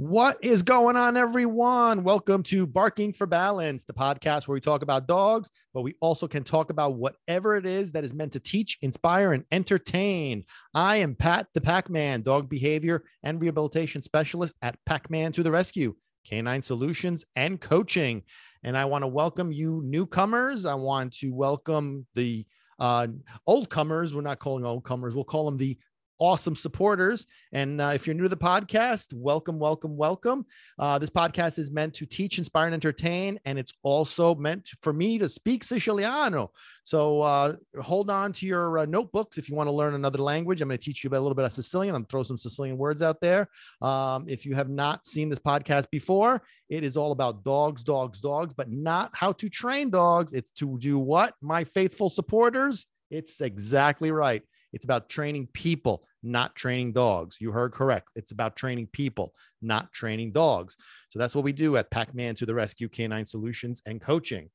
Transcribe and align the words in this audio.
What 0.00 0.38
is 0.42 0.62
going 0.62 0.94
on, 0.94 1.16
everyone? 1.16 2.04
Welcome 2.04 2.44
to 2.44 2.68
Barking 2.68 3.12
for 3.12 3.26
Balance, 3.26 3.82
the 3.82 3.92
podcast 3.92 4.46
where 4.46 4.54
we 4.54 4.60
talk 4.60 4.82
about 4.82 5.08
dogs, 5.08 5.50
but 5.74 5.82
we 5.82 5.96
also 6.00 6.28
can 6.28 6.44
talk 6.44 6.70
about 6.70 6.94
whatever 6.94 7.56
it 7.56 7.66
is 7.66 7.90
that 7.90 8.04
is 8.04 8.14
meant 8.14 8.32
to 8.34 8.38
teach, 8.38 8.78
inspire, 8.80 9.32
and 9.32 9.42
entertain. 9.50 10.44
I 10.72 10.98
am 10.98 11.16
Pat 11.16 11.48
the 11.52 11.60
Pack 11.60 11.90
Man, 11.90 12.22
dog 12.22 12.48
behavior 12.48 13.02
and 13.24 13.42
rehabilitation 13.42 14.00
specialist 14.00 14.54
at 14.62 14.78
Pack 14.86 15.10
Man 15.10 15.32
to 15.32 15.42
the 15.42 15.50
Rescue, 15.50 15.96
Canine 16.24 16.62
Solutions 16.62 17.24
and 17.34 17.60
Coaching. 17.60 18.22
And 18.62 18.78
I 18.78 18.84
want 18.84 19.02
to 19.02 19.08
welcome 19.08 19.50
you, 19.50 19.82
newcomers. 19.84 20.64
I 20.64 20.74
want 20.74 21.14
to 21.14 21.34
welcome 21.34 22.06
the 22.14 22.46
uh, 22.78 23.08
old 23.48 23.68
comers. 23.68 24.14
We're 24.14 24.20
not 24.20 24.38
calling 24.38 24.64
old 24.64 24.84
comers, 24.84 25.16
we'll 25.16 25.24
call 25.24 25.44
them 25.46 25.56
the 25.56 25.76
awesome 26.18 26.54
supporters. 26.54 27.26
And 27.52 27.80
uh, 27.80 27.92
if 27.94 28.06
you're 28.06 28.14
new 28.14 28.24
to 28.24 28.28
the 28.28 28.36
podcast, 28.36 29.14
welcome, 29.14 29.58
welcome, 29.58 29.96
welcome. 29.96 30.46
Uh, 30.78 30.98
this 30.98 31.10
podcast 31.10 31.58
is 31.58 31.70
meant 31.70 31.94
to 31.94 32.06
teach, 32.06 32.38
inspire, 32.38 32.66
and 32.66 32.74
entertain, 32.74 33.38
and 33.44 33.58
it's 33.58 33.72
also 33.82 34.34
meant 34.34 34.64
to, 34.66 34.76
for 34.82 34.92
me 34.92 35.18
to 35.18 35.28
speak 35.28 35.64
Siciliano. 35.64 36.50
So 36.84 37.22
uh, 37.22 37.54
hold 37.80 38.10
on 38.10 38.32
to 38.34 38.46
your 38.46 38.80
uh, 38.80 38.84
notebooks 38.84 39.38
if 39.38 39.48
you 39.48 39.54
want 39.54 39.68
to 39.68 39.72
learn 39.72 39.94
another 39.94 40.18
language. 40.18 40.60
I'm 40.60 40.68
going 40.68 40.78
to 40.78 40.84
teach 40.84 41.04
you 41.04 41.10
a 41.10 41.12
little 41.12 41.34
bit 41.34 41.44
of 41.44 41.52
Sicilian. 41.52 41.94
I'm 41.94 42.04
throw 42.04 42.22
some 42.22 42.38
Sicilian 42.38 42.78
words 42.78 43.02
out 43.02 43.20
there. 43.20 43.48
Um, 43.80 44.26
if 44.28 44.44
you 44.44 44.54
have 44.54 44.68
not 44.68 45.06
seen 45.06 45.28
this 45.28 45.38
podcast 45.38 45.90
before, 45.90 46.42
it 46.68 46.84
is 46.84 46.96
all 46.96 47.12
about 47.12 47.44
dogs, 47.44 47.82
dogs, 47.82 48.20
dogs, 48.20 48.54
but 48.54 48.70
not 48.70 49.10
how 49.14 49.32
to 49.32 49.48
train 49.48 49.90
dogs. 49.90 50.32
It's 50.32 50.50
to 50.52 50.78
do 50.78 50.98
what, 50.98 51.34
my 51.40 51.64
faithful 51.64 52.10
supporters. 52.10 52.86
It's 53.10 53.40
exactly 53.40 54.10
right. 54.10 54.42
It's 54.72 54.84
about 54.84 55.08
training 55.08 55.48
people, 55.52 56.04
not 56.22 56.54
training 56.54 56.92
dogs. 56.92 57.36
You 57.40 57.52
heard 57.52 57.72
correct. 57.72 58.08
It's 58.14 58.32
about 58.32 58.56
training 58.56 58.88
people, 58.92 59.34
not 59.62 59.92
training 59.92 60.32
dogs. 60.32 60.76
So 61.10 61.18
that's 61.18 61.34
what 61.34 61.44
we 61.44 61.52
do 61.52 61.76
at 61.76 61.90
Pack 61.90 62.14
Man 62.14 62.34
to 62.36 62.46
the 62.46 62.54
Rescue 62.54 62.88
Canine 62.88 63.26
Solutions 63.26 63.82
and 63.86 64.00
Coaching. 64.00 64.50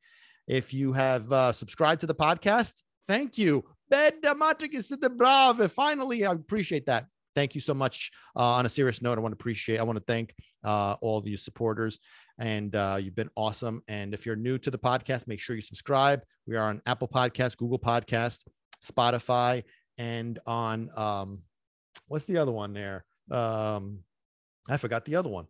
If 0.47 0.73
you 0.73 0.93
have 0.93 1.31
uh, 1.31 1.51
subscribed 1.51 2.01
to 2.01 2.07
the 2.07 2.15
podcast, 2.15 2.81
thank 3.07 3.37
you. 3.37 3.63
Finally, 5.71 6.25
I 6.25 6.31
appreciate 6.31 6.85
that. 6.87 7.05
Thank 7.35 7.55
you 7.55 7.61
so 7.61 7.73
much. 7.73 8.11
Uh, 8.35 8.43
on 8.43 8.65
a 8.65 8.69
serious 8.69 9.01
note, 9.01 9.17
I 9.17 9.21
want 9.21 9.31
to 9.33 9.37
appreciate, 9.37 9.79
I 9.79 9.83
want 9.83 9.97
to 9.97 10.03
thank 10.05 10.35
uh, 10.63 10.95
all 11.01 11.17
of 11.17 11.27
you 11.27 11.37
supporters 11.37 11.99
and 12.39 12.75
uh, 12.75 12.97
you've 12.99 13.15
been 13.15 13.29
awesome. 13.35 13.81
And 13.87 14.13
if 14.13 14.25
you're 14.25 14.35
new 14.35 14.57
to 14.59 14.71
the 14.71 14.77
podcast, 14.77 15.27
make 15.27 15.39
sure 15.39 15.55
you 15.55 15.61
subscribe. 15.61 16.23
We 16.47 16.55
are 16.55 16.69
on 16.69 16.81
Apple 16.85 17.07
Podcast, 17.07 17.57
Google 17.57 17.79
Podcast, 17.79 18.39
Spotify, 18.83 19.63
and 19.97 20.39
on 20.45 20.89
um, 20.95 21.43
what's 22.07 22.25
the 22.25 22.37
other 22.37 22.51
one 22.51 22.73
there? 22.73 23.05
Um, 23.31 23.99
I 24.69 24.77
forgot 24.77 25.05
the 25.05 25.15
other 25.15 25.29
one. 25.29 25.47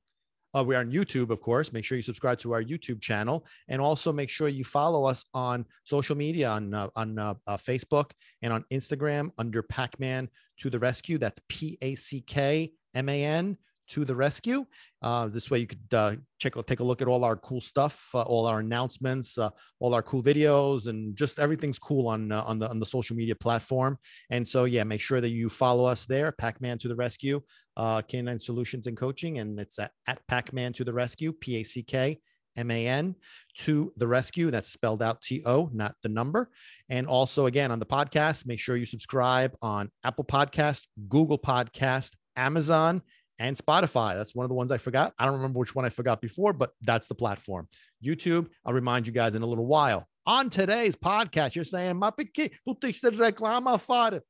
Uh, 0.55 0.63
we 0.63 0.75
are 0.75 0.79
on 0.79 0.91
YouTube, 0.91 1.31
of 1.31 1.41
course. 1.41 1.73
Make 1.73 1.83
sure 1.83 1.95
you 1.95 2.03
subscribe 2.03 2.37
to 2.39 2.53
our 2.53 2.61
YouTube 2.61 3.01
channel, 3.01 3.45
and 3.67 3.81
also 3.81 4.13
make 4.13 4.29
sure 4.29 4.47
you 4.47 4.63
follow 4.63 5.03
us 5.03 5.25
on 5.33 5.65
social 5.83 6.15
media 6.15 6.49
on 6.49 6.73
uh, 6.73 6.89
on 6.95 7.17
uh, 7.17 7.33
uh 7.47 7.57
Facebook 7.57 8.11
and 8.43 8.53
on 8.53 8.63
Instagram 8.71 9.31
under 9.39 9.63
Pack-Man 9.63 10.29
to 10.59 10.69
the 10.69 10.77
Rescue. 10.77 11.17
That's 11.17 11.39
P 11.49 11.77
A 11.81 11.95
C 11.95 12.21
K 12.21 12.71
M 12.93 13.09
A 13.09 13.23
N 13.25 13.57
to 13.89 14.05
the 14.05 14.15
rescue. 14.15 14.65
Uh, 15.01 15.27
this 15.27 15.51
way, 15.51 15.59
you 15.59 15.67
could 15.67 15.93
uh, 15.93 16.15
check 16.39 16.53
take 16.65 16.79
a 16.79 16.83
look 16.83 17.01
at 17.01 17.07
all 17.07 17.23
our 17.23 17.35
cool 17.35 17.61
stuff, 17.61 18.09
uh, 18.13 18.21
all 18.21 18.45
our 18.45 18.59
announcements, 18.59 19.37
uh, 19.37 19.49
all 19.79 19.93
our 19.93 20.01
cool 20.01 20.23
videos, 20.23 20.87
and 20.87 21.15
just 21.15 21.39
everything's 21.39 21.79
cool 21.79 22.07
on 22.07 22.31
uh, 22.31 22.43
on 22.43 22.59
the 22.59 22.69
on 22.69 22.79
the 22.79 22.85
social 22.85 23.15
media 23.15 23.35
platform. 23.35 23.97
And 24.29 24.47
so, 24.47 24.65
yeah, 24.65 24.83
make 24.83 25.01
sure 25.01 25.21
that 25.21 25.29
you 25.29 25.49
follow 25.49 25.85
us 25.85 26.05
there, 26.05 26.31
Pack-Man 26.31 26.77
to 26.79 26.87
the 26.87 26.95
rescue, 26.95 27.41
uh, 27.75 28.01
Canine 28.01 28.39
Solutions 28.39 28.87
and 28.87 28.95
Coaching, 28.95 29.39
and 29.39 29.59
it's 29.59 29.77
at, 29.79 29.91
at 30.07 30.25
Pack-Man 30.27 30.73
to 30.73 30.83
the 30.83 30.93
rescue, 30.93 31.33
P 31.33 31.57
A 31.57 31.63
C 31.63 31.83
K 31.83 32.19
M 32.55 32.71
A 32.71 32.87
N 32.87 33.15
to 33.57 33.91
the 33.97 34.07
rescue. 34.07 34.51
That's 34.51 34.69
spelled 34.69 35.01
out 35.01 35.21
T 35.21 35.41
O, 35.45 35.69
not 35.73 35.95
the 36.03 36.09
number. 36.09 36.49
And 36.87 37.07
also, 37.07 37.47
again, 37.47 37.71
on 37.71 37.79
the 37.79 37.85
podcast, 37.85 38.45
make 38.45 38.59
sure 38.59 38.77
you 38.77 38.85
subscribe 38.85 39.55
on 39.61 39.91
Apple 40.03 40.23
Podcast, 40.23 40.83
Google 41.09 41.39
Podcast, 41.39 42.11
Amazon, 42.35 43.01
and 43.39 43.57
Spotify. 43.57 44.15
That's 44.15 44.35
one 44.35 44.43
of 44.43 44.49
the 44.49 44.55
ones 44.55 44.71
I 44.71 44.77
forgot. 44.77 45.13
I 45.17 45.25
don't 45.25 45.35
remember 45.35 45.59
which 45.59 45.75
one 45.75 45.85
I 45.85 45.89
forgot 45.89 46.21
before, 46.21 46.53
but 46.53 46.71
that's 46.81 47.07
the 47.07 47.15
platform. 47.15 47.67
YouTube, 48.03 48.47
I'll 48.65 48.73
remind 48.73 49.07
you 49.07 49.13
guys 49.13 49.35
in 49.35 49.41
a 49.41 49.47
little 49.47 49.65
while. 49.65 50.07
On 50.25 50.49
today's 50.49 50.95
podcast, 50.95 51.55
you're 51.55 51.65
saying, 51.65 51.99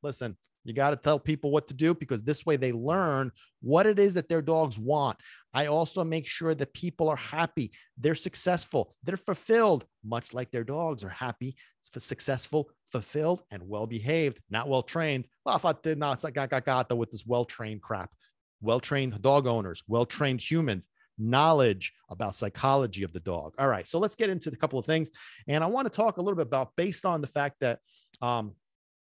Listen, 0.02 0.38
you 0.66 0.74
got 0.74 0.92
to 0.92 0.96
tell 0.96 1.20
people 1.20 1.52
what 1.52 1.68
to 1.68 1.74
do 1.74 1.94
because 1.94 2.24
this 2.24 2.46
way 2.46 2.56
they 2.56 2.72
learn 2.72 3.32
what 3.62 3.86
it 3.86 4.00
is 4.00 4.14
that 4.14 4.30
their 4.30 4.42
dogs 4.42 4.80
want. 4.80 5.18
I 5.54 5.68
also 5.68 6.04
make 6.04 6.26
sure 6.26 6.56
that 6.56 6.74
people 6.74 7.10
are 7.10 7.16
happy, 7.16 7.72
they're 7.98 8.16
successful, 8.16 8.96
they're 9.04 9.18
fulfilled, 9.18 9.86
much 10.04 10.34
like 10.34 10.52
their 10.52 10.64
dogs 10.64 11.04
are 11.04 11.10
happy, 11.10 11.56
successful, 11.82 12.72
fulfilled, 12.90 13.44
and 13.52 13.68
well 13.68 13.88
behaved, 13.88 14.40
not 14.50 14.70
well 14.70 14.84
trained. 14.84 15.26
With 15.46 17.12
this 17.12 17.26
well 17.26 17.46
trained 17.46 17.82
crap 17.82 18.12
well 18.64 18.80
trained 18.80 19.22
dog 19.22 19.46
owners, 19.46 19.84
well 19.88 20.06
trained 20.06 20.42
humans, 20.42 20.88
knowledge 21.18 21.94
about 22.10 22.36
psychology 22.36 23.04
of 23.04 23.14
the 23.14 23.20
dog. 23.20 23.54
All 23.60 23.68
right, 23.68 23.88
so 23.88 24.00
let's 24.00 24.16
get 24.16 24.30
into 24.30 24.50
a 24.50 24.56
couple 24.56 24.80
of 24.80 24.86
things. 24.86 25.12
And 25.48 25.64
I 25.64 25.68
want 25.68 25.86
to 25.86 25.96
talk 25.96 26.18
a 26.18 26.22
little 26.22 26.38
bit 26.38 26.48
about 26.48 26.72
based 26.76 27.06
on 27.06 27.22
the 27.22 27.28
fact 27.28 27.58
that, 27.62 27.80
um, 28.22 28.56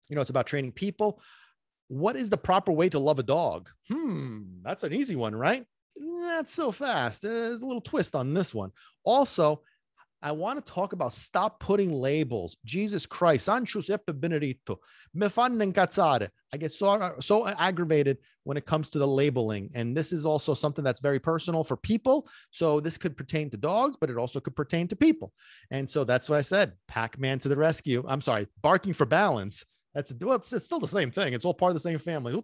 you 0.09 0.17
know, 0.17 0.21
it's 0.21 0.31
about 0.31 0.47
training 0.47 0.73
people. 0.73 1.21
What 1.89 2.17
is 2.17 2.29
the 2.29 2.37
proper 2.37 2.73
way 2.73 2.89
to 2.91 2.99
love 2.99 3.19
a 3.19 3.23
dog? 3.23 3.71
Hmm, 3.91 4.63
that's 4.63 4.85
an 4.85 4.93
easy 4.93 5.17
one, 5.17 5.35
right? 5.35 5.65
Not 5.97 6.49
so 6.51 6.73
fast. 6.73 7.23
There's 7.23 7.63
a 7.63 7.67
little 7.67 7.83
twist 7.83 8.15
on 8.15 8.35
this 8.35 8.55
one. 8.55 8.73
Also, 9.05 9.63
I 10.23 10.33
want 10.33 10.65
to 10.65 10.73
talk 10.73 10.93
about 10.93 11.13
stop 11.13 11.59
putting 11.59 11.93
labels. 11.93 12.57
Jesus 12.65 13.07
Christ, 13.07 13.47
San 13.47 13.65
Giuseppe 13.65 14.13
Benedetto, 14.13 14.79
me 15.15 15.29
fanno 15.29 15.65
incazzare. 15.65 16.29
I 16.53 16.57
get 16.57 16.73
so 16.73 17.15
so 17.21 17.49
aggravated 17.49 18.19
when 18.45 18.57
it 18.57 18.67
comes 18.67 18.91
to 18.91 18.99
the 18.99 19.07
labeling, 19.07 19.71
and 19.75 19.97
this 19.97 20.13
is 20.13 20.25
also 20.25 20.55
something 20.55 20.85
that's 20.85 21.01
very 21.01 21.19
personal 21.19 21.65
for 21.65 21.77
people. 21.77 22.29
So 22.51 22.81
this 22.81 22.97
could 22.99 23.17
pertain 23.17 23.51
to 23.51 23.57
dogs, 23.57 23.97
but 24.01 24.11
it 24.11 24.17
also 24.17 24.41
could 24.41 24.55
pertain 24.55 24.87
to 24.89 24.97
people. 24.97 25.33
And 25.71 25.91
so 25.91 26.05
that's 26.05 26.29
what 26.29 26.39
I 26.39 26.43
said. 26.43 26.73
Pack-Man 26.89 27.39
to 27.41 27.49
the 27.49 27.57
rescue. 27.57 28.05
I'm 28.07 28.21
sorry, 28.21 28.47
barking 28.63 28.93
for 28.93 29.07
balance. 29.07 29.65
That's 29.95 30.15
well, 30.21 30.37
it's, 30.37 30.53
it's 30.53 30.65
still 30.65 30.81
the 30.81 30.89
same 30.89 31.11
thing. 31.11 31.35
It's 31.35 31.45
all 31.45 31.53
part 31.53 31.71
of 31.71 31.75
the 31.75 31.81
same 31.81 31.99
family. 31.99 32.33
It's 32.33 32.37
all 32.37 32.43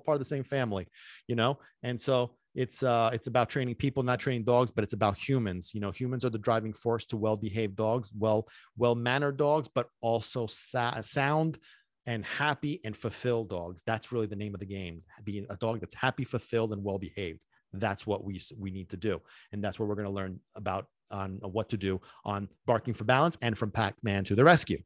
part 0.00 0.14
of 0.14 0.20
the 0.20 0.24
same 0.24 0.44
family, 0.44 0.86
you 1.26 1.34
know. 1.34 1.58
And 1.82 2.00
so 2.00 2.36
it's 2.54 2.82
uh 2.82 3.10
it's 3.12 3.26
about 3.26 3.48
training 3.48 3.74
people 3.74 4.02
not 4.02 4.20
training 4.20 4.44
dogs 4.44 4.70
but 4.70 4.84
it's 4.84 4.92
about 4.92 5.16
humans. 5.16 5.72
You 5.74 5.80
know 5.80 5.90
humans 5.90 6.24
are 6.24 6.30
the 6.30 6.38
driving 6.38 6.72
force 6.72 7.04
to 7.06 7.16
well 7.16 7.36
behaved 7.36 7.76
dogs 7.76 8.12
well 8.16 8.48
well 8.76 8.94
mannered 8.94 9.36
dogs 9.36 9.68
but 9.74 9.88
also 10.00 10.46
sa- 10.46 11.00
sound 11.00 11.58
and 12.06 12.24
happy 12.24 12.80
and 12.84 12.96
fulfilled 12.96 13.48
dogs. 13.48 13.82
That's 13.86 14.12
really 14.12 14.26
the 14.26 14.36
name 14.36 14.54
of 14.54 14.60
the 14.60 14.66
game 14.66 15.02
being 15.24 15.46
a 15.50 15.56
dog 15.56 15.80
that's 15.80 15.94
happy 15.94 16.24
fulfilled 16.24 16.72
and 16.72 16.84
well 16.84 16.98
behaved 16.98 17.40
that's 17.80 18.06
what 18.06 18.24
we 18.24 18.40
we 18.58 18.70
need 18.70 18.88
to 18.88 18.96
do 18.96 19.20
and 19.52 19.62
that's 19.62 19.78
what 19.78 19.88
we're 19.88 19.94
going 19.96 20.06
to 20.06 20.12
learn 20.12 20.38
about 20.54 20.86
on 21.10 21.38
what 21.42 21.68
to 21.68 21.76
do 21.76 22.00
on 22.24 22.48
barking 22.66 22.94
for 22.94 23.04
balance 23.04 23.36
and 23.42 23.56
from 23.56 23.70
pack-man 23.70 24.24
to 24.24 24.34
the 24.34 24.44
rescue 24.44 24.78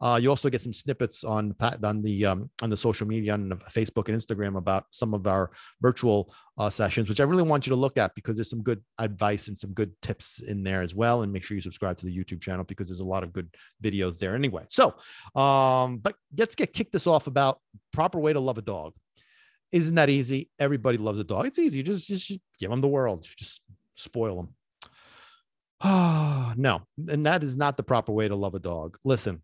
uh, 0.00 0.18
you 0.20 0.28
also 0.28 0.48
get 0.48 0.62
some 0.62 0.72
snippets 0.72 1.24
on 1.24 1.54
on 1.82 2.02
the 2.02 2.26
um, 2.26 2.50
on 2.62 2.70
the 2.70 2.76
social 2.76 3.06
media 3.06 3.32
on 3.32 3.50
facebook 3.70 4.08
and 4.08 4.20
instagram 4.20 4.56
about 4.56 4.86
some 4.90 5.14
of 5.14 5.26
our 5.26 5.50
virtual 5.80 6.32
uh, 6.58 6.70
sessions 6.70 7.08
which 7.08 7.20
i 7.20 7.24
really 7.24 7.42
want 7.42 7.66
you 7.66 7.70
to 7.70 7.76
look 7.76 7.98
at 7.98 8.14
because 8.14 8.36
there's 8.36 8.50
some 8.50 8.62
good 8.62 8.82
advice 8.98 9.48
and 9.48 9.56
some 9.56 9.72
good 9.72 9.92
tips 10.02 10.40
in 10.40 10.62
there 10.62 10.82
as 10.82 10.94
well 10.94 11.22
and 11.22 11.32
make 11.32 11.42
sure 11.42 11.54
you 11.54 11.60
subscribe 11.60 11.96
to 11.96 12.06
the 12.06 12.16
youtube 12.16 12.40
channel 12.40 12.64
because 12.64 12.88
there's 12.88 13.00
a 13.00 13.04
lot 13.04 13.22
of 13.22 13.32
good 13.32 13.48
videos 13.82 14.18
there 14.18 14.34
anyway 14.34 14.64
so 14.68 14.94
um 15.34 15.98
but 15.98 16.14
let's 16.36 16.54
get 16.54 16.72
kick 16.72 16.90
this 16.92 17.06
off 17.06 17.26
about 17.26 17.60
proper 17.92 18.18
way 18.18 18.32
to 18.32 18.40
love 18.40 18.58
a 18.58 18.62
dog 18.62 18.92
isn't 19.74 19.96
that 19.96 20.08
easy? 20.08 20.48
Everybody 20.60 20.98
loves 20.98 21.18
a 21.18 21.24
dog. 21.24 21.46
It's 21.46 21.58
easy. 21.58 21.78
you 21.78 21.82
Just, 21.82 22.06
just 22.06 22.32
give 22.60 22.70
them 22.70 22.80
the 22.80 22.86
world. 22.86 23.26
Just 23.36 23.60
spoil 23.96 24.36
them. 24.36 24.54
Ah, 25.80 26.54
no. 26.56 26.82
And 27.08 27.26
that 27.26 27.44
is 27.44 27.56
not 27.56 27.76
the 27.76 27.82
proper 27.82 28.12
way 28.12 28.28
to 28.28 28.36
love 28.36 28.54
a 28.54 28.60
dog. 28.60 28.96
Listen, 29.04 29.42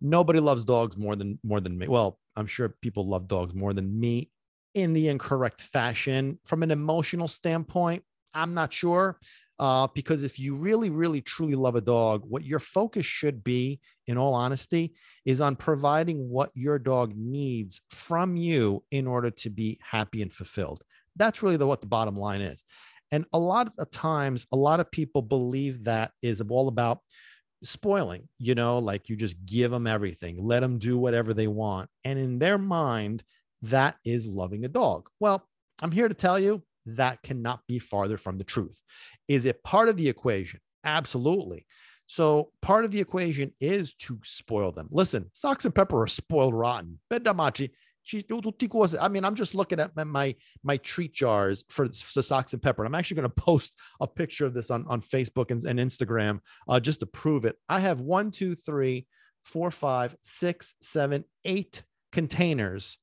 nobody 0.00 0.40
loves 0.40 0.64
dogs 0.64 0.96
more 0.96 1.16
than 1.16 1.38
more 1.42 1.60
than 1.60 1.76
me. 1.76 1.88
Well, 1.88 2.18
I'm 2.36 2.46
sure 2.46 2.76
people 2.80 3.06
love 3.06 3.28
dogs 3.28 3.54
more 3.54 3.72
than 3.72 3.98
me 3.98 4.30
in 4.74 4.92
the 4.92 5.08
incorrect 5.08 5.60
fashion. 5.60 6.38
From 6.44 6.62
an 6.62 6.70
emotional 6.70 7.28
standpoint, 7.28 8.04
I'm 8.34 8.54
not 8.54 8.72
sure. 8.72 9.18
Uh, 9.58 9.86
because 9.94 10.22
if 10.22 10.40
you 10.40 10.56
really, 10.56 10.90
really, 10.90 11.20
truly 11.20 11.54
love 11.54 11.76
a 11.76 11.80
dog, 11.80 12.24
what 12.26 12.42
your 12.42 12.58
focus 12.58 13.06
should 13.06 13.44
be, 13.44 13.80
in 14.06 14.18
all 14.18 14.34
honesty, 14.34 14.94
is 15.24 15.40
on 15.40 15.54
providing 15.54 16.28
what 16.28 16.50
your 16.54 16.78
dog 16.78 17.12
needs 17.14 17.80
from 17.90 18.34
you 18.34 18.82
in 18.90 19.06
order 19.06 19.30
to 19.30 19.50
be 19.50 19.78
happy 19.88 20.20
and 20.22 20.32
fulfilled. 20.32 20.82
That's 21.14 21.42
really 21.42 21.58
the, 21.58 21.66
what 21.66 21.80
the 21.80 21.86
bottom 21.86 22.16
line 22.16 22.40
is. 22.40 22.64
And 23.12 23.26
a 23.32 23.38
lot 23.38 23.72
of 23.78 23.90
times, 23.90 24.46
a 24.52 24.56
lot 24.56 24.80
of 24.80 24.90
people 24.90 25.22
believe 25.22 25.84
that 25.84 26.10
is 26.22 26.40
all 26.40 26.66
about 26.68 26.98
spoiling, 27.62 28.28
you 28.38 28.54
know, 28.54 28.78
like 28.78 29.08
you 29.08 29.16
just 29.16 29.36
give 29.46 29.70
them 29.70 29.86
everything, 29.86 30.36
let 30.40 30.60
them 30.60 30.78
do 30.78 30.98
whatever 30.98 31.32
they 31.32 31.46
want. 31.46 31.88
And 32.04 32.18
in 32.18 32.38
their 32.38 32.58
mind, 32.58 33.22
that 33.62 33.96
is 34.04 34.26
loving 34.26 34.64
a 34.64 34.68
dog. 34.68 35.08
Well, 35.20 35.46
I'm 35.82 35.92
here 35.92 36.08
to 36.08 36.14
tell 36.14 36.38
you 36.38 36.62
that 36.86 37.22
cannot 37.22 37.60
be 37.68 37.78
farther 37.78 38.16
from 38.16 38.38
the 38.38 38.44
truth. 38.44 38.82
Is 39.28 39.46
it 39.46 39.62
part 39.62 39.88
of 39.88 39.96
the 39.96 40.08
equation? 40.08 40.60
Absolutely. 40.82 41.66
So 42.06 42.50
part 42.60 42.84
of 42.84 42.90
the 42.90 43.00
equation 43.00 43.52
is 43.60 43.94
to 43.94 44.18
spoil 44.24 44.72
them. 44.72 44.88
Listen, 44.90 45.30
socks 45.32 45.64
and 45.64 45.74
pepper 45.74 46.02
are 46.02 46.08
spoiled 46.08 46.54
rotten. 46.54 46.98
Bedamachi. 48.06 48.96
I 49.00 49.08
mean, 49.08 49.24
I'm 49.24 49.34
just 49.34 49.54
looking 49.54 49.80
at 49.80 49.94
my 49.96 50.34
my 50.62 50.76
treat 50.78 51.12
jars 51.12 51.64
for, 51.68 51.88
for 51.88 52.22
socks 52.22 52.52
and 52.52 52.62
pepper. 52.62 52.84
And 52.84 52.94
I'm 52.94 52.98
actually 52.98 53.16
going 53.16 53.30
to 53.34 53.42
post 53.42 53.78
a 54.00 54.06
picture 54.06 54.46
of 54.46 54.54
this 54.54 54.70
on, 54.70 54.84
on 54.88 55.00
Facebook 55.00 55.50
and, 55.50 55.62
and 55.64 55.78
Instagram 55.78 56.40
uh, 56.68 56.80
just 56.80 57.00
to 57.00 57.06
prove 57.06 57.44
it. 57.44 57.56
I 57.68 57.80
have 57.80 58.00
one, 58.00 58.30
two, 58.30 58.54
three, 58.54 59.06
four, 59.42 59.70
five, 59.70 60.16
six, 60.20 60.74
seven, 60.80 61.24
eight 61.44 61.82
containers 62.12 62.98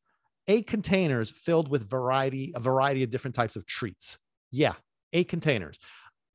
eight 0.49 0.65
containers 0.65 1.29
filled 1.29 1.69
with 1.69 1.87
variety, 1.87 2.51
a 2.55 2.59
variety 2.59 3.03
of 3.03 3.11
different 3.11 3.35
types 3.35 3.55
of 3.55 3.65
treats. 3.65 4.17
Yeah, 4.51 4.73
eight 5.13 5.29
containers, 5.29 5.79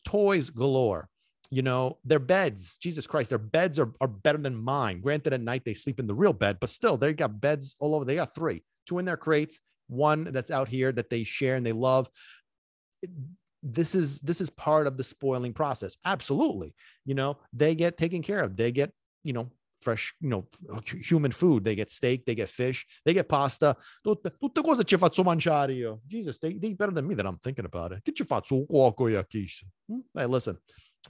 toys 0.06 0.48
galore. 0.50 1.08
You 1.54 1.62
know, 1.62 1.98
their 2.04 2.18
beds, 2.18 2.76
Jesus 2.78 3.06
Christ, 3.06 3.30
their 3.30 3.38
beds 3.38 3.78
are, 3.78 3.92
are 4.00 4.08
better 4.08 4.38
than 4.38 4.56
mine. 4.56 5.00
Granted, 5.00 5.32
at 5.34 5.40
night 5.40 5.62
they 5.64 5.72
sleep 5.72 6.00
in 6.00 6.08
the 6.08 6.14
real 6.14 6.32
bed, 6.32 6.58
but 6.60 6.68
still, 6.68 6.96
they 6.96 7.12
got 7.12 7.40
beds 7.40 7.76
all 7.78 7.94
over. 7.94 8.04
They 8.04 8.16
got 8.16 8.34
three, 8.34 8.64
two 8.88 8.98
in 8.98 9.04
their 9.04 9.16
crates, 9.16 9.60
one 9.86 10.24
that's 10.24 10.50
out 10.50 10.66
here 10.66 10.90
that 10.90 11.10
they 11.10 11.22
share 11.22 11.54
and 11.54 11.64
they 11.64 11.70
love. 11.70 12.08
This 13.62 13.94
is 13.94 14.18
this 14.18 14.40
is 14.40 14.50
part 14.50 14.88
of 14.88 14.96
the 14.96 15.04
spoiling 15.04 15.52
process. 15.52 15.96
Absolutely. 16.04 16.74
You 17.04 17.14
know, 17.14 17.38
they 17.52 17.76
get 17.76 17.96
taken 17.96 18.20
care 18.20 18.40
of. 18.40 18.56
They 18.56 18.72
get, 18.72 18.90
you 19.22 19.32
know, 19.32 19.52
fresh, 19.80 20.12
you 20.20 20.30
know, 20.30 20.48
human 20.84 21.30
food. 21.30 21.62
They 21.62 21.76
get 21.76 21.92
steak, 21.92 22.26
they 22.26 22.34
get 22.34 22.48
fish, 22.48 22.84
they 23.04 23.14
get 23.14 23.28
pasta. 23.28 23.76
Tutte, 24.02 24.32
cose 24.40 24.82
ci 24.84 24.96
faccio 24.96 25.22
mangiare. 25.22 26.00
Jesus, 26.08 26.38
they, 26.38 26.54
they 26.54 26.72
better 26.72 26.90
than 26.92 27.06
me 27.06 27.14
that 27.14 27.26
I'm 27.26 27.38
thinking 27.38 27.66
about 27.66 27.92
it. 27.92 28.02
Che 28.04 28.12
ci 28.12 28.24
faccio 28.24 28.66
hmm? 28.66 30.00
Hey, 30.16 30.26
listen, 30.26 30.58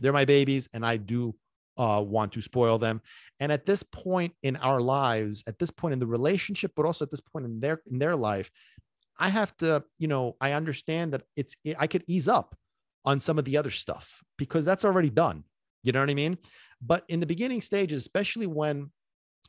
they're 0.00 0.12
my 0.12 0.24
babies 0.24 0.68
and 0.72 0.84
I 0.84 0.96
do 0.96 1.34
uh, 1.76 2.04
want 2.06 2.32
to 2.32 2.40
spoil 2.40 2.78
them. 2.78 3.00
And 3.40 3.50
at 3.50 3.66
this 3.66 3.82
point 3.82 4.32
in 4.42 4.56
our 4.56 4.80
lives, 4.80 5.42
at 5.46 5.58
this 5.58 5.70
point 5.70 5.92
in 5.92 5.98
the 5.98 6.06
relationship, 6.06 6.72
but 6.76 6.86
also 6.86 7.04
at 7.04 7.10
this 7.10 7.20
point 7.20 7.44
in 7.46 7.60
their 7.60 7.82
in 7.90 7.98
their 7.98 8.16
life, 8.16 8.50
I 9.18 9.28
have 9.28 9.56
to, 9.58 9.84
you 9.98 10.08
know, 10.08 10.36
I 10.40 10.52
understand 10.52 11.12
that 11.12 11.22
it's 11.36 11.56
I 11.78 11.86
could 11.86 12.04
ease 12.06 12.28
up 12.28 12.56
on 13.04 13.20
some 13.20 13.38
of 13.38 13.44
the 13.44 13.56
other 13.56 13.70
stuff 13.70 14.22
because 14.38 14.64
that's 14.64 14.84
already 14.84 15.10
done. 15.10 15.44
You 15.82 15.92
know 15.92 16.00
what 16.00 16.10
I 16.10 16.14
mean? 16.14 16.38
But 16.80 17.04
in 17.08 17.20
the 17.20 17.26
beginning 17.26 17.60
stages, 17.60 18.02
especially 18.02 18.46
when 18.46 18.90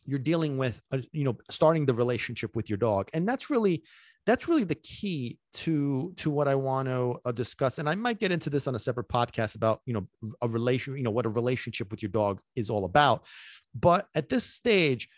you're 0.05 0.19
dealing 0.19 0.57
with, 0.57 0.81
a, 0.91 0.97
uh, 0.97 1.01
you 1.11 1.23
know, 1.23 1.37
starting 1.49 1.85
the 1.85 1.93
relationship 1.93 2.55
with 2.55 2.69
your 2.69 2.77
dog, 2.77 3.09
and 3.13 3.27
that's 3.27 3.49
really 3.49 3.83
that's 4.25 4.47
really 4.47 4.63
the 4.63 4.75
key 4.75 5.37
to 5.53 6.13
to 6.17 6.29
what 6.29 6.47
I 6.47 6.55
want 6.55 6.87
to 6.87 7.19
uh, 7.25 7.31
discuss. 7.31 7.77
And 7.77 7.87
I 7.87 7.95
might 7.95 8.19
get 8.19 8.31
into 8.31 8.49
this 8.49 8.67
on 8.67 8.75
a 8.75 8.79
separate 8.79 9.07
podcast 9.07 9.55
about 9.55 9.81
you 9.85 9.93
know 9.93 10.07
a 10.41 10.47
relation, 10.47 10.97
you 10.97 11.03
know, 11.03 11.11
what 11.11 11.25
a 11.25 11.29
relationship 11.29 11.91
with 11.91 12.01
your 12.01 12.09
dog 12.09 12.41
is 12.55 12.69
all 12.69 12.85
about. 12.85 13.25
But 13.73 14.07
at 14.15 14.29
this 14.29 14.43
stage, 14.43 15.09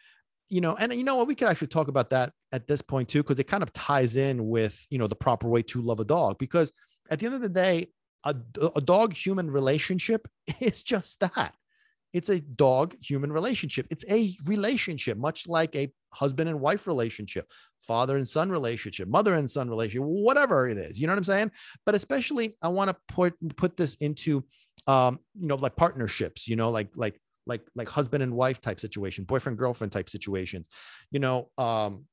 you 0.49 0.61
know, 0.61 0.75
and 0.75 0.93
you 0.93 1.03
know 1.03 1.15
what, 1.15 1.27
we 1.27 1.35
could 1.35 1.47
actually 1.47 1.67
talk 1.67 1.87
about 1.87 2.09
that 2.09 2.33
at 2.51 2.67
this 2.67 2.81
point 2.81 3.07
too, 3.09 3.23
because 3.23 3.39
it 3.39 3.45
kind 3.45 3.63
of 3.63 3.71
ties 3.73 4.17
in 4.17 4.47
with 4.47 4.85
you 4.89 4.97
know 4.97 5.07
the 5.07 5.15
proper 5.15 5.47
way 5.47 5.61
to 5.63 5.81
love 5.81 5.99
a 5.99 6.05
dog. 6.05 6.37
Because 6.37 6.71
at 7.09 7.19
the 7.19 7.25
end 7.25 7.35
of 7.35 7.41
the 7.41 7.49
day, 7.49 7.87
a, 8.25 8.35
a 8.75 8.81
dog 8.81 9.13
human 9.13 9.49
relationship 9.49 10.27
is 10.59 10.83
just 10.83 11.19
that 11.21 11.53
it's 12.13 12.29
a 12.29 12.39
dog 12.39 12.95
human 13.01 13.31
relationship. 13.31 13.87
It's 13.89 14.05
a 14.09 14.35
relationship, 14.45 15.17
much 15.17 15.47
like 15.47 15.75
a 15.75 15.91
husband 16.11 16.49
and 16.49 16.59
wife 16.59 16.87
relationship, 16.87 17.51
father 17.81 18.17
and 18.17 18.27
son 18.27 18.49
relationship, 18.49 19.07
mother 19.07 19.35
and 19.35 19.49
son 19.49 19.69
relationship, 19.69 20.07
whatever 20.07 20.69
it 20.69 20.77
is. 20.77 20.99
You 20.99 21.07
know 21.07 21.13
what 21.13 21.19
I'm 21.19 21.23
saying? 21.23 21.51
But 21.85 21.95
especially, 21.95 22.57
I 22.61 22.69
want 22.69 22.89
to 22.89 22.95
put 23.07 23.33
put 23.55 23.77
this 23.77 23.95
into, 23.95 24.43
um, 24.87 25.19
you 25.39 25.47
know, 25.47 25.55
like 25.55 25.75
partnerships. 25.75 26.47
You 26.47 26.55
know, 26.55 26.69
like 26.69 26.89
like 26.95 27.19
like 27.45 27.61
like 27.75 27.89
husband 27.89 28.23
and 28.23 28.33
wife 28.33 28.61
type 28.61 28.79
situation, 28.79 29.23
boyfriend 29.23 29.57
girlfriend 29.57 29.91
type 29.91 30.09
situations. 30.09 30.69
You 31.11 31.19
know, 31.19 31.49
um, 31.57 32.05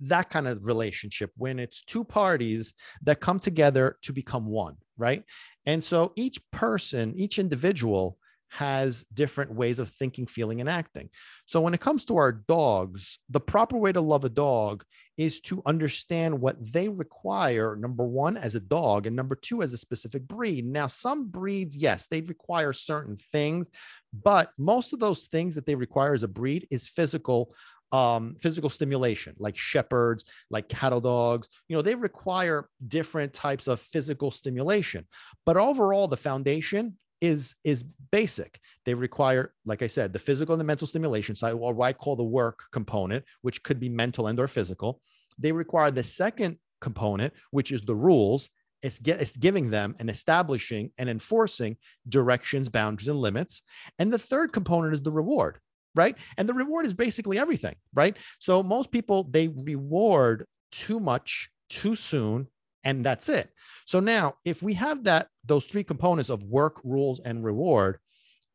that 0.00 0.30
kind 0.30 0.46
of 0.46 0.66
relationship 0.66 1.30
when 1.36 1.58
it's 1.58 1.82
two 1.82 2.04
parties 2.04 2.74
that 3.02 3.20
come 3.20 3.38
together 3.38 3.96
to 4.02 4.12
become 4.12 4.46
one, 4.46 4.76
right? 4.96 5.24
And 5.66 5.82
so 5.82 6.12
each 6.16 6.38
person, 6.50 7.14
each 7.16 7.38
individual 7.38 8.18
has 8.52 9.04
different 9.14 9.50
ways 9.50 9.78
of 9.78 9.88
thinking, 9.88 10.26
feeling, 10.26 10.60
and 10.60 10.68
acting. 10.68 11.08
So 11.46 11.62
when 11.62 11.72
it 11.72 11.80
comes 11.80 12.04
to 12.04 12.18
our 12.18 12.32
dogs, 12.32 13.18
the 13.30 13.40
proper 13.40 13.78
way 13.78 13.92
to 13.92 14.00
love 14.02 14.24
a 14.24 14.28
dog 14.28 14.84
is 15.16 15.40
to 15.40 15.62
understand 15.64 16.38
what 16.38 16.56
they 16.72 16.90
require, 16.90 17.76
number 17.76 18.04
one, 18.04 18.36
as 18.36 18.54
a 18.54 18.60
dog, 18.60 19.06
and 19.06 19.16
number 19.16 19.34
two, 19.34 19.62
as 19.62 19.72
a 19.72 19.78
specific 19.78 20.28
breed. 20.28 20.66
Now, 20.66 20.86
some 20.86 21.28
breeds, 21.28 21.74
yes, 21.74 22.08
they 22.08 22.20
require 22.20 22.74
certain 22.74 23.16
things, 23.32 23.70
but 24.12 24.50
most 24.58 24.92
of 24.92 24.98
those 24.98 25.24
things 25.26 25.54
that 25.54 25.64
they 25.64 25.74
require 25.74 26.12
as 26.12 26.22
a 26.22 26.28
breed 26.28 26.68
is 26.70 26.86
physical 26.86 27.54
um, 27.90 28.36
physical 28.40 28.70
stimulation, 28.70 29.34
like 29.38 29.54
shepherds, 29.54 30.24
like 30.48 30.66
cattle 30.70 31.02
dogs. 31.02 31.50
You 31.68 31.76
know, 31.76 31.82
they 31.82 31.94
require 31.94 32.70
different 32.88 33.34
types 33.34 33.68
of 33.68 33.80
physical 33.80 34.30
stimulation. 34.30 35.06
But 35.44 35.58
overall, 35.58 36.08
the 36.08 36.16
foundation 36.16 36.96
is 37.22 37.54
is 37.64 37.84
basic. 38.10 38.60
They 38.84 38.92
require, 38.92 39.54
like 39.64 39.80
I 39.80 39.86
said, 39.86 40.12
the 40.12 40.18
physical 40.18 40.52
and 40.52 40.60
the 40.60 40.64
mental 40.64 40.86
stimulation 40.86 41.34
side, 41.34 41.54
or 41.54 41.72
what 41.72 41.86
I 41.86 41.92
call 41.94 42.16
the 42.16 42.24
work 42.24 42.64
component, 42.72 43.24
which 43.40 43.62
could 43.62 43.80
be 43.80 43.88
mental 43.88 44.26
and 44.26 44.38
or 44.38 44.48
physical. 44.48 45.00
They 45.38 45.52
require 45.52 45.90
the 45.90 46.02
second 46.02 46.58
component, 46.82 47.32
which 47.52 47.72
is 47.72 47.82
the 47.82 47.94
rules. 47.94 48.50
It's, 48.82 48.98
get, 48.98 49.22
it's 49.22 49.36
giving 49.36 49.70
them 49.70 49.94
and 50.00 50.10
establishing 50.10 50.90
and 50.98 51.08
enforcing 51.08 51.76
directions, 52.08 52.68
boundaries, 52.68 53.06
and 53.06 53.18
limits. 53.18 53.62
And 54.00 54.12
the 54.12 54.18
third 54.18 54.52
component 54.52 54.92
is 54.92 55.00
the 55.00 55.12
reward, 55.12 55.60
right? 55.94 56.16
And 56.36 56.48
the 56.48 56.54
reward 56.54 56.84
is 56.84 56.92
basically 56.92 57.38
everything, 57.38 57.76
right? 57.94 58.16
So 58.40 58.62
most 58.62 58.90
people 58.90 59.28
they 59.30 59.48
reward 59.48 60.46
too 60.72 60.98
much 60.98 61.48
too 61.68 61.94
soon 61.94 62.48
and 62.84 63.04
that's 63.04 63.28
it. 63.28 63.50
So 63.86 64.00
now, 64.00 64.36
if 64.44 64.62
we 64.62 64.74
have 64.74 65.04
that 65.04 65.28
those 65.44 65.66
three 65.66 65.84
components 65.84 66.30
of 66.30 66.42
work, 66.44 66.80
rules, 66.84 67.20
and 67.20 67.44
reward, 67.44 67.98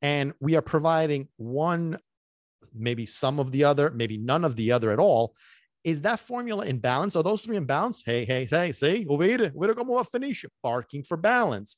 and 0.01 0.33
we 0.39 0.55
are 0.55 0.61
providing 0.61 1.27
one, 1.37 1.97
maybe 2.73 3.05
some 3.05 3.39
of 3.39 3.51
the 3.51 3.63
other, 3.63 3.91
maybe 3.91 4.17
none 4.17 4.45
of 4.45 4.55
the 4.55 4.71
other 4.71 4.91
at 4.91 4.99
all, 4.99 5.35
is 5.83 6.01
that 6.01 6.19
formula 6.19 6.65
in 6.65 6.79
balance? 6.79 7.15
Are 7.15 7.23
those 7.23 7.41
three 7.41 7.55
in 7.55 7.65
balance? 7.65 8.03
Hey, 8.05 8.25
hey, 8.25 8.45
hey, 8.45 8.71
see, 8.71 9.05
we're 9.07 9.73
going 9.73 9.87
to 9.87 10.03
finish 10.03 10.45
barking 10.61 11.03
for 11.03 11.17
balance 11.17 11.77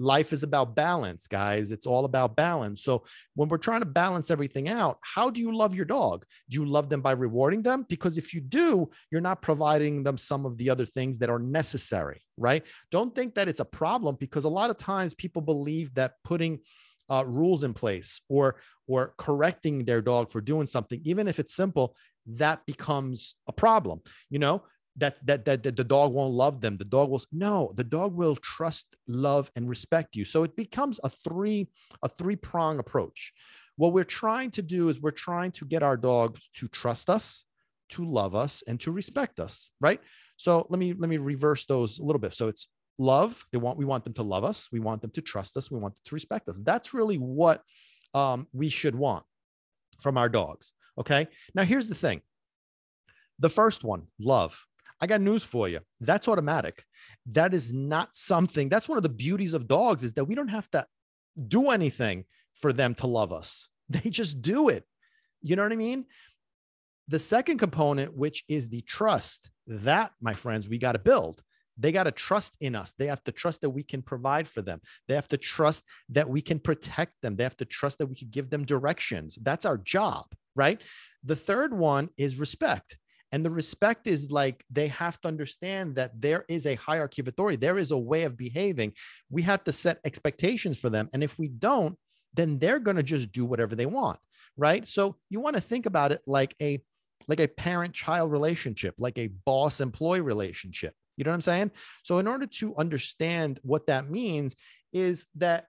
life 0.00 0.32
is 0.32 0.42
about 0.42 0.74
balance, 0.74 1.26
guys. 1.26 1.70
It's 1.70 1.86
all 1.86 2.06
about 2.06 2.34
balance. 2.34 2.82
So 2.82 3.04
when 3.34 3.48
we're 3.48 3.58
trying 3.58 3.80
to 3.80 3.86
balance 3.86 4.30
everything 4.30 4.68
out, 4.68 4.98
how 5.02 5.28
do 5.28 5.40
you 5.40 5.54
love 5.54 5.74
your 5.74 5.84
dog? 5.84 6.24
Do 6.48 6.58
you 6.58 6.64
love 6.64 6.88
them 6.88 7.02
by 7.02 7.12
rewarding 7.12 7.62
them? 7.62 7.84
Because 7.88 8.16
if 8.16 8.32
you 8.32 8.40
do, 8.40 8.90
you're 9.10 9.20
not 9.20 9.42
providing 9.42 10.02
them 10.02 10.16
some 10.16 10.46
of 10.46 10.56
the 10.56 10.70
other 10.70 10.86
things 10.86 11.18
that 11.18 11.28
are 11.28 11.38
necessary, 11.38 12.22
right? 12.38 12.64
Don't 12.90 13.14
think 13.14 13.34
that 13.34 13.48
it's 13.48 13.60
a 13.60 13.64
problem 13.64 14.16
because 14.18 14.44
a 14.44 14.48
lot 14.48 14.70
of 14.70 14.78
times 14.78 15.14
people 15.14 15.42
believe 15.42 15.94
that 15.94 16.14
putting 16.24 16.60
uh, 17.10 17.24
rules 17.26 17.64
in 17.64 17.74
place 17.74 18.20
or 18.28 18.56
or 18.86 19.14
correcting 19.18 19.84
their 19.84 20.02
dog 20.02 20.30
for 20.30 20.40
doing 20.40 20.66
something, 20.66 21.00
even 21.04 21.28
if 21.28 21.38
it's 21.38 21.54
simple, 21.54 21.94
that 22.26 22.64
becomes 22.66 23.36
a 23.46 23.52
problem. 23.52 24.00
You 24.30 24.38
know, 24.38 24.64
that, 24.96 25.24
that 25.26 25.44
that 25.44 25.62
that 25.62 25.76
the 25.76 25.84
dog 25.84 26.12
won't 26.12 26.34
love 26.34 26.60
them. 26.60 26.76
The 26.76 26.84
dog 26.84 27.10
will 27.10 27.22
no 27.32 27.72
the 27.74 27.84
dog 27.84 28.14
will 28.14 28.36
trust 28.36 28.86
love 29.06 29.50
and 29.56 29.68
respect 29.68 30.16
you. 30.16 30.24
So 30.24 30.42
it 30.42 30.56
becomes 30.56 31.00
a 31.04 31.08
three 31.08 31.68
a 32.02 32.08
three 32.08 32.36
prong 32.36 32.78
approach. 32.78 33.32
What 33.76 33.92
we're 33.92 34.04
trying 34.04 34.50
to 34.52 34.62
do 34.62 34.88
is 34.88 35.00
we're 35.00 35.10
trying 35.10 35.52
to 35.52 35.64
get 35.64 35.82
our 35.82 35.96
dogs 35.96 36.50
to 36.56 36.68
trust 36.68 37.08
us 37.08 37.44
to 37.90 38.04
love 38.04 38.34
us 38.34 38.62
and 38.68 38.78
to 38.80 38.92
respect 38.92 39.40
us 39.40 39.70
right? 39.80 40.00
So 40.36 40.66
let 40.68 40.78
me 40.78 40.92
let 40.92 41.08
me 41.08 41.18
reverse 41.18 41.66
those 41.66 41.98
a 41.98 42.04
little 42.04 42.20
bit. 42.20 42.34
So 42.34 42.48
it's 42.48 42.68
love. 42.98 43.44
They 43.52 43.58
want 43.58 43.78
we 43.78 43.84
want 43.84 44.04
them 44.04 44.14
to 44.14 44.22
love 44.22 44.44
us. 44.44 44.68
We 44.72 44.80
want 44.80 45.02
them 45.02 45.10
to 45.12 45.22
trust 45.22 45.56
us. 45.56 45.70
We 45.70 45.78
want 45.78 45.94
them 45.94 46.02
to 46.04 46.14
respect 46.14 46.48
us. 46.48 46.60
That's 46.60 46.94
really 46.94 47.16
what 47.16 47.62
um, 48.14 48.48
we 48.52 48.68
should 48.68 48.94
want 48.94 49.24
from 50.00 50.18
our 50.18 50.28
dogs 50.28 50.72
okay? 51.00 51.26
Now 51.54 51.64
here's 51.64 51.88
the 51.88 51.94
thing. 51.94 52.20
The 53.38 53.50
first 53.50 53.82
one 53.82 54.06
love 54.20 54.64
I 55.00 55.06
got 55.06 55.20
news 55.20 55.44
for 55.44 55.68
you. 55.68 55.80
That's 56.00 56.28
automatic. 56.28 56.84
That 57.26 57.54
is 57.54 57.72
not 57.72 58.10
something. 58.12 58.68
That's 58.68 58.88
one 58.88 58.98
of 58.98 59.02
the 59.02 59.08
beauties 59.08 59.54
of 59.54 59.66
dogs 59.66 60.04
is 60.04 60.12
that 60.14 60.26
we 60.26 60.34
don't 60.34 60.48
have 60.48 60.70
to 60.72 60.86
do 61.48 61.70
anything 61.70 62.24
for 62.54 62.72
them 62.72 62.94
to 62.96 63.06
love 63.06 63.32
us. 63.32 63.68
They 63.90 64.08
just 64.08 64.40
do 64.40 64.68
it. 64.68 64.84
You 65.42 65.56
know 65.56 65.64
what 65.64 65.72
I 65.72 65.76
mean? 65.76 66.04
The 67.08 67.18
second 67.18 67.58
component, 67.58 68.16
which 68.16 68.44
is 68.46 68.68
the 68.68 68.82
trust, 68.82 69.50
that, 69.66 70.12
my 70.20 70.32
friends, 70.32 70.68
we 70.68 70.78
got 70.78 70.92
to 70.92 71.00
build. 71.00 71.42
They 71.76 71.90
got 71.90 72.04
to 72.04 72.12
trust 72.12 72.56
in 72.60 72.76
us. 72.76 72.92
They 72.96 73.06
have 73.06 73.24
to 73.24 73.32
trust 73.32 73.62
that 73.62 73.70
we 73.70 73.82
can 73.82 74.00
provide 74.02 74.46
for 74.46 74.62
them. 74.62 74.80
They 75.08 75.16
have 75.16 75.26
to 75.28 75.36
trust 75.36 75.82
that 76.10 76.28
we 76.28 76.40
can 76.40 76.60
protect 76.60 77.14
them. 77.20 77.34
They 77.34 77.42
have 77.42 77.56
to 77.56 77.64
trust 77.64 77.98
that 77.98 78.06
we 78.06 78.14
can 78.14 78.28
give 78.30 78.48
them 78.48 78.64
directions. 78.64 79.36
That's 79.42 79.64
our 79.64 79.78
job, 79.78 80.26
right? 80.54 80.80
The 81.24 81.34
third 81.34 81.74
one 81.74 82.10
is 82.16 82.38
respect. 82.38 82.96
And 83.32 83.44
the 83.44 83.50
respect 83.50 84.06
is 84.06 84.30
like 84.30 84.64
they 84.70 84.88
have 84.88 85.20
to 85.20 85.28
understand 85.28 85.94
that 85.96 86.20
there 86.20 86.44
is 86.48 86.66
a 86.66 86.74
hierarchy 86.74 87.22
of 87.22 87.28
authority, 87.28 87.56
there 87.56 87.78
is 87.78 87.90
a 87.90 87.98
way 87.98 88.24
of 88.24 88.36
behaving. 88.36 88.92
We 89.30 89.42
have 89.42 89.62
to 89.64 89.72
set 89.72 90.00
expectations 90.04 90.78
for 90.78 90.90
them. 90.90 91.08
And 91.12 91.22
if 91.22 91.38
we 91.38 91.48
don't, 91.48 91.96
then 92.34 92.58
they're 92.58 92.80
going 92.80 92.96
to 92.96 93.02
just 93.02 93.32
do 93.32 93.44
whatever 93.44 93.74
they 93.74 93.86
want. 93.86 94.18
Right. 94.56 94.86
So 94.86 95.16
you 95.30 95.40
want 95.40 95.56
to 95.56 95.62
think 95.62 95.86
about 95.86 96.12
it 96.12 96.20
like 96.26 96.54
a 96.60 96.82
like 97.28 97.40
a 97.40 97.48
parent 97.48 97.94
child 97.94 98.32
relationship, 98.32 98.94
like 98.98 99.18
a 99.18 99.28
boss 99.44 99.80
employee 99.80 100.20
relationship. 100.20 100.94
You 101.16 101.24
know 101.24 101.30
what 101.30 101.36
I'm 101.36 101.42
saying? 101.42 101.70
So, 102.02 102.18
in 102.18 102.26
order 102.26 102.46
to 102.46 102.74
understand 102.76 103.60
what 103.62 103.86
that 103.86 104.10
means, 104.10 104.56
is 104.92 105.26
that 105.36 105.66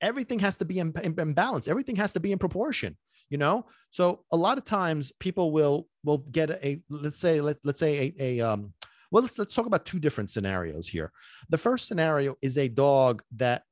everything 0.00 0.38
has 0.38 0.56
to 0.58 0.64
be 0.64 0.78
in, 0.78 0.92
in, 1.02 1.18
in 1.18 1.34
balance, 1.34 1.68
everything 1.68 1.96
has 1.96 2.12
to 2.12 2.20
be 2.20 2.32
in 2.32 2.38
proportion 2.38 2.96
you 3.30 3.38
know? 3.38 3.66
So 3.90 4.24
a 4.32 4.36
lot 4.36 4.58
of 4.58 4.64
times 4.64 5.12
people 5.20 5.50
will 5.50 5.88
will 6.04 6.18
get 6.18 6.50
a 6.50 6.80
let's 6.90 7.18
say 7.18 7.40
let, 7.40 7.56
let's 7.64 7.80
say 7.80 8.14
a, 8.18 8.40
a 8.40 8.40
um 8.40 8.72
well 9.10 9.22
let's 9.22 9.38
let's 9.38 9.54
talk 9.54 9.66
about 9.66 9.86
two 9.86 9.98
different 9.98 10.30
scenarios 10.30 10.88
here. 10.88 11.12
The 11.48 11.58
first 11.58 11.88
scenario 11.88 12.36
is 12.42 12.58
a 12.58 12.68
dog 12.68 13.22
that 13.36 13.62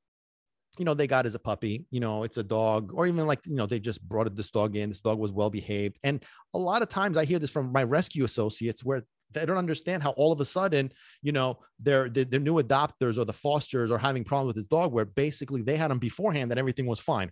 you 0.78 0.85
know 0.85 0.94
they 0.94 1.06
got 1.06 1.26
as 1.26 1.35
a 1.35 1.38
puppy 1.38 1.85
you 1.90 2.00
know 2.00 2.23
it's 2.23 2.38
a 2.38 2.42
dog 2.42 2.92
or 2.94 3.06
even 3.06 3.26
like 3.26 3.40
you 3.44 3.54
know 3.54 3.66
they 3.66 3.78
just 3.78 4.02
brought 4.09 4.35
this 4.35 4.50
dog 4.50 4.75
in 4.75 4.88
this 4.88 5.00
dog 5.00 5.18
was 5.18 5.32
well 5.32 5.50
behaved. 5.50 5.99
And 6.02 6.25
a 6.54 6.59
lot 6.59 6.82
of 6.82 6.88
times 6.88 7.16
i 7.16 7.25
hear 7.25 7.38
this 7.38 7.50
from 7.50 7.73
my 7.73 7.82
rescue 7.82 8.25
associates 8.25 8.85
where 8.85 9.02
they 9.32 9.46
don't 9.46 9.56
understand 9.56 10.02
how 10.02 10.10
all 10.10 10.32
of 10.32 10.40
a 10.40 10.44
sudden, 10.44 10.92
you 11.22 11.32
know, 11.32 11.58
their, 11.78 12.08
their, 12.08 12.24
their 12.24 12.40
new 12.40 12.54
adopters 12.54 13.18
or 13.18 13.24
the 13.24 13.32
fosters 13.32 13.90
are 13.90 13.98
having 13.98 14.24
problems 14.24 14.48
with 14.48 14.56
this 14.56 14.68
dog 14.68 14.92
where 14.92 15.04
basically 15.04 15.62
they 15.62 15.76
had 15.76 15.90
them 15.90 15.98
beforehand 15.98 16.50
that 16.50 16.58
everything 16.58 16.86
was 16.86 17.00
fine. 17.00 17.30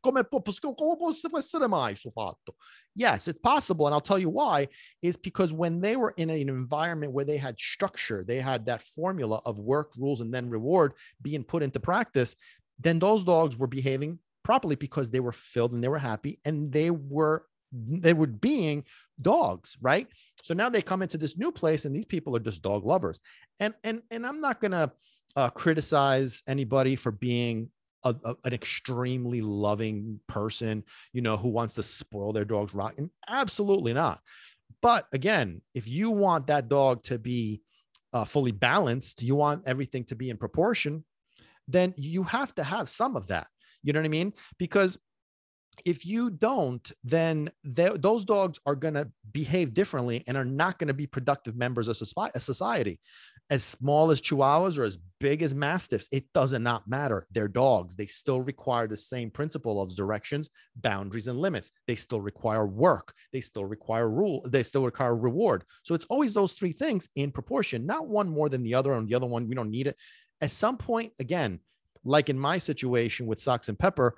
Yes, 2.95 3.29
it's 3.29 3.39
possible. 3.39 3.87
And 3.87 3.95
I'll 3.95 4.01
tell 4.01 4.19
you 4.19 4.29
why 4.29 4.69
is 5.03 5.17
because 5.17 5.53
when 5.53 5.81
they 5.81 5.97
were 5.97 6.15
in 6.17 6.31
an 6.31 6.49
environment 6.49 7.13
where 7.13 7.25
they 7.25 7.37
had 7.37 7.59
structure, 7.59 8.25
they 8.25 8.41
had 8.41 8.67
that 8.67 8.83
formula 8.83 9.41
of 9.45 9.59
work, 9.59 9.93
rules, 9.97 10.21
and 10.21 10.33
then 10.33 10.51
reward 10.51 10.95
being 11.23 11.45
put 11.45 11.63
into 11.63 11.81
practice, 11.81 12.37
then 12.79 12.99
those 12.99 13.25
dogs 13.25 13.57
were 13.57 13.67
behaving 13.67 14.19
properly 14.43 14.75
because 14.75 15.11
they 15.11 15.21
were 15.21 15.33
filled 15.33 15.73
and 15.73 15.83
they 15.83 15.89
were 15.89 15.99
happy 15.99 16.41
and 16.45 16.73
they 16.73 16.91
were 16.91 17.45
they 17.73 18.13
were 18.13 18.27
being 18.27 18.85
dogs 19.21 19.77
right? 19.81 20.07
So 20.43 20.55
now 20.55 20.69
they 20.69 20.83
come 20.83 21.03
into 21.03 21.19
this 21.19 21.37
new 21.37 21.53
place 21.53 21.85
and 21.85 21.95
these 21.95 22.05
people 22.05 22.37
are 22.37 22.41
just 22.41 22.63
dog 22.63 22.85
lovers. 22.85 23.21
And 23.59 23.75
and 23.85 24.03
and 24.11 24.27
i'm 24.27 24.41
not 24.41 24.61
to 24.63 24.91
uh, 25.37 25.51
criticize 25.51 26.43
anybody 26.49 26.97
for 26.97 27.13
being 27.13 27.71
a, 28.05 28.15
a, 28.25 28.35
an 28.45 28.53
extremely 28.55 29.43
loving 29.43 30.19
person 30.27 30.83
you 31.13 31.21
know 31.21 31.37
who 31.37 31.49
wants 31.49 31.75
to 31.75 31.83
spoil 31.83 32.33
their 32.33 32.45
dog's 32.45 32.75
rotten. 32.75 33.11
Absolutely 33.29 33.93
not. 33.93 34.21
But 34.83 35.07
again 35.13 35.61
if 35.75 35.87
you 35.87 36.11
want 36.11 36.47
that 36.49 36.69
dog 36.69 37.03
to 37.05 37.19
be 37.19 37.63
uh, 38.13 38.25
fully 38.25 38.51
balanced 38.51 39.23
you 39.23 39.37
want 39.37 39.69
everything 39.69 40.05
to 40.05 40.17
be 40.17 40.31
in 40.31 40.37
proportion 40.37 41.05
then 41.69 41.95
you 41.97 42.25
have 42.25 42.55
to 42.57 42.65
have 42.65 42.89
some 42.89 43.17
of 43.17 43.29
that. 43.29 43.47
You 43.83 43.93
know 43.93 44.01
what 44.01 44.07
i 44.07 44.09
mean? 44.09 44.33
Because 44.59 44.99
if 45.85 46.05
you 46.05 46.31
don't, 46.31 46.91
then 47.05 47.51
those 47.65 48.25
dogs 48.25 48.59
are 48.67 48.75
going 48.75 48.95
to 48.95 49.11
behave 49.33 49.75
differently 49.75 50.25
and 50.27 50.37
are 50.37 50.45
not 50.45 50.79
going 50.79 50.89
to 50.89 50.95
be 50.95 51.07
productive 51.07 51.57
members 51.57 51.89
of 51.89 51.97
society. 51.97 53.01
As 53.49 53.65
small 53.65 54.13
as 54.13 54.21
chihuahuas 54.21 54.79
or 54.79 54.85
as 54.85 54.99
big 55.19 55.43
as 55.43 55.55
mastiffs, 55.55 56.07
it 56.13 56.33
does 56.33 56.53
not 56.53 56.87
matter. 56.87 57.27
They're 57.33 57.49
dogs. 57.49 57.97
They 57.97 58.07
still 58.07 58.41
require 58.43 58.87
the 58.87 58.97
same 58.97 59.31
principle 59.31 59.83
of 59.83 59.97
directions, 59.97 60.51
boundaries, 60.77 61.27
and 61.27 61.39
limits. 61.39 61.73
They 61.89 61.97
still 61.97 62.21
require 62.21 62.67
work. 62.67 63.13
They 63.33 63.41
still 63.41 63.65
require 63.65 64.09
rule. 64.09 64.47
They 64.49 64.63
still 64.63 64.85
require 64.85 65.17
reward. 65.17 65.65
So 65.83 65.95
it's 65.95 66.07
always 66.07 66.33
those 66.33 66.53
three 66.53 66.73
things 66.73 67.09
in 67.17 67.33
proportion, 67.33 67.87
not 67.87 68.07
one 68.07 68.29
more 68.29 68.49
than 68.49 68.63
the 68.63 68.75
other, 68.75 68.93
and 68.93 69.09
the 69.09 69.17
other 69.17 69.27
one 69.27 69.49
we 69.49 69.57
don't 69.57 69.71
need 69.71 69.89
it. 69.89 69.97
At 70.41 70.53
some 70.53 70.77
point, 70.77 71.13
again, 71.19 71.59
like 72.05 72.29
in 72.31 72.39
my 72.39 72.59
situation 72.59 73.27
with 73.27 73.41
Socks 73.41 73.69
and 73.69 73.79
Pepper, 73.79 74.15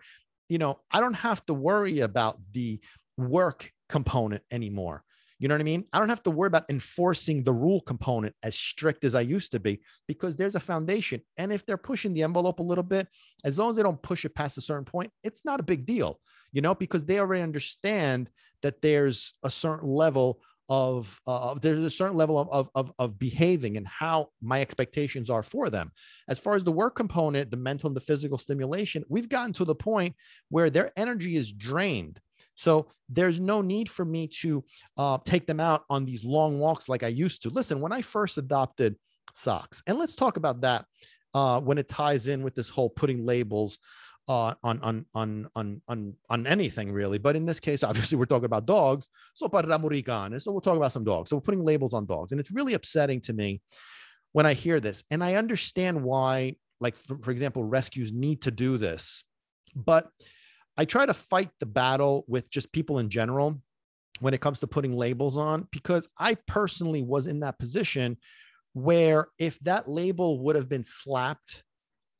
you 0.52 0.59
know, 0.59 0.78
I 0.90 1.00
don't 1.00 1.14
have 1.14 1.44
to 1.47 1.54
worry 1.54 2.00
about 2.00 2.37
the 2.52 2.78
work 3.16 3.73
component 3.88 4.42
anymore. 4.50 5.02
You 5.38 5.49
know 5.49 5.54
what 5.54 5.62
I 5.62 5.64
mean? 5.64 5.87
I 5.94 5.99
don't 5.99 6.11
have 6.11 6.23
to 6.25 6.30
worry 6.30 6.49
about 6.49 6.66
enforcing 6.68 7.42
the 7.42 7.54
rule 7.54 7.80
component 7.80 8.35
as 8.42 8.54
strict 8.54 9.02
as 9.02 9.14
I 9.14 9.23
used 9.23 9.50
to 9.52 9.61
be 9.61 9.80
because 10.06 10.37
there's 10.37 10.54
a 10.54 10.61
foundation. 10.61 11.23
And 11.38 11.54
if 11.54 11.64
they're 11.64 11.78
pushing 11.78 12.12
the 12.12 12.23
envelope 12.23 12.61
a 12.61 12.62
little 12.62 12.85
bit, 12.85 13.09
as 13.44 13.56
long 13.56 13.71
as 13.71 13.76
they 13.76 13.82
don't 13.82 14.02
push 14.02 14.26
it 14.26 14.35
past 14.35 14.59
a 14.59 14.61
certain 14.61 14.85
point, 14.85 15.11
it's 15.25 15.42
not 15.42 15.59
a 15.59 15.62
big 15.62 15.87
deal, 15.87 16.21
you 16.52 16.61
know, 16.61 16.75
because 16.75 17.06
they 17.06 17.18
already 17.18 17.42
understand 17.42 18.28
that 18.61 18.82
there's 18.82 19.32
a 19.42 19.50
certain 19.50 19.88
level 19.88 20.42
of 20.72 21.20
uh, 21.26 21.52
there's 21.60 21.78
a 21.80 21.90
certain 21.90 22.16
level 22.16 22.38
of, 22.38 22.70
of, 22.74 22.90
of 22.98 23.18
behaving 23.18 23.76
and 23.76 23.86
how 23.86 24.28
my 24.40 24.62
expectations 24.62 25.28
are 25.28 25.42
for 25.42 25.68
them. 25.68 25.92
As 26.30 26.38
far 26.38 26.54
as 26.54 26.64
the 26.64 26.72
work 26.72 26.96
component 26.96 27.50
the 27.50 27.58
mental 27.58 27.88
and 27.88 27.96
the 27.96 28.00
physical 28.00 28.38
stimulation 28.38 29.04
we've 29.10 29.28
gotten 29.28 29.52
to 29.52 29.66
the 29.66 29.74
point 29.74 30.16
where 30.48 30.70
their 30.70 30.90
energy 30.96 31.36
is 31.36 31.52
drained. 31.52 32.18
So 32.54 32.86
there's 33.10 33.38
no 33.38 33.60
need 33.60 33.90
for 33.90 34.06
me 34.06 34.28
to 34.40 34.64
uh, 34.96 35.18
take 35.26 35.46
them 35.46 35.60
out 35.60 35.84
on 35.90 36.06
these 36.06 36.24
long 36.24 36.58
walks 36.58 36.88
like 36.88 37.02
i 37.02 37.08
used 37.08 37.42
to. 37.42 37.50
Listen 37.50 37.82
when 37.82 37.92
i 37.92 38.00
first 38.00 38.38
adopted 38.38 38.96
socks 39.34 39.82
and 39.86 39.98
let's 39.98 40.16
talk 40.16 40.38
about 40.38 40.62
that 40.62 40.86
uh, 41.34 41.60
when 41.60 41.76
it 41.76 41.88
ties 41.88 42.28
in 42.28 42.42
with 42.42 42.54
this 42.54 42.70
whole 42.70 42.88
putting 42.88 43.26
labels 43.26 43.78
uh, 44.32 44.54
on 44.62 44.80
on 44.80 45.06
on 45.14 45.48
on 45.54 45.82
on 45.88 46.14
on 46.30 46.46
anything 46.46 46.90
really. 46.90 47.18
But 47.18 47.36
in 47.36 47.44
this 47.44 47.60
case, 47.60 47.82
obviously, 47.90 48.16
we're 48.16 48.24
talking 48.24 48.46
about 48.46 48.66
dogs. 48.66 49.08
So 49.34 49.48
paramurican. 49.48 50.40
So 50.40 50.52
we'll 50.52 50.60
talk 50.60 50.76
about 50.76 50.92
some 50.92 51.04
dogs. 51.04 51.30
So 51.30 51.36
we're 51.36 51.42
putting 51.42 51.64
labels 51.64 51.94
on 51.94 52.06
dogs, 52.06 52.32
and 52.32 52.40
it's 52.40 52.50
really 52.50 52.74
upsetting 52.74 53.20
to 53.22 53.32
me 53.32 53.60
when 54.32 54.46
I 54.46 54.54
hear 54.54 54.80
this. 54.80 55.04
And 55.10 55.22
I 55.22 55.34
understand 55.34 56.02
why, 56.02 56.56
like 56.80 56.96
for, 56.96 57.18
for 57.18 57.30
example, 57.30 57.64
rescues 57.64 58.12
need 58.12 58.42
to 58.42 58.50
do 58.50 58.78
this, 58.78 59.24
but 59.76 60.08
I 60.78 60.86
try 60.86 61.04
to 61.04 61.14
fight 61.14 61.50
the 61.60 61.66
battle 61.66 62.24
with 62.26 62.50
just 62.50 62.72
people 62.72 62.98
in 62.98 63.10
general 63.10 63.60
when 64.20 64.32
it 64.32 64.40
comes 64.40 64.60
to 64.60 64.66
putting 64.66 64.92
labels 64.92 65.36
on 65.36 65.68
because 65.70 66.08
I 66.18 66.36
personally 66.46 67.02
was 67.02 67.26
in 67.26 67.40
that 67.40 67.58
position 67.58 68.16
where 68.72 69.26
if 69.38 69.58
that 69.60 69.88
label 69.88 70.42
would 70.44 70.56
have 70.56 70.68
been 70.68 70.84
slapped 70.84 71.62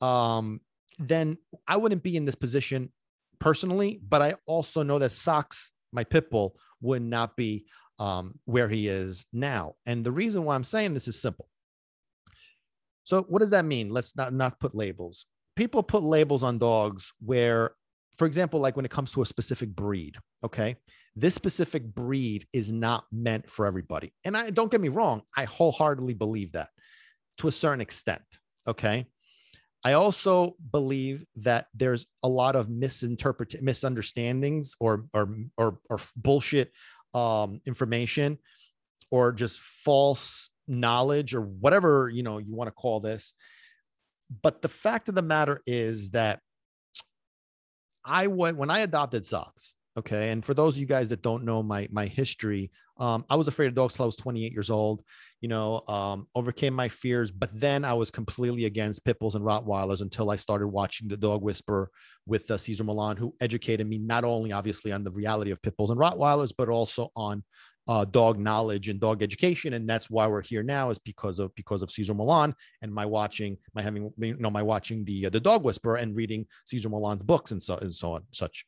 um, 0.01 0.59
then 0.99 1.37
I 1.67 1.77
wouldn't 1.77 2.03
be 2.03 2.17
in 2.17 2.25
this 2.25 2.35
position 2.35 2.91
personally. 3.39 3.99
But 4.07 4.21
I 4.21 4.35
also 4.45 4.83
know 4.83 4.99
that 4.99 5.11
Socks, 5.11 5.71
my 5.91 6.03
pit 6.03 6.29
bull, 6.29 6.55
would 6.81 7.01
not 7.01 7.35
be 7.35 7.65
um, 7.99 8.39
where 8.45 8.69
he 8.69 8.87
is 8.87 9.25
now. 9.31 9.75
And 9.85 10.03
the 10.03 10.11
reason 10.11 10.43
why 10.43 10.55
I'm 10.55 10.63
saying 10.63 10.93
this 10.93 11.07
is 11.07 11.21
simple. 11.21 11.47
So, 13.03 13.25
what 13.27 13.39
does 13.39 13.51
that 13.51 13.65
mean? 13.65 13.89
Let's 13.89 14.15
not 14.15 14.33
not 14.33 14.59
put 14.59 14.73
labels. 14.73 15.25
People 15.55 15.83
put 15.83 16.03
labels 16.03 16.41
on 16.41 16.57
dogs 16.57 17.11
where, 17.23 17.75
for 18.17 18.25
example, 18.25 18.59
like 18.59 18.75
when 18.75 18.85
it 18.85 18.91
comes 18.91 19.11
to 19.11 19.21
a 19.21 19.25
specific 19.25 19.69
breed. 19.75 20.17
Okay, 20.43 20.77
this 21.15 21.35
specific 21.35 21.83
breed 21.93 22.45
is 22.53 22.71
not 22.71 23.05
meant 23.11 23.49
for 23.49 23.65
everybody. 23.65 24.13
And 24.23 24.35
I 24.35 24.49
don't 24.49 24.71
get 24.71 24.81
me 24.81 24.89
wrong, 24.89 25.21
I 25.35 25.43
wholeheartedly 25.43 26.15
believe 26.15 26.53
that 26.53 26.69
to 27.39 27.47
a 27.47 27.51
certain 27.51 27.81
extent. 27.81 28.23
Okay. 28.67 29.05
I 29.83 29.93
also 29.93 30.55
believe 30.71 31.25
that 31.37 31.67
there's 31.73 32.05
a 32.23 32.29
lot 32.29 32.55
of 32.55 32.69
misinterpret 32.69 33.61
misunderstandings 33.61 34.75
or 34.79 35.05
or 35.13 35.35
or, 35.57 35.79
or 35.89 35.99
bullshit 36.15 36.71
um, 37.13 37.59
information 37.65 38.37
or 39.11 39.33
just 39.33 39.59
false 39.59 40.49
knowledge 40.67 41.35
or 41.35 41.41
whatever 41.41 42.09
you 42.09 42.23
know 42.23 42.37
you 42.37 42.55
want 42.55 42.69
to 42.69 42.71
call 42.71 43.01
this. 43.01 43.33
But 44.41 44.61
the 44.61 44.69
fact 44.69 45.09
of 45.09 45.15
the 45.15 45.21
matter 45.21 45.61
is 45.65 46.11
that 46.11 46.39
I 48.05 48.27
went 48.27 48.57
when 48.57 48.69
I 48.69 48.79
adopted 48.79 49.25
socks. 49.25 49.75
Okay, 49.95 50.31
and 50.31 50.43
for 50.43 50.53
those 50.53 50.75
of 50.75 50.79
you 50.79 50.87
guys 50.87 51.09
that 51.09 51.21
don't 51.21 51.43
know 51.43 51.61
my 51.61 51.87
my 51.91 52.07
history, 52.07 52.71
um, 52.97 53.25
I 53.29 53.35
was 53.35 53.47
afraid 53.47 53.67
of 53.67 53.75
dogs 53.75 53.95
till 53.95 54.03
I 54.03 54.07
was 54.07 54.15
28 54.15 54.51
years 54.51 54.69
old 54.69 55.03
you 55.43 55.49
know, 55.49 55.81
um, 55.89 56.25
overcame 56.35 56.73
my 56.73 56.87
fears. 56.87 57.29
But 57.29 57.49
then 57.53 57.83
I 57.83 57.93
was 57.93 58.09
completely 58.09 58.63
against 58.63 59.03
pit 59.03 59.19
bulls 59.19 59.35
and 59.35 59.43
Rottweilers 59.43 59.99
until 59.99 60.31
I 60.31 60.37
started 60.37 60.67
watching 60.69 61.09
The 61.09 61.17
Dog 61.17 61.41
Whisperer 61.43 61.91
with 62.25 62.49
uh, 62.49 62.57
Cesar 62.57 62.85
Millan, 62.85 63.17
who 63.17 63.35
educated 63.41 63.85
me 63.85 63.97
not 63.97 64.23
only 64.23 64.53
obviously 64.53 64.93
on 64.93 65.03
the 65.03 65.11
reality 65.11 65.51
of 65.51 65.61
pit 65.61 65.75
bulls 65.75 65.89
and 65.89 65.99
Rottweilers, 65.99 66.53
but 66.57 66.69
also 66.69 67.11
on 67.17 67.43
uh, 67.89 68.05
dog 68.05 68.39
knowledge 68.39 68.87
and 68.87 69.01
dog 69.01 69.21
education. 69.21 69.73
And 69.73 69.89
that's 69.89 70.09
why 70.09 70.27
we're 70.27 70.41
here 70.41 70.63
now 70.63 70.89
is 70.91 70.97
because 70.97 71.39
of 71.39 71.53
because 71.55 71.81
of 71.81 71.91
Cesar 71.91 72.13
Millan 72.13 72.55
and 72.81 72.93
my 72.93 73.05
watching, 73.05 73.57
my 73.75 73.81
having 73.81 74.13
you 74.19 74.37
know 74.37 74.49
my 74.49 74.61
watching 74.61 75.03
the 75.03 75.25
uh, 75.25 75.29
the 75.29 75.41
Dog 75.41 75.65
Whisperer 75.65 75.97
and 75.97 76.15
reading 76.15 76.45
Cesar 76.63 76.87
Millan's 76.87 77.21
books 77.21 77.51
and 77.51 77.61
so 77.61 77.75
and 77.79 77.93
so 77.93 78.13
on 78.13 78.23
such. 78.31 78.65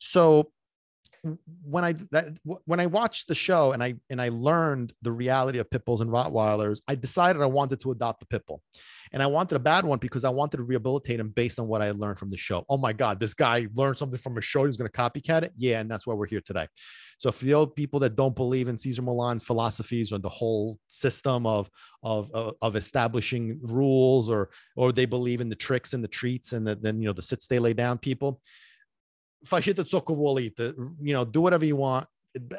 So 0.00 0.50
when 1.62 1.84
I 1.84 1.94
that, 2.12 2.38
when 2.44 2.80
I 2.80 2.86
watched 2.86 3.28
the 3.28 3.34
show 3.34 3.72
and 3.72 3.82
I 3.82 3.94
and 4.10 4.20
I 4.20 4.28
learned 4.28 4.92
the 5.02 5.12
reality 5.12 5.58
of 5.58 5.70
pit 5.70 5.84
bulls 5.84 6.00
and 6.00 6.10
Rottweilers, 6.10 6.80
I 6.88 6.94
decided 6.94 7.42
I 7.42 7.46
wanted 7.46 7.80
to 7.82 7.90
adopt 7.90 8.22
a 8.22 8.26
pit 8.26 8.44
bull, 8.46 8.62
and 9.12 9.22
I 9.22 9.26
wanted 9.26 9.56
a 9.56 9.60
bad 9.60 9.84
one 9.84 9.98
because 9.98 10.24
I 10.24 10.28
wanted 10.30 10.58
to 10.58 10.62
rehabilitate 10.62 11.20
him 11.20 11.30
based 11.30 11.58
on 11.58 11.68
what 11.68 11.82
I 11.82 11.90
learned 11.90 12.18
from 12.18 12.30
the 12.30 12.36
show. 12.36 12.64
Oh 12.68 12.78
my 12.78 12.92
God, 12.92 13.20
this 13.20 13.34
guy 13.34 13.66
learned 13.74 13.96
something 13.96 14.18
from 14.18 14.36
a 14.38 14.40
show. 14.40 14.66
He's 14.66 14.76
going 14.76 14.90
to 14.90 14.96
copycat 14.96 15.42
it. 15.42 15.52
Yeah, 15.56 15.80
and 15.80 15.90
that's 15.90 16.06
why 16.06 16.14
we're 16.14 16.26
here 16.26 16.40
today. 16.40 16.66
So 17.18 17.32
for 17.32 17.44
the 17.44 17.66
people 17.66 17.98
that 18.00 18.14
don't 18.14 18.36
believe 18.36 18.68
in 18.68 18.76
Cesar 18.76 19.02
Millan's 19.02 19.42
philosophies 19.42 20.12
or 20.12 20.18
the 20.18 20.28
whole 20.28 20.78
system 20.88 21.46
of 21.46 21.70
of 22.02 22.30
of 22.60 22.76
establishing 22.76 23.58
rules, 23.62 24.28
or 24.28 24.50
or 24.76 24.92
they 24.92 25.06
believe 25.06 25.40
in 25.40 25.48
the 25.48 25.56
tricks 25.56 25.94
and 25.94 26.04
the 26.04 26.08
treats 26.08 26.52
and 26.52 26.66
the, 26.66 26.74
then 26.74 27.00
you 27.00 27.06
know 27.06 27.12
the 27.12 27.22
sit 27.22 27.42
stay 27.42 27.58
lay 27.58 27.72
down 27.72 27.98
people 27.98 28.40
fascite 29.46 29.76
zoccovolite, 29.76 30.74
you 31.00 31.14
know, 31.14 31.24
do 31.24 31.40
whatever 31.40 31.64
you 31.64 31.76
want. 31.76 32.06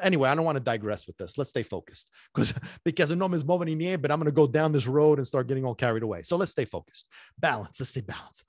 Anyway, 0.02 0.28
I 0.28 0.34
don't 0.34 0.44
want 0.44 0.58
to 0.58 0.64
digress 0.64 1.06
with 1.06 1.16
this. 1.16 1.38
Let's 1.38 1.50
stay 1.50 1.62
focused 1.62 2.08
because 2.34 2.52
because 2.84 3.14
no 3.14 3.26
is 3.32 3.44
moving 3.44 3.78
but 4.00 4.10
I'm 4.10 4.18
going 4.18 4.26
to 4.26 4.32
go 4.32 4.46
down 4.46 4.72
this 4.72 4.86
road 4.86 5.18
and 5.18 5.26
start 5.26 5.46
getting 5.46 5.64
all 5.64 5.74
carried 5.74 6.02
away. 6.02 6.22
So 6.22 6.36
let's 6.36 6.50
stay 6.50 6.64
focused. 6.64 7.08
Balance. 7.38 7.78
Let's 7.78 7.90
stay 7.90 8.00
balanced. 8.00 8.44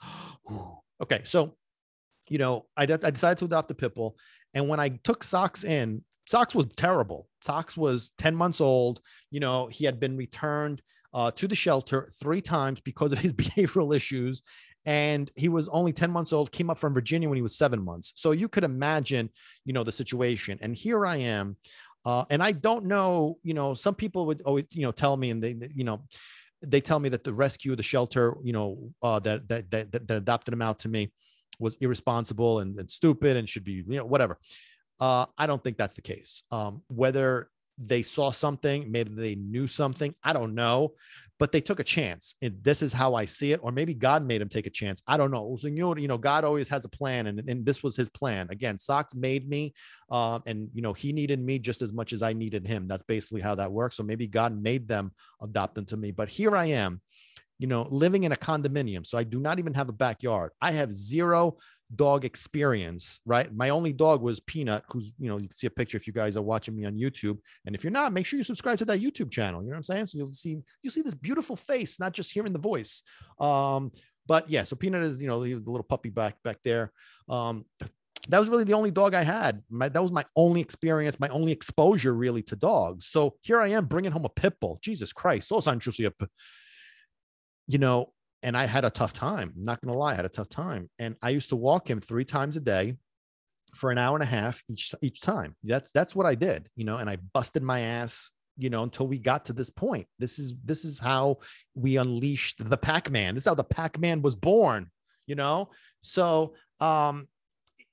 okay, 1.01 1.21
so 1.23 1.55
you 2.29 2.37
know, 2.37 2.65
I, 2.77 2.83
I 2.83 2.85
decided 2.85 3.39
to 3.39 3.45
adopt 3.45 3.67
the 3.69 3.75
Pipple, 3.75 4.17
and 4.53 4.67
when 4.67 4.79
I 4.79 4.89
took 4.89 5.23
Socks 5.23 5.63
in, 5.63 6.03
Socks 6.27 6.53
was 6.53 6.67
terrible. 6.75 7.27
Socks 7.41 7.75
was 7.75 8.11
10 8.19 8.35
months 8.35 8.61
old. 8.61 9.01
You 9.31 9.39
know, 9.39 9.65
he 9.65 9.85
had 9.85 9.99
been 9.99 10.15
returned 10.15 10.81
uh, 11.13 11.31
to 11.31 11.47
the 11.47 11.55
shelter 11.55 12.07
three 12.21 12.41
times 12.41 12.81
because 12.81 13.11
of 13.11 13.19
his 13.19 13.33
behavioral 13.43 13.95
issues 13.95 14.43
and 14.89 15.29
he 15.35 15.49
was 15.49 15.69
only 15.69 15.93
10 15.93 16.09
months 16.09 16.33
old 16.33 16.51
came 16.51 16.71
up 16.71 16.79
from 16.79 16.95
virginia 16.95 17.29
when 17.29 17.35
he 17.35 17.43
was 17.43 17.55
seven 17.55 17.79
months. 17.79 18.11
So 18.15 18.31
you 18.31 18.47
could 18.47 18.63
imagine 18.63 19.29
you 19.63 19.73
know 19.73 19.83
the 19.83 19.91
situation. 19.91 20.57
And 20.61 20.75
here 20.75 21.05
i 21.05 21.17
am 21.17 21.57
uh, 22.05 22.25
and 22.31 22.41
i 22.41 22.51
don't 22.51 22.85
know 22.85 23.37
you 23.43 23.53
know 23.53 23.73
some 23.73 23.95
people 23.95 24.25
would 24.25 24.41
always 24.41 24.65
you 24.71 24.81
know 24.81 24.91
tell 24.91 25.15
me 25.15 25.29
and 25.29 25.43
they 25.43 25.55
you 25.75 25.83
know 25.83 26.01
they 26.61 26.81
tell 26.81 26.99
me 26.99 27.09
that 27.09 27.23
the 27.23 27.33
rescue 27.33 27.75
the 27.75 27.83
shelter 27.83 28.35
you 28.43 28.53
know 28.53 28.69
uh, 29.03 29.19
that, 29.19 29.47
that 29.47 29.69
that 29.71 29.91
that 29.91 30.17
adopted 30.17 30.53
him 30.53 30.61
out 30.61 30.79
to 30.79 30.89
me 30.89 31.11
was 31.59 31.75
irresponsible 31.75 32.59
and, 32.59 32.79
and 32.79 32.89
stupid 32.89 33.37
and 33.37 33.47
should 33.47 33.63
be 33.63 33.83
you 33.87 33.97
know 33.97 34.05
whatever. 34.05 34.37
Uh, 34.99 35.25
I 35.37 35.45
don't 35.47 35.63
think 35.63 35.77
that's 35.77 35.93
the 35.93 36.01
case. 36.01 36.43
Um, 36.51 36.81
whether 36.87 37.49
they 37.79 38.03
saw 38.03 38.29
something, 38.31 38.91
maybe 38.91 39.11
they 39.13 39.35
knew 39.35 39.65
something. 39.65 40.13
I 40.21 40.33
don't 40.33 40.53
know, 40.53 40.95
but 41.39 41.53
they 41.53 41.61
took 41.61 41.79
a 41.79 41.83
chance. 41.83 42.35
And 42.41 42.61
this 42.61 42.81
is 42.81 42.91
how 42.91 43.15
I 43.15 43.23
see 43.23 43.53
it. 43.53 43.61
Or 43.63 43.71
maybe 43.71 43.93
God 43.93 44.25
made 44.25 44.41
him 44.41 44.49
take 44.49 44.67
a 44.67 44.69
chance. 44.69 45.01
I 45.07 45.15
don't 45.15 45.31
know. 45.31 45.55
You 45.63 46.07
know, 46.07 46.17
God 46.17 46.43
always 46.43 46.67
has 46.67 46.83
a 46.83 46.89
plan, 46.89 47.27
and, 47.27 47.47
and 47.47 47.65
this 47.65 47.81
was 47.81 47.95
his 47.95 48.09
plan. 48.09 48.47
Again, 48.51 48.77
Socks 48.77 49.15
made 49.15 49.47
me, 49.47 49.73
uh, 50.11 50.39
and 50.45 50.67
you 50.73 50.81
know, 50.81 50.91
he 50.91 51.13
needed 51.13 51.39
me 51.39 51.57
just 51.57 51.81
as 51.81 51.93
much 51.93 52.11
as 52.11 52.21
I 52.21 52.33
needed 52.33 52.67
him. 52.67 52.87
That's 52.87 53.03
basically 53.03 53.41
how 53.41 53.55
that 53.55 53.71
works. 53.71 53.95
So 53.95 54.03
maybe 54.03 54.27
God 54.27 54.61
made 54.61 54.87
them 54.87 55.13
adopt 55.41 55.77
into 55.77 55.95
me. 55.95 56.11
But 56.11 56.27
here 56.27 56.57
I 56.57 56.65
am, 56.65 57.01
you 57.59 57.67
know, 57.67 57.87
living 57.89 58.25
in 58.25 58.33
a 58.33 58.37
condominium. 58.37 59.07
So 59.07 59.17
I 59.17 59.23
do 59.23 59.39
not 59.39 59.59
even 59.59 59.73
have 59.73 59.87
a 59.87 59.93
backyard. 59.93 60.51
I 60.61 60.71
have 60.71 60.91
zero 60.91 61.57
dog 61.95 62.25
experience, 62.25 63.19
right? 63.25 63.53
My 63.53 63.69
only 63.69 63.93
dog 63.93 64.21
was 64.21 64.39
Peanut, 64.39 64.83
who's, 64.89 65.13
you 65.17 65.27
know, 65.27 65.37
you 65.37 65.47
can 65.47 65.57
see 65.57 65.67
a 65.67 65.71
picture 65.71 65.97
if 65.97 66.05
you 66.05 66.13
guys 66.13 66.37
are 66.37 66.41
watching 66.41 66.75
me 66.75 66.85
on 66.85 66.93
YouTube. 66.93 67.39
And 67.65 67.75
if 67.75 67.83
you're 67.83 67.91
not, 67.91 68.13
make 68.13 68.25
sure 68.25 68.37
you 68.37 68.43
subscribe 68.43 68.77
to 68.79 68.85
that 68.85 68.99
YouTube 68.99 69.31
channel. 69.31 69.61
You 69.61 69.69
know 69.69 69.73
what 69.73 69.77
I'm 69.77 69.83
saying? 69.83 70.05
So 70.07 70.17
you'll 70.17 70.31
see, 70.31 70.59
you'll 70.81 70.93
see 70.93 71.01
this 71.01 71.15
beautiful 71.15 71.55
face, 71.55 71.99
not 71.99 72.13
just 72.13 72.31
hearing 72.31 72.53
the 72.53 72.59
voice. 72.59 73.01
Um, 73.39 73.91
but 74.27 74.49
yeah, 74.49 74.63
so 74.63 74.75
Peanut 74.75 75.03
is, 75.03 75.21
you 75.21 75.27
know, 75.27 75.41
he 75.41 75.53
was 75.53 75.63
the 75.63 75.71
little 75.71 75.85
puppy 75.85 76.09
back 76.09 76.35
back 76.43 76.57
there. 76.63 76.91
Um, 77.27 77.65
that 78.27 78.39
was 78.39 78.49
really 78.49 78.65
the 78.65 78.73
only 78.73 78.91
dog 78.91 79.15
I 79.15 79.23
had. 79.23 79.63
My, 79.69 79.89
that 79.89 80.01
was 80.01 80.11
my 80.11 80.25
only 80.35 80.61
experience, 80.61 81.19
my 81.19 81.29
only 81.29 81.51
exposure 81.51 82.13
really 82.13 82.43
to 82.43 82.55
dogs. 82.55 83.07
So 83.07 83.35
here 83.41 83.59
I 83.59 83.69
am 83.69 83.85
bringing 83.85 84.11
home 84.11 84.25
a 84.25 84.29
pit 84.29 84.53
bull. 84.59 84.77
Jesus 84.81 85.13
Christ, 85.13 85.47
so 85.47 85.55
you 87.67 87.77
know, 87.77 88.13
and 88.43 88.57
I 88.57 88.65
had 88.65 88.85
a 88.85 88.89
tough 88.89 89.13
time. 89.13 89.53
I'm 89.55 89.63
not 89.63 89.81
going 89.81 89.91
to 89.91 89.97
lie, 89.97 90.11
I 90.11 90.15
had 90.15 90.25
a 90.25 90.29
tough 90.29 90.49
time. 90.49 90.89
And 90.99 91.15
I 91.21 91.29
used 91.29 91.49
to 91.49 91.55
walk 91.55 91.89
him 91.89 91.99
three 91.99 92.25
times 92.25 92.57
a 92.57 92.61
day 92.61 92.95
for 93.75 93.91
an 93.91 93.97
hour 93.97 94.15
and 94.15 94.23
a 94.23 94.27
half 94.27 94.63
each 94.69 94.93
each 95.01 95.21
time. 95.21 95.55
That's 95.63 95.91
that's 95.91 96.15
what 96.15 96.25
I 96.25 96.35
did, 96.35 96.69
you 96.75 96.85
know, 96.85 96.97
and 96.97 97.09
I 97.09 97.17
busted 97.33 97.63
my 97.63 97.81
ass, 97.81 98.31
you 98.57 98.69
know, 98.69 98.83
until 98.83 99.07
we 99.07 99.19
got 99.19 99.45
to 99.45 99.53
this 99.53 99.69
point. 99.69 100.07
This 100.17 100.39
is 100.39 100.53
this 100.63 100.85
is 100.85 100.99
how 100.99 101.39
we 101.75 101.97
unleashed 101.97 102.67
the 102.67 102.77
Pack-Man. 102.77 103.35
This 103.35 103.43
is 103.43 103.47
how 103.47 103.55
the 103.55 103.63
Pack-Man 103.63 104.21
was 104.21 104.35
born, 104.35 104.89
you 105.27 105.35
know. 105.35 105.69
So, 106.01 106.55
um 106.79 107.27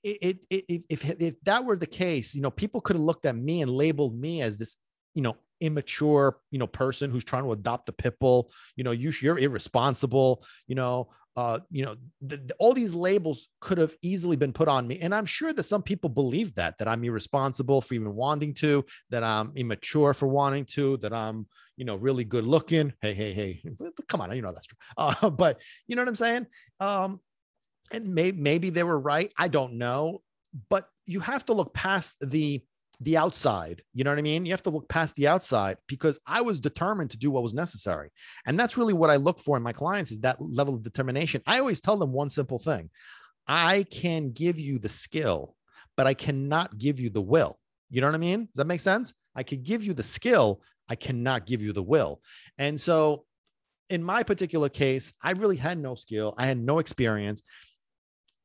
it, 0.03 0.39
it, 0.51 0.65
it 0.69 0.83
if 0.89 1.05
if 1.21 1.41
that 1.43 1.65
were 1.65 1.77
the 1.77 1.87
case, 1.87 2.35
you 2.35 2.41
know, 2.41 2.51
people 2.51 2.81
could 2.81 2.95
have 2.95 3.03
looked 3.03 3.27
at 3.27 3.37
me 3.37 3.63
and 3.63 3.71
labeled 3.71 4.17
me 4.17 4.41
as 4.41 4.57
this, 4.57 4.77
you 5.15 5.23
know, 5.23 5.37
immature, 5.61 6.39
you 6.51 6.59
know, 6.59 6.67
person 6.67 7.11
who's 7.11 7.25
trying 7.25 7.45
to 7.45 7.53
adopt 7.53 7.89
a 7.89 7.93
pit 7.93 8.19
bull. 8.19 8.51
You 8.77 8.85
know, 8.85 8.91
you, 8.91 9.13
you're 9.21 9.39
irresponsible. 9.39 10.45
You 10.67 10.75
know, 10.75 11.09
uh, 11.37 11.61
you 11.71 11.85
know, 11.85 11.97
the, 12.23 12.39
the, 12.39 12.55
all 12.59 12.73
these 12.73 12.95
labels 12.95 13.49
could 13.61 13.77
have 13.77 13.95
easily 14.01 14.37
been 14.37 14.55
put 14.55 14.69
on 14.69 14.87
me, 14.87 14.99
and 15.01 15.15
I'm 15.15 15.27
sure 15.27 15.53
that 15.53 15.63
some 15.65 15.83
people 15.83 16.09
believe 16.09 16.55
that 16.55 16.79
that 16.79 16.89
I'm 16.89 17.05
irresponsible 17.05 17.83
for 17.83 17.93
even 17.93 18.15
wanting 18.15 18.55
to, 18.55 18.85
that 19.11 19.23
I'm 19.23 19.53
immature 19.55 20.15
for 20.15 20.29
wanting 20.29 20.65
to, 20.67 20.97
that 20.99 21.13
I'm, 21.13 21.47
you 21.77 21.85
know, 21.85 21.97
really 21.97 22.25
good 22.25 22.45
looking. 22.45 22.95
Hey, 23.03 23.13
hey, 23.13 23.33
hey, 23.33 23.63
come 24.09 24.23
on, 24.23 24.35
you 24.35 24.41
know 24.41 24.53
that's 24.53 24.67
true. 24.67 24.79
Uh, 24.97 25.29
but 25.29 25.61
you 25.87 25.95
know 25.95 26.03
what 26.03 26.09
I'm 26.09 26.15
saying? 26.15 26.47
Um, 26.81 27.21
and 27.93 28.15
maybe 28.15 28.41
maybe 28.41 28.71
they 28.71 28.83
were 28.83 28.99
right. 28.99 29.31
I 29.37 29.49
don't 29.49 29.75
know, 29.75 30.23
but 30.71 30.89
you 31.05 31.21
have 31.21 31.45
to 31.47 31.53
look 31.53 31.75
past 31.75 32.17
the 32.21 32.65
the 33.01 33.17
outside. 33.17 33.83
You 33.93 34.05
know 34.05 34.11
what 34.11 34.19
I 34.19 34.23
mean? 34.23 34.47
You 34.47 34.53
have 34.53 34.63
to 34.63 34.71
look 34.71 34.89
past 34.89 35.15
the 35.17 35.29
outside 35.29 35.77
because 35.87 36.19
I 36.27 36.41
was 36.41 36.61
determined 36.61 37.11
to 37.11 37.19
do 37.19 37.31
what 37.31 37.43
was 37.43 37.55
necessary. 37.55 38.11
And 38.47 38.59
that's 38.59 38.77
really 38.77 38.95
what 38.95 39.11
I 39.11 39.17
look 39.17 39.39
for 39.39 39.57
in 39.57 39.63
my 39.63 39.73
clients 39.73 40.11
is 40.11 40.21
that 40.21 40.41
level 40.41 40.75
of 40.75 40.83
determination. 40.83 41.43
I 41.47 41.59
always 41.59 41.81
tell 41.81 41.97
them 41.97 42.13
one 42.13 42.31
simple 42.31 42.59
thing. 42.59 42.91
I 43.47 43.85
can 43.91 44.33
give 44.33 44.59
you 44.59 44.79
the 44.79 44.89
skill, 44.89 45.55
but 45.97 46.07
I 46.07 46.15
cannot 46.15 46.79
give 46.79 46.99
you 46.99 47.11
the 47.11 47.23
will. 47.23 47.59
You 47.91 48.01
know 48.01 48.09
what 48.09 48.15
I 48.15 48.19
mean? 48.19 48.47
Does 48.47 48.57
that 48.57 48.67
make 48.67 48.81
sense? 48.81 49.13
I 49.35 49.43
could 49.43 49.63
give 49.63 49.85
you 49.85 49.93
the 49.93 50.03
skill, 50.03 50.63
I 50.89 50.95
cannot 50.95 51.47
give 51.47 51.61
you 51.61 51.73
the 51.73 51.83
will. 51.83 52.23
And 52.59 52.81
so 52.81 53.25
in 53.91 54.03
my 54.03 54.23
particular 54.23 54.69
case, 54.69 55.13
I 55.23 55.33
really 55.33 55.57
had 55.57 55.79
no 55.79 55.95
skill, 55.95 56.35
I 56.39 56.47
had 56.47 56.59
no 56.59 56.79
experience, 56.79 57.43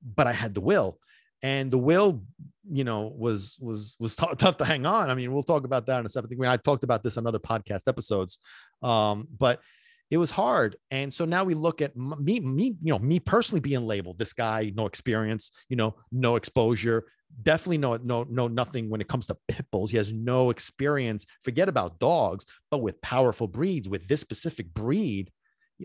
but 0.04 0.28
I 0.28 0.34
had 0.34 0.54
the 0.54 0.62
will 0.62 1.00
and 1.44 1.72
the 1.72 1.78
will 1.78 2.24
you 2.70 2.84
know 2.84 3.14
was 3.16 3.58
was 3.60 3.96
was 4.00 4.16
t- 4.16 4.26
tough 4.38 4.58
to 4.58 4.66
hang 4.66 4.86
on. 4.86 5.10
I 5.10 5.16
mean 5.16 5.32
we'll 5.34 5.44
talk 5.44 5.66
about 5.66 5.86
that 5.88 6.00
in 6.00 6.06
a 6.06 6.10
second. 6.10 6.46
I, 6.46 6.54
I 6.54 6.58
talked 6.58 6.84
about 6.84 7.04
this 7.04 7.18
on 7.18 7.28
other 7.28 7.40
podcast 7.40 7.88
episodes. 7.88 8.40
Um 8.82 9.28
but 9.38 9.60
it 10.10 10.18
was 10.18 10.30
hard. 10.30 10.76
And 10.90 11.14
so 11.14 11.24
now 11.24 11.44
we 11.44 11.54
look 11.54 11.82
at 11.82 11.96
me 11.96 12.40
me 12.40 12.76
you 12.82 12.92
know 12.92 13.00
me 13.00 13.20
personally 13.20 13.62
being 13.62 13.86
labeled 13.86 14.20
this 14.20 14.34
guy 14.34 14.72
no 14.76 14.86
experience 14.86 15.52
you 15.70 15.76
know 15.76 15.96
no 16.12 16.36
exposure 16.36 17.06
definitely 17.44 17.78
no 17.78 17.98
no 18.04 18.26
no 18.30 18.48
nothing 18.50 18.90
when 18.90 19.02
it 19.02 19.08
comes 19.08 19.28
to 19.28 19.38
pit 19.48 19.66
bulls. 19.72 19.92
He 19.92 19.98
has 19.98 20.14
no 20.14 20.50
experience 20.50 21.26
forget 21.44 21.70
about 21.70 22.00
dogs 22.00 22.46
but 22.70 22.82
with 22.82 23.02
powerful 23.02 23.48
breeds 23.48 23.90
with 23.90 24.08
this 24.08 24.22
specific 24.22 24.74
breed 24.74 25.32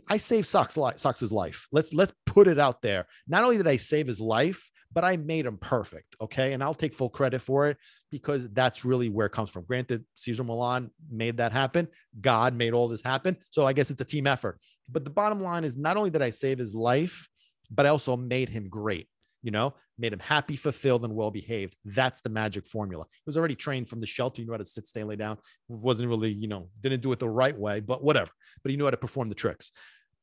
I 0.09 0.19
saved 0.19 0.47
Socks 0.47 0.75
Socks's 0.97 1.33
life. 1.33 1.69
Let's 1.73 1.95
let's 1.95 2.13
put 2.27 2.49
it 2.49 2.59
out 2.59 2.83
there. 2.83 3.07
Not 3.27 3.45
only 3.45 3.57
did 3.57 3.67
I 3.67 3.77
save 3.77 4.07
his 4.07 4.21
life, 4.21 4.71
but 4.97 5.05
I 5.05 5.19
made 5.19 5.45
him 5.45 5.59
perfect. 5.59 6.17
Okay. 6.23 6.55
And 6.55 6.63
I'll 6.63 6.73
take 6.73 6.95
full 6.95 7.11
credit 7.11 7.41
for 7.41 7.69
it 7.69 7.77
because 8.11 8.49
that's 8.55 8.83
really 8.83 9.11
where 9.11 9.27
it 9.27 9.33
comes 9.33 9.51
from. 9.51 9.65
Granted, 9.65 10.07
Cesar 10.15 10.43
Millan 10.43 10.91
made 11.11 11.37
that 11.37 11.53
happen. 11.53 11.87
God 12.19 12.55
made 12.55 12.73
all 12.73 12.89
this 12.89 13.03
happen. 13.03 13.37
So 13.51 13.67
I 13.67 13.75
guess 13.75 13.91
it's 13.91 14.01
a 14.01 14.07
team 14.07 14.27
effort. 14.27 14.59
But 14.91 15.05
the 15.05 15.11
bottom 15.11 15.39
line 15.39 15.65
is 15.65 15.77
not 15.77 15.99
only 15.99 16.09
did 16.09 16.23
I 16.23 16.31
save 16.31 16.57
his 16.57 16.73
life, 16.73 17.29
but 17.71 17.85
I 17.85 17.91
also 17.91 18.17
made 18.17 18.49
him 18.49 18.71
great. 18.71 19.07
You 19.43 19.51
know, 19.51 19.75
made 19.99 20.15
him 20.15 20.19
happy, 20.19 20.57
fulfilled, 20.57 21.05
and 21.05 21.15
well 21.15 21.31
behaved. 21.31 21.77
That's 21.85 22.23
the 22.23 22.31
magic 22.31 22.67
formula. 22.67 23.05
He 23.13 23.23
was 23.27 23.37
already 23.37 23.55
trained 23.55 23.91
from 23.91 24.01
the 24.01 24.07
shelter. 24.07 24.41
He 24.41 24.47
knew 24.47 24.53
how 24.53 24.59
to 24.59 24.65
sit, 24.65 24.89
stay, 24.89 25.05
lay 25.05 25.17
down. 25.17 25.37
Wasn't 25.69 26.09
really, 26.09 26.33
you 26.33 26.49
know, 26.49 26.71
didn't 26.81 27.03
do 27.03 27.13
it 27.13 27.19
the 27.19 27.29
right 27.29 27.57
way, 27.57 27.81
but 27.81 28.03
whatever. 28.03 28.31
But 28.63 28.71
he 28.71 28.79
knew 28.79 28.85
how 28.85 28.91
to 28.91 28.97
perform 28.97 29.29
the 29.29 29.35
tricks. 29.35 29.71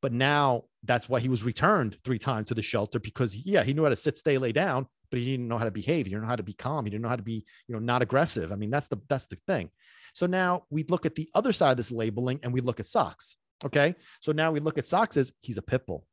But 0.04 0.12
now 0.12 0.66
that's 0.84 1.08
why 1.08 1.22
he 1.22 1.30
was 1.30 1.44
returned 1.44 1.98
three 2.04 2.20
times 2.20 2.50
to 2.50 2.54
the 2.54 2.62
shelter 2.62 3.00
because 3.00 3.34
yeah, 3.38 3.64
he 3.64 3.74
knew 3.74 3.84
how 3.84 3.90
to 3.90 3.96
sit, 3.96 4.18
stay, 4.18 4.38
lay 4.38 4.52
down, 4.52 4.86
but 5.10 5.18
he 5.18 5.26
didn't 5.26 5.48
know 5.48 5.58
how 5.58 5.64
to 5.64 5.72
behave. 5.72 6.06
He 6.06 6.10
didn't 6.10 6.24
know 6.24 6.28
how 6.28 6.36
to 6.36 6.44
be 6.44 6.52
calm. 6.52 6.84
He 6.84 6.92
didn't 6.92 7.04
know 7.04 7.10
how 7.10 7.16
to 7.16 7.24
be, 7.24 7.46
you 7.70 7.74
know, 7.74 7.80
not 7.80 8.02
aggressive. 8.02 8.52
I 8.52 8.58
mean, 8.58 8.70
that's 8.70 8.90
the 8.90 8.98
that's 9.08 9.28
the 9.28 9.38
thing. 9.48 9.70
So 10.14 10.26
now 10.26 10.66
we 10.70 10.84
look 10.90 11.06
at 11.06 11.16
the 11.16 11.30
other 11.34 11.54
side 11.54 11.72
of 11.72 11.78
this 11.78 11.90
labeling 11.90 12.42
and 12.44 12.52
we 12.52 12.60
look 12.60 12.82
at 12.82 12.86
socks. 12.86 13.38
Okay. 13.64 13.96
So 14.20 14.34
now 14.34 14.52
we 14.52 14.60
look 14.60 14.78
at 14.78 14.86
socks 14.86 15.16
as 15.16 15.32
he's 15.40 15.58
a 15.58 15.62
pit 15.62 15.88
bull. 15.88 16.06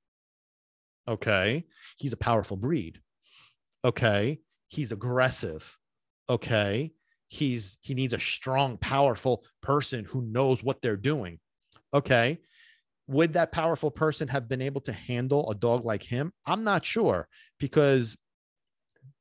Okay. 1.09 1.65
He's 1.97 2.13
a 2.13 2.17
powerful 2.17 2.57
breed. 2.57 3.01
Okay. 3.85 4.39
He's 4.69 4.93
aggressive. 4.93 5.77
Okay. 6.29 6.93
He's 7.27 7.77
he 7.81 7.95
needs 7.95 8.13
a 8.13 8.21
strong, 8.21 8.77
powerful 8.77 9.45
person 9.63 10.05
who 10.05 10.23
knows 10.23 10.63
what 10.63 10.81
they're 10.81 10.97
doing. 10.97 11.41
Okay 11.93 12.39
would 13.11 13.33
that 13.33 13.51
powerful 13.51 13.91
person 13.91 14.29
have 14.29 14.49
been 14.49 14.63
able 14.63 14.81
to 14.83 14.93
handle 14.93 15.51
a 15.51 15.55
dog 15.55 15.85
like 15.85 16.03
him? 16.03 16.33
I'm 16.47 16.63
not 16.63 16.85
sure 16.85 17.29
because 17.59 18.17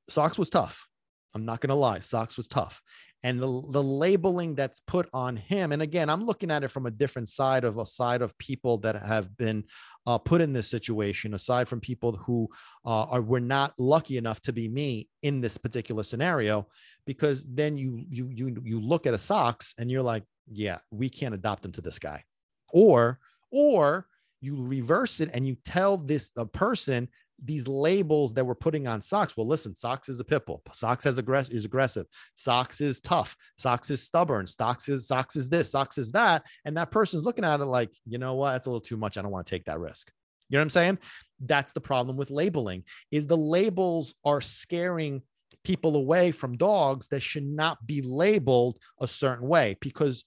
Socks 0.10 0.38
was 0.38 0.49
tough. 0.49 0.88
I'm 1.34 1.45
not 1.45 1.60
going 1.60 1.69
to 1.69 1.75
lie. 1.75 1.99
Socks 1.99 2.38
was 2.38 2.47
tough. 2.47 2.82
And 3.23 3.39
the, 3.41 3.47
the 3.71 3.84
labeling 3.84 4.56
that's 4.56 4.80
put 4.88 5.10
on 5.12 5.36
him. 5.36 5.71
And 5.71 5.82
again, 5.82 6.10
I'm 6.10 6.23
looking 6.23 6.52
at 6.52 6.63
it 6.63 6.71
from 6.71 6.86
a 6.86 6.91
different 6.91 7.30
side 7.30 7.63
of 7.63 7.78
a 7.78 7.86
side 7.86 8.21
of 8.21 8.38
people 8.38 8.78
that 8.80 8.95
have 8.95 9.36
been 9.38 9.65
uh, 10.08 10.17
put 10.17 10.39
in 10.39 10.54
this 10.54 10.69
situation, 10.69 11.34
aside 11.34 11.67
from 11.67 11.82
people 11.82 12.15
who 12.15 12.47
uh, 12.86 13.06
are 13.06 13.21
were 13.21 13.41
not 13.41 13.73
lucky 13.78 14.17
enough 14.17 14.39
to 14.41 14.54
be 14.54 14.69
me 14.69 15.10
in 15.21 15.41
this 15.41 15.58
particular 15.58 16.04
scenario, 16.04 16.67
because 17.06 17.43
then 17.45 17.78
you 17.78 18.06
you 18.10 18.30
you 18.34 18.58
you 18.63 18.80
look 18.80 19.06
at 19.06 19.13
a 19.13 19.17
socks 19.17 19.73
and 19.78 19.91
you're 19.91 20.02
like, 20.02 20.23
yeah, 20.47 20.78
we 20.89 21.10
can't 21.10 21.36
adopt 21.36 21.65
him 21.65 21.73
to 21.73 21.82
this 21.82 21.99
guy, 21.99 22.23
or 22.71 23.19
or 23.51 24.07
you 24.41 24.63
reverse 24.65 25.19
it 25.19 25.29
and 25.33 25.47
you 25.47 25.57
tell 25.65 25.97
this 25.97 26.31
a 26.38 26.45
person 26.45 27.09
these 27.43 27.67
labels 27.67 28.33
that 28.33 28.45
we're 28.45 28.55
putting 28.55 28.88
on 28.88 29.01
socks. 29.01 29.35
Well, 29.38 29.47
listen, 29.47 29.75
socks 29.75 30.09
is 30.09 30.19
a 30.19 30.25
pit 30.25 30.45
bull. 30.45 30.62
Socks 30.73 31.03
has 31.05 31.19
aggress 31.19 31.51
is 31.51 31.65
aggressive. 31.65 32.05
Socks 32.35 32.81
is 32.81 32.99
tough. 32.99 33.35
Socks 33.57 33.89
is 33.89 34.03
stubborn. 34.03 34.47
Socks 34.47 34.89
is 34.89 35.07
socks 35.07 35.35
is 35.35 35.49
this. 35.49 35.71
Socks 35.71 35.97
is 35.97 36.12
that. 36.12 36.43
And 36.65 36.75
that 36.77 36.91
person's 36.91 37.23
looking 37.23 37.45
at 37.45 37.59
it 37.59 37.65
like, 37.65 37.91
you 38.05 38.17
know 38.17 38.35
what? 38.35 38.53
That's 38.53 38.67
a 38.67 38.69
little 38.69 38.81
too 38.81 38.97
much. 38.97 39.17
I 39.17 39.21
don't 39.21 39.31
want 39.31 39.45
to 39.47 39.51
take 39.51 39.65
that 39.65 39.79
risk. 39.79 40.12
You 40.49 40.57
know 40.57 40.62
what 40.62 40.65
I'm 40.65 40.69
saying? 40.71 40.97
That's 41.39 41.73
the 41.73 41.81
problem 41.81 42.17
with 42.17 42.31
labeling. 42.31 42.83
Is 43.12 43.27
the 43.27 43.38
labels 43.38 44.13
are 44.25 44.41
scaring 44.41 45.21
people 45.63 45.95
away 45.95 46.31
from 46.31 46.57
dogs 46.57 47.07
that 47.09 47.21
should 47.21 47.45
not 47.45 47.85
be 47.85 48.01
labeled 48.01 48.77
a 48.99 49.07
certain 49.07 49.47
way 49.47 49.77
because 49.81 50.23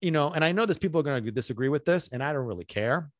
you 0.00 0.10
know, 0.10 0.30
and 0.30 0.44
I 0.44 0.52
know 0.52 0.66
there's 0.66 0.78
people 0.78 1.00
are 1.00 1.04
going 1.04 1.24
to 1.24 1.30
disagree 1.30 1.68
with 1.68 1.84
this, 1.84 2.08
and 2.08 2.22
I 2.22 2.32
don't 2.32 2.46
really 2.46 2.64
care. 2.64 3.10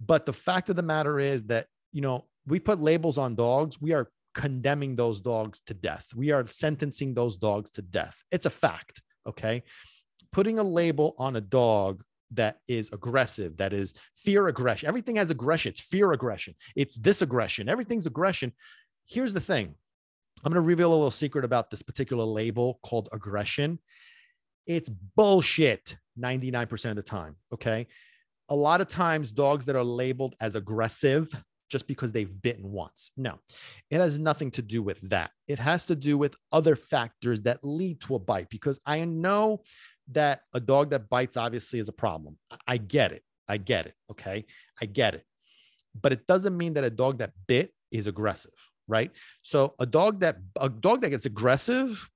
But 0.00 0.26
the 0.26 0.32
fact 0.32 0.68
of 0.68 0.76
the 0.76 0.82
matter 0.82 1.18
is 1.18 1.44
that, 1.44 1.66
you 1.92 2.00
know, 2.00 2.26
we 2.46 2.60
put 2.60 2.80
labels 2.80 3.18
on 3.18 3.34
dogs, 3.34 3.80
we 3.80 3.92
are 3.92 4.10
condemning 4.34 4.94
those 4.94 5.20
dogs 5.20 5.60
to 5.66 5.74
death. 5.74 6.08
We 6.14 6.30
are 6.30 6.46
sentencing 6.46 7.14
those 7.14 7.38
dogs 7.38 7.70
to 7.72 7.82
death. 7.82 8.16
It's 8.30 8.46
a 8.46 8.50
fact. 8.50 9.02
Okay. 9.26 9.62
Putting 10.30 10.58
a 10.58 10.62
label 10.62 11.14
on 11.18 11.36
a 11.36 11.40
dog 11.40 12.02
that 12.32 12.58
is 12.68 12.90
aggressive, 12.92 13.56
that 13.56 13.72
is 13.72 13.94
fear 14.16 14.48
aggression. 14.48 14.88
Everything 14.88 15.16
has 15.16 15.30
aggression. 15.30 15.70
It's 15.70 15.80
fear 15.80 16.12
aggression. 16.12 16.54
It's 16.74 16.98
disaggression. 16.98 17.68
Everything's 17.68 18.06
aggression. 18.06 18.52
Here's 19.06 19.32
the 19.32 19.40
thing 19.40 19.74
I'm 20.44 20.52
going 20.52 20.62
to 20.62 20.68
reveal 20.68 20.90
a 20.90 20.94
little 20.94 21.10
secret 21.10 21.44
about 21.44 21.70
this 21.70 21.82
particular 21.82 22.24
label 22.24 22.78
called 22.84 23.08
aggression. 23.12 23.78
It's 24.66 24.88
bullshit 24.88 25.96
99% 26.18 26.90
of 26.90 26.96
the 26.96 27.02
time. 27.02 27.36
Okay. 27.52 27.86
A 28.48 28.54
lot 28.54 28.80
of 28.80 28.86
times, 28.88 29.32
dogs 29.32 29.64
that 29.66 29.76
are 29.76 29.84
labeled 29.84 30.36
as 30.40 30.54
aggressive 30.54 31.32
just 31.68 31.86
because 31.86 32.12
they've 32.12 32.42
bitten 32.42 32.70
once. 32.70 33.10
No, 33.16 33.38
it 33.90 34.00
has 34.00 34.18
nothing 34.18 34.50
to 34.52 34.62
do 34.62 34.82
with 34.82 35.00
that. 35.10 35.30
It 35.48 35.58
has 35.58 35.86
to 35.86 35.96
do 35.96 36.16
with 36.16 36.36
other 36.52 36.76
factors 36.76 37.42
that 37.42 37.64
lead 37.64 38.00
to 38.02 38.14
a 38.14 38.18
bite 38.18 38.48
because 38.50 38.78
I 38.86 39.04
know 39.04 39.62
that 40.12 40.42
a 40.54 40.60
dog 40.60 40.90
that 40.90 41.08
bites 41.08 41.36
obviously 41.36 41.80
is 41.80 41.88
a 41.88 41.92
problem. 41.92 42.38
I 42.66 42.76
get 42.76 43.12
it. 43.12 43.22
I 43.48 43.58
get 43.58 43.86
it. 43.86 43.94
Okay. 44.10 44.44
I 44.80 44.86
get 44.86 45.14
it. 45.14 45.24
But 46.00 46.12
it 46.12 46.26
doesn't 46.26 46.56
mean 46.56 46.74
that 46.74 46.84
a 46.84 46.90
dog 46.90 47.18
that 47.18 47.32
bit 47.48 47.72
is 47.90 48.06
aggressive, 48.06 48.52
right? 48.86 49.10
So 49.42 49.74
a 49.80 49.86
dog 49.86 50.20
that 50.20 50.36
a 50.60 50.68
dog 50.68 51.00
that 51.00 51.10
gets 51.10 51.26
aggressive, 51.26 52.08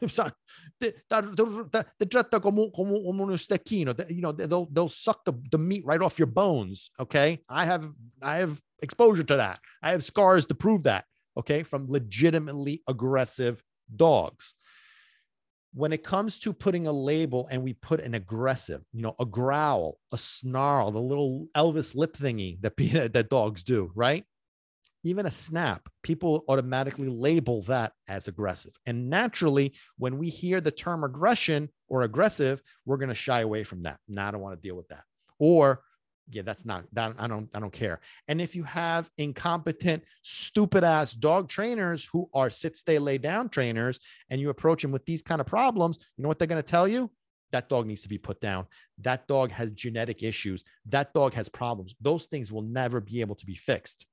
they, 0.80 0.92
they 1.10 2.06
tratta 2.06 2.40
come, 2.40 2.70
come 2.74 2.92
uno 2.92 3.34
stecchino. 3.34 4.10
You 4.10 4.22
know, 4.22 4.32
they'll 4.32 4.66
they'll 4.66 4.88
suck 4.88 5.24
the, 5.24 5.32
the 5.50 5.58
meat 5.58 5.84
right 5.84 6.00
off 6.00 6.18
your 6.18 6.26
bones. 6.26 6.90
Okay, 7.00 7.40
I 7.48 7.64
have 7.64 7.92
I 8.22 8.36
have 8.36 8.60
exposure 8.80 9.24
to 9.24 9.36
that. 9.36 9.60
I 9.82 9.90
have 9.90 10.04
scars 10.04 10.46
to 10.46 10.54
prove 10.54 10.84
that. 10.84 11.04
Okay, 11.36 11.62
from 11.62 11.86
legitimately 11.88 12.82
aggressive 12.88 13.62
dogs. 13.94 14.54
When 15.74 15.92
it 15.92 16.02
comes 16.02 16.38
to 16.40 16.52
putting 16.52 16.86
a 16.86 16.92
label 16.92 17.46
and 17.50 17.62
we 17.62 17.74
put 17.74 18.00
an 18.00 18.14
aggressive, 18.14 18.82
you 18.92 19.02
know, 19.02 19.14
a 19.20 19.26
growl, 19.26 19.98
a 20.12 20.18
snarl, 20.18 20.90
the 20.90 21.00
little 21.00 21.46
Elvis 21.54 21.94
lip 21.94 22.16
thingy 22.16 22.60
that 22.62 22.76
that 23.12 23.28
dogs 23.28 23.62
do, 23.62 23.90
right? 23.94 24.24
Even 25.04 25.26
a 25.26 25.30
snap, 25.30 25.88
people 26.02 26.44
automatically 26.48 27.08
label 27.08 27.62
that 27.62 27.92
as 28.08 28.28
aggressive. 28.28 28.76
And 28.86 29.08
naturally, 29.08 29.74
when 29.98 30.18
we 30.18 30.28
hear 30.28 30.60
the 30.60 30.70
term 30.70 31.04
aggression 31.04 31.68
or 31.88 32.02
aggressive, 32.02 32.62
we're 32.84 32.96
going 32.96 33.08
to 33.08 33.14
shy 33.14 33.40
away 33.40 33.64
from 33.64 33.82
that. 33.82 33.98
Now 34.08 34.28
I 34.28 34.30
don't 34.32 34.40
want 34.40 34.60
to 34.60 34.66
deal 34.66 34.76
with 34.76 34.88
that. 34.88 35.04
Or 35.38 35.82
yeah, 36.30 36.42
that's 36.42 36.64
not 36.64 36.84
that 36.92 37.14
I 37.18 37.26
don't 37.26 37.48
I 37.54 37.60
don't 37.60 37.72
care. 37.72 38.00
And 38.26 38.40
if 38.40 38.54
you 38.54 38.62
have 38.64 39.10
incompetent, 39.16 40.02
stupid 40.22 40.84
ass 40.84 41.12
dog 41.12 41.48
trainers 41.48 42.04
who 42.04 42.28
are 42.34 42.50
sit, 42.50 42.76
stay, 42.76 42.98
lay 42.98 43.18
down 43.18 43.48
trainers, 43.48 43.98
and 44.30 44.40
you 44.40 44.50
approach 44.50 44.82
them 44.82 44.90
with 44.90 45.06
these 45.06 45.22
kind 45.22 45.40
of 45.40 45.46
problems, 45.46 45.98
you 46.16 46.22
know 46.22 46.28
what 46.28 46.38
they're 46.38 46.48
going 46.48 46.62
to 46.62 46.68
tell 46.68 46.86
you? 46.86 47.10
That 47.52 47.70
dog 47.70 47.86
needs 47.86 48.02
to 48.02 48.10
be 48.10 48.18
put 48.18 48.40
down. 48.42 48.66
That 48.98 49.26
dog 49.26 49.50
has 49.52 49.72
genetic 49.72 50.22
issues. 50.22 50.64
That 50.86 51.14
dog 51.14 51.32
has 51.32 51.48
problems. 51.48 51.94
Those 52.00 52.26
things 52.26 52.52
will 52.52 52.62
never 52.62 53.00
be 53.00 53.22
able 53.22 53.36
to 53.36 53.46
be 53.46 53.54
fixed. 53.54 54.04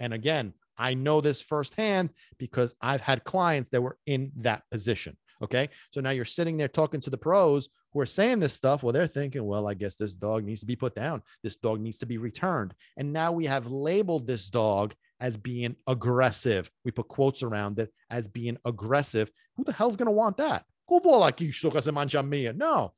And 0.00 0.12
again, 0.12 0.54
I 0.76 0.94
know 0.94 1.20
this 1.20 1.40
firsthand 1.40 2.10
because 2.38 2.74
I've 2.80 3.00
had 3.00 3.24
clients 3.24 3.70
that 3.70 3.82
were 3.82 3.98
in 4.06 4.32
that 4.38 4.62
position. 4.70 5.16
Okay. 5.42 5.68
So 5.90 6.00
now 6.00 6.10
you're 6.10 6.24
sitting 6.24 6.56
there 6.56 6.68
talking 6.68 7.00
to 7.02 7.10
the 7.10 7.18
pros 7.18 7.68
who 7.92 8.00
are 8.00 8.06
saying 8.06 8.40
this 8.40 8.54
stuff. 8.54 8.82
Well, 8.82 8.92
they're 8.92 9.06
thinking, 9.06 9.44
well, 9.44 9.68
I 9.68 9.74
guess 9.74 9.96
this 9.96 10.14
dog 10.14 10.44
needs 10.44 10.60
to 10.60 10.66
be 10.66 10.76
put 10.76 10.94
down. 10.94 11.22
This 11.42 11.56
dog 11.56 11.80
needs 11.80 11.98
to 11.98 12.06
be 12.06 12.18
returned. 12.18 12.74
And 12.96 13.12
now 13.12 13.32
we 13.32 13.44
have 13.44 13.70
labeled 13.70 14.26
this 14.26 14.48
dog 14.48 14.94
as 15.20 15.36
being 15.36 15.76
aggressive. 15.86 16.70
We 16.84 16.90
put 16.90 17.08
quotes 17.08 17.42
around 17.42 17.78
it 17.78 17.92
as 18.10 18.26
being 18.26 18.58
aggressive. 18.64 19.30
Who 19.56 19.64
the 19.64 19.72
hell's 19.72 19.96
going 19.96 20.06
to 20.06 20.12
want 20.12 20.36
that? 20.38 20.64
No, 22.56 22.92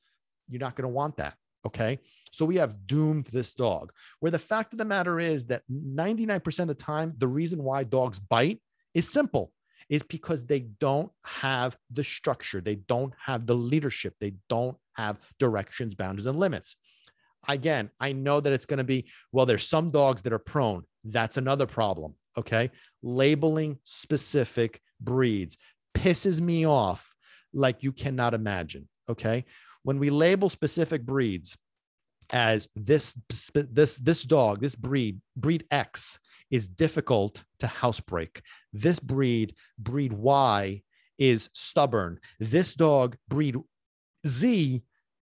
you're 0.48 0.60
not 0.60 0.76
going 0.76 0.88
to 0.88 0.94
want 0.94 1.16
that. 1.18 1.34
Okay. 1.66 1.98
So 2.30 2.44
we 2.44 2.56
have 2.56 2.86
doomed 2.86 3.26
this 3.26 3.54
dog. 3.54 3.92
Where 4.20 4.30
the 4.30 4.38
fact 4.38 4.72
of 4.72 4.78
the 4.78 4.84
matter 4.84 5.18
is 5.18 5.46
that 5.46 5.62
99% 5.70 6.58
of 6.60 6.68
the 6.68 6.74
time, 6.74 7.14
the 7.18 7.28
reason 7.28 7.62
why 7.62 7.82
dogs 7.82 8.20
bite 8.20 8.60
is 8.94 9.08
simple 9.08 9.52
is 9.88 10.02
because 10.02 10.46
they 10.46 10.60
don't 10.60 11.10
have 11.24 11.76
the 11.90 12.04
structure, 12.04 12.60
they 12.60 12.76
don't 12.76 13.12
have 13.24 13.46
the 13.46 13.54
leadership, 13.54 14.14
they 14.20 14.34
don't 14.48 14.76
have 14.94 15.18
directions, 15.38 15.94
boundaries, 15.94 16.26
and 16.26 16.38
limits. 16.38 16.76
Again, 17.48 17.90
I 18.00 18.12
know 18.12 18.40
that 18.40 18.52
it's 18.52 18.66
going 18.66 18.78
to 18.78 18.84
be, 18.84 19.06
well, 19.32 19.46
there's 19.46 19.68
some 19.68 19.88
dogs 19.88 20.22
that 20.22 20.32
are 20.32 20.38
prone. 20.38 20.84
That's 21.04 21.36
another 21.36 21.66
problem. 21.66 22.14
Okay. 22.36 22.70
Labeling 23.02 23.78
specific 23.84 24.80
breeds 25.00 25.56
pisses 25.94 26.40
me 26.40 26.66
off 26.66 27.12
like 27.52 27.82
you 27.82 27.92
cannot 27.92 28.34
imagine. 28.34 28.88
Okay 29.08 29.44
when 29.86 30.00
we 30.00 30.10
label 30.10 30.48
specific 30.48 31.06
breeds 31.06 31.56
as 32.32 32.68
this 32.74 33.14
this 33.54 33.96
this 33.98 34.22
dog 34.24 34.60
this 34.60 34.74
breed 34.74 35.20
breed 35.36 35.64
x 35.70 36.18
is 36.50 36.66
difficult 36.66 37.44
to 37.60 37.68
housebreak. 37.68 38.42
This 38.72 38.98
breed 38.98 39.54
breed 39.78 40.12
y 40.12 40.82
is 41.18 41.48
stubborn. 41.52 42.18
This 42.40 42.74
dog 42.74 43.16
breed 43.28 43.56
z 44.26 44.82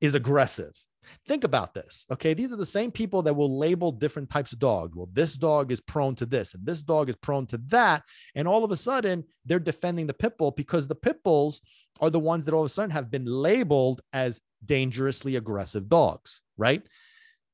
is 0.02 0.14
aggressive 0.14 0.83
Think 1.26 1.44
about 1.44 1.74
this. 1.74 2.06
Okay. 2.12 2.34
These 2.34 2.52
are 2.52 2.58
the 2.58 2.66
same 2.66 2.92
people 2.92 3.22
that 3.24 3.34
will 3.34 3.58
label 3.58 3.92
different 3.92 4.30
types 4.30 4.54
of 4.54 4.60
dog. 4.60 4.96
Well, 4.96 5.10
this 5.12 5.34
dog 5.36 5.72
is 5.72 5.80
prone 5.80 6.16
to 6.16 6.26
this 6.26 6.54
and 6.54 6.66
this 6.66 6.82
dog 6.82 7.10
is 7.10 7.16
prone 7.16 7.46
to 7.48 7.58
that. 7.68 8.04
And 8.36 8.48
all 8.48 8.64
of 8.64 8.72
a 8.72 8.78
sudden, 8.78 9.24
they're 9.46 9.60
defending 9.60 10.08
the 10.08 10.14
pit 10.14 10.38
bull 10.38 10.52
because 10.52 10.88
the 10.88 10.96
pit 10.96 11.24
bulls 11.24 11.62
are 12.00 12.10
the 12.10 12.20
ones 12.20 12.46
that 12.46 12.54
all 12.54 12.62
of 12.62 12.68
a 12.68 12.70
sudden 12.70 12.92
have 12.92 13.12
been 13.12 13.26
labeled 13.26 14.02
as 14.12 14.40
dangerously 14.66 15.36
aggressive 15.36 15.90
dogs, 15.90 16.42
right? 16.58 16.84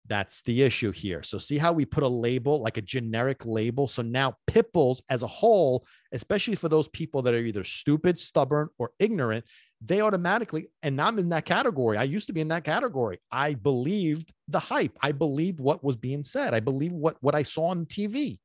That's 0.08 0.42
the 0.42 0.64
issue 0.64 0.92
here. 0.92 1.22
So, 1.22 1.38
see 1.38 1.60
how 1.60 1.72
we 1.72 1.86
put 1.86 2.04
a 2.04 2.08
label, 2.08 2.62
like 2.62 2.78
a 2.78 2.82
generic 2.82 3.46
label. 3.46 3.88
So 3.88 4.02
now 4.02 4.38
pit 4.48 4.74
bulls 4.74 5.04
as 5.10 5.22
a 5.22 5.28
whole, 5.28 5.86
especially 6.12 6.56
for 6.56 6.68
those 6.68 6.88
people 6.88 7.22
that 7.22 7.36
are 7.36 7.40
either 7.40 7.64
stupid, 7.64 8.18
stubborn, 8.18 8.70
or 8.80 8.92
ignorant, 8.98 9.46
they 9.82 10.02
automatically, 10.02 10.70
and 10.84 11.00
I'm 11.00 11.20
in 11.20 11.30
that 11.30 11.46
category. 11.46 11.98
I 11.98 12.04
used 12.04 12.28
to 12.28 12.34
be 12.34 12.42
in 12.42 12.50
that 12.50 12.66
category. 12.66 13.20
I 13.32 13.54
believed 13.54 14.34
the 14.48 14.60
hype. 14.60 14.98
I 15.02 15.14
believed 15.14 15.60
what 15.60 15.84
was 15.84 15.96
being 15.96 16.24
said. 16.24 16.54
I 16.54 16.60
believed 16.60 16.94
what, 16.94 17.18
what 17.22 17.36
I 17.36 17.44
saw 17.44 17.68
on 17.68 17.86
TV. 17.86 18.40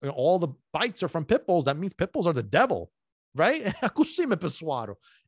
You 0.00 0.08
know, 0.08 0.10
all 0.10 0.38
the 0.38 0.48
bites 0.72 1.02
are 1.02 1.08
from 1.08 1.26
pit 1.26 1.46
bulls. 1.46 1.66
That 1.66 1.76
means 1.76 1.92
pit 1.92 2.12
bulls 2.12 2.26
are 2.26 2.32
the 2.32 2.42
devil, 2.42 2.90
right? 3.34 3.74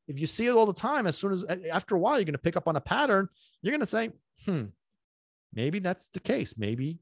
if 0.09 0.18
you 0.18 0.26
see 0.26 0.46
it 0.46 0.50
all 0.52 0.66
the 0.66 0.72
time, 0.72 1.07
as 1.07 1.16
soon 1.16 1.33
as 1.33 1.44
after 1.70 1.94
a 1.94 1.98
while, 1.98 2.18
you're 2.18 2.24
going 2.24 2.33
to 2.33 2.38
pick 2.38 2.57
up 2.57 2.68
on 2.68 2.76
a 2.76 2.80
pattern. 2.80 3.28
You're 3.62 3.72
going 3.72 3.80
to 3.80 3.87
say, 3.87 4.11
hmm, 4.44 4.64
maybe 5.52 5.78
that's 5.78 6.07
the 6.12 6.20
case. 6.20 6.54
Maybe 6.57 6.98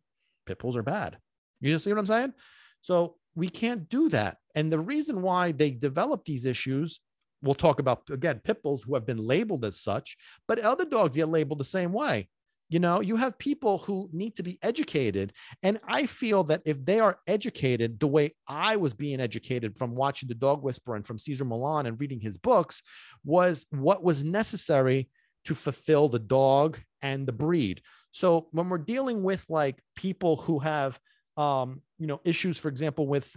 pit 0.46 0.58
bulls 0.58 0.76
are 0.76 0.82
bad. 0.82 1.18
You 1.60 1.78
see 1.78 1.90
what 1.90 1.98
I'm 1.98 2.06
saying? 2.06 2.34
So 2.80 3.16
we 3.34 3.48
can't 3.48 3.88
do 3.88 4.08
that. 4.10 4.38
And 4.54 4.70
the 4.70 4.80
reason 4.80 5.22
why 5.22 5.52
they 5.52 5.70
develop 5.70 6.24
these 6.24 6.44
issues 6.44 7.00
we'll 7.42 7.54
talk 7.54 7.80
about 7.80 8.02
again 8.10 8.40
pit 8.42 8.62
bulls 8.62 8.82
who 8.82 8.94
have 8.94 9.06
been 9.06 9.18
labeled 9.18 9.64
as 9.64 9.80
such, 9.80 10.16
but 10.48 10.58
other 10.58 10.84
dogs 10.84 11.16
get 11.16 11.28
labeled 11.28 11.60
the 11.60 11.64
same 11.64 11.92
way. 11.92 12.28
You 12.68 12.78
know, 12.78 13.02
you 13.02 13.16
have 13.16 13.36
people 13.36 13.76
who 13.76 14.08
need 14.14 14.34
to 14.36 14.42
be 14.42 14.58
educated. 14.62 15.34
And 15.62 15.78
I 15.86 16.06
feel 16.06 16.42
that 16.44 16.62
if 16.64 16.82
they 16.82 17.00
are 17.00 17.18
educated 17.26 18.00
the 18.00 18.06
way 18.06 18.34
I 18.48 18.76
was 18.76 18.94
being 18.94 19.20
educated 19.20 19.76
from 19.76 19.94
watching 19.94 20.26
The 20.26 20.34
Dog 20.34 20.62
Whisperer 20.62 20.96
and 20.96 21.06
from 21.06 21.18
Cesar 21.18 21.44
Millan 21.44 21.84
and 21.84 22.00
reading 22.00 22.18
his 22.18 22.38
books, 22.38 22.82
was 23.24 23.66
what 23.68 24.02
was 24.02 24.24
necessary 24.24 25.10
to 25.44 25.54
fulfill 25.54 26.08
the 26.08 26.18
dog 26.18 26.78
and 27.02 27.26
the 27.26 27.32
breed. 27.32 27.82
So 28.12 28.48
when 28.52 28.70
we're 28.70 28.78
dealing 28.78 29.22
with 29.22 29.44
like 29.50 29.82
people 29.94 30.36
who 30.36 30.58
have, 30.60 30.98
um, 31.36 31.82
you 31.98 32.06
know, 32.06 32.22
issues, 32.24 32.56
for 32.56 32.68
example, 32.68 33.06
with, 33.06 33.36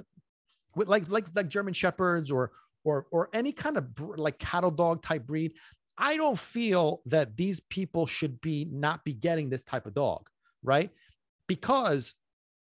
with 0.77 0.87
like 0.87 1.09
like 1.09 1.27
like 1.35 1.49
German 1.49 1.73
shepherds 1.73 2.31
or 2.31 2.51
or 2.85 3.07
or 3.11 3.29
any 3.33 3.51
kind 3.51 3.75
of 3.75 3.87
like 4.15 4.39
cattle 4.39 4.71
dog 4.71 5.03
type 5.03 5.25
breed, 5.27 5.53
I 5.97 6.15
don't 6.15 6.39
feel 6.39 7.01
that 7.05 7.35
these 7.35 7.59
people 7.59 8.05
should 8.05 8.39
be 8.39 8.67
not 8.71 9.03
be 9.03 9.13
getting 9.13 9.49
this 9.49 9.65
type 9.65 9.85
of 9.85 9.93
dog, 9.93 10.29
right? 10.63 10.89
Because 11.47 12.13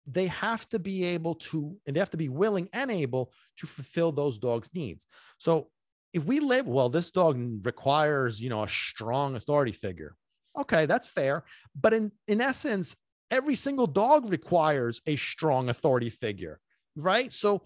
they 0.07 0.27
have 0.27 0.69
to 0.69 0.79
be 0.79 1.05
able 1.05 1.35
to, 1.37 1.77
and 1.87 1.97
they 1.97 2.01
have 2.01 2.11
to 2.11 2.17
be 2.17 2.29
willing 2.29 2.69
and 2.73 2.91
able 2.91 3.33
to 3.57 3.67
fulfill 3.67 4.13
those 4.13 4.39
dogs' 4.39 4.71
needs. 4.75 5.07
So 5.39 5.69
if 6.13 6.25
we 6.25 6.41
label, 6.41 6.73
well, 6.73 6.89
this 6.89 7.11
dog 7.11 7.65
requires, 7.65 8.41
you 8.41 8.51
know, 8.51 8.63
a 8.63 8.69
strong 8.69 9.35
authority 9.35 9.73
figure. 9.73 10.17
Okay, 10.59 10.87
that's 10.87 11.09
fair. 11.09 11.45
But 11.75 11.95
in, 11.95 12.13
in 12.29 12.41
essence, 12.41 12.95
every 13.31 13.55
single 13.55 13.87
dog 13.87 14.31
requires 14.31 15.01
a 15.07 15.17
strong 15.17 15.71
authority 15.71 16.11
figure, 16.11 16.61
right? 16.97 17.33
So, 17.33 17.63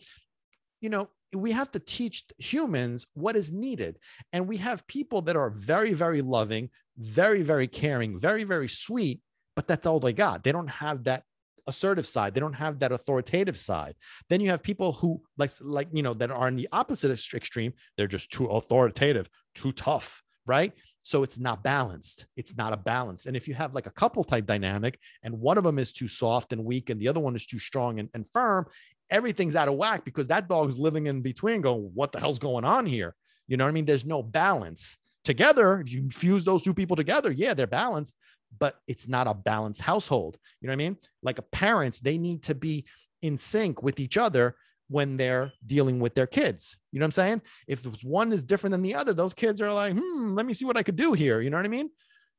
you 0.81 0.89
know, 0.89 1.11
we 1.35 1.53
have 1.53 1.71
to 1.73 1.79
teach 1.79 2.25
humans 2.39 3.07
what 3.15 3.37
is 3.37 3.53
needed. 3.53 3.99
And 4.33 4.49
we 4.49 4.57
have 4.59 4.87
people 4.87 5.23
that 5.23 5.37
are 5.37 5.51
very, 5.51 5.93
very 5.93 6.23
loving, 6.23 6.71
very, 6.97 7.43
very 7.43 7.69
caring, 7.69 8.19
very, 8.19 8.45
very 8.45 8.69
sweet, 8.69 9.21
but 9.55 9.69
that's 9.69 9.87
all 9.87 10.01
they 10.01 10.13
got. 10.13 10.43
They 10.43 10.53
don't 10.53 10.71
have 10.71 11.05
that 11.05 11.25
assertive 11.67 12.07
side. 12.07 12.35
They 12.35 12.41
don't 12.41 12.55
have 12.55 12.79
that 12.79 12.93
authoritative 12.93 13.59
side. 13.59 13.95
Then 14.31 14.41
you 14.41 14.49
have 14.51 14.63
people 14.63 14.93
who 14.93 15.23
like, 15.37 15.51
like, 15.61 15.89
you 15.93 16.03
know, 16.03 16.15
that 16.15 16.31
are 16.31 16.49
in 16.49 16.57
the 16.57 16.69
opposite 16.73 17.11
extreme. 17.35 17.75
They're 17.97 18.07
just 18.07 18.33
too 18.33 18.47
authoritative, 18.47 19.29
too 19.55 19.73
tough, 19.73 20.23
right? 20.47 20.73
So 21.03 21.23
it's 21.23 21.39
not 21.39 21.63
balanced. 21.63 22.27
It's 22.37 22.57
not 22.57 22.73
a 22.73 22.77
balance. 22.77 23.27
And 23.27 23.37
if 23.37 23.47
you 23.49 23.55
have 23.55 23.75
like 23.75 23.87
a 23.87 23.91
couple 23.91 24.25
type 24.25 24.47
dynamic 24.47 24.99
and 25.23 25.41
one 25.41 25.59
of 25.59 25.65
them 25.65 25.79
is 25.79 25.93
too 25.93 26.09
soft 26.09 26.53
and 26.53 26.65
weak 26.65 26.91
and 26.91 27.01
the 27.01 27.09
other 27.09 27.21
one 27.21 27.37
is 27.37 27.47
too 27.47 27.59
strong 27.59 27.99
and, 27.99 28.09
and 28.15 28.29
firm, 28.31 28.67
everything's 29.11 29.57
out 29.57 29.69
of 29.69 29.75
whack 29.75 30.05
because 30.05 30.27
that 30.29 30.49
dog's 30.49 30.79
living 30.79 31.07
in 31.07 31.23
between 31.23 31.61
going, 31.61 31.91
what 31.95 32.13
the 32.13 32.21
hell's 32.21 32.39
going 32.39 32.65
on 32.65 32.87
here? 32.87 33.15
You 33.47 33.57
know 33.57 33.65
what 33.65 33.71
I 33.71 33.73
mean? 33.73 33.85
There's 33.85 34.05
no 34.05 34.23
balance. 34.23 34.99
Together, 35.25 35.81
if 35.81 35.93
you 35.93 36.09
fuse 36.11 36.45
those 36.45 36.63
two 36.63 36.75
people 36.75 36.97
together, 36.97 37.31
yeah, 37.31 37.55
they're 37.55 37.67
balanced, 37.67 38.15
but 38.59 38.77
it's 38.87 39.09
not 39.09 39.27
a 39.27 39.35
balanced 39.35 39.81
household. 39.81 40.39
You 40.61 40.69
know 40.69 40.73
what 40.73 40.83
I 40.83 40.89
mean? 40.89 40.97
Like 41.23 41.39
a 41.39 41.43
parents, 41.43 42.01
they 42.01 42.19
need 42.19 42.45
to 42.45 42.55
be 42.55 42.87
in 43.23 43.37
sync 43.37 43.83
with 43.83 44.01
each 44.01 44.17
other 44.17 44.57
when 44.89 45.17
they're 45.17 45.53
dealing 45.67 46.01
with 46.01 46.15
their 46.15 46.27
kids. 46.27 46.77
You 46.93 46.99
know 46.99 47.05
what 47.05 47.09
I'm 47.09 47.13
saying? 47.13 47.43
If 47.67 47.85
one 48.03 48.33
is 48.33 48.43
different 48.43 48.73
than 48.73 48.83
the 48.83 48.95
other, 48.95 49.13
those 49.13 49.35
kids 49.35 49.61
are 49.61 49.73
like, 49.73 49.95
hmm, 49.95 50.35
let 50.35 50.47
me 50.47 50.55
see 50.55 50.65
what 50.65 50.79
I 50.79 50.83
could 50.83 50.97
do 50.97 51.13
here. 51.13 51.41
You 51.41 51.51
know 51.51 51.59
what 51.59 51.67
I 51.67 51.71
mean? 51.71 51.91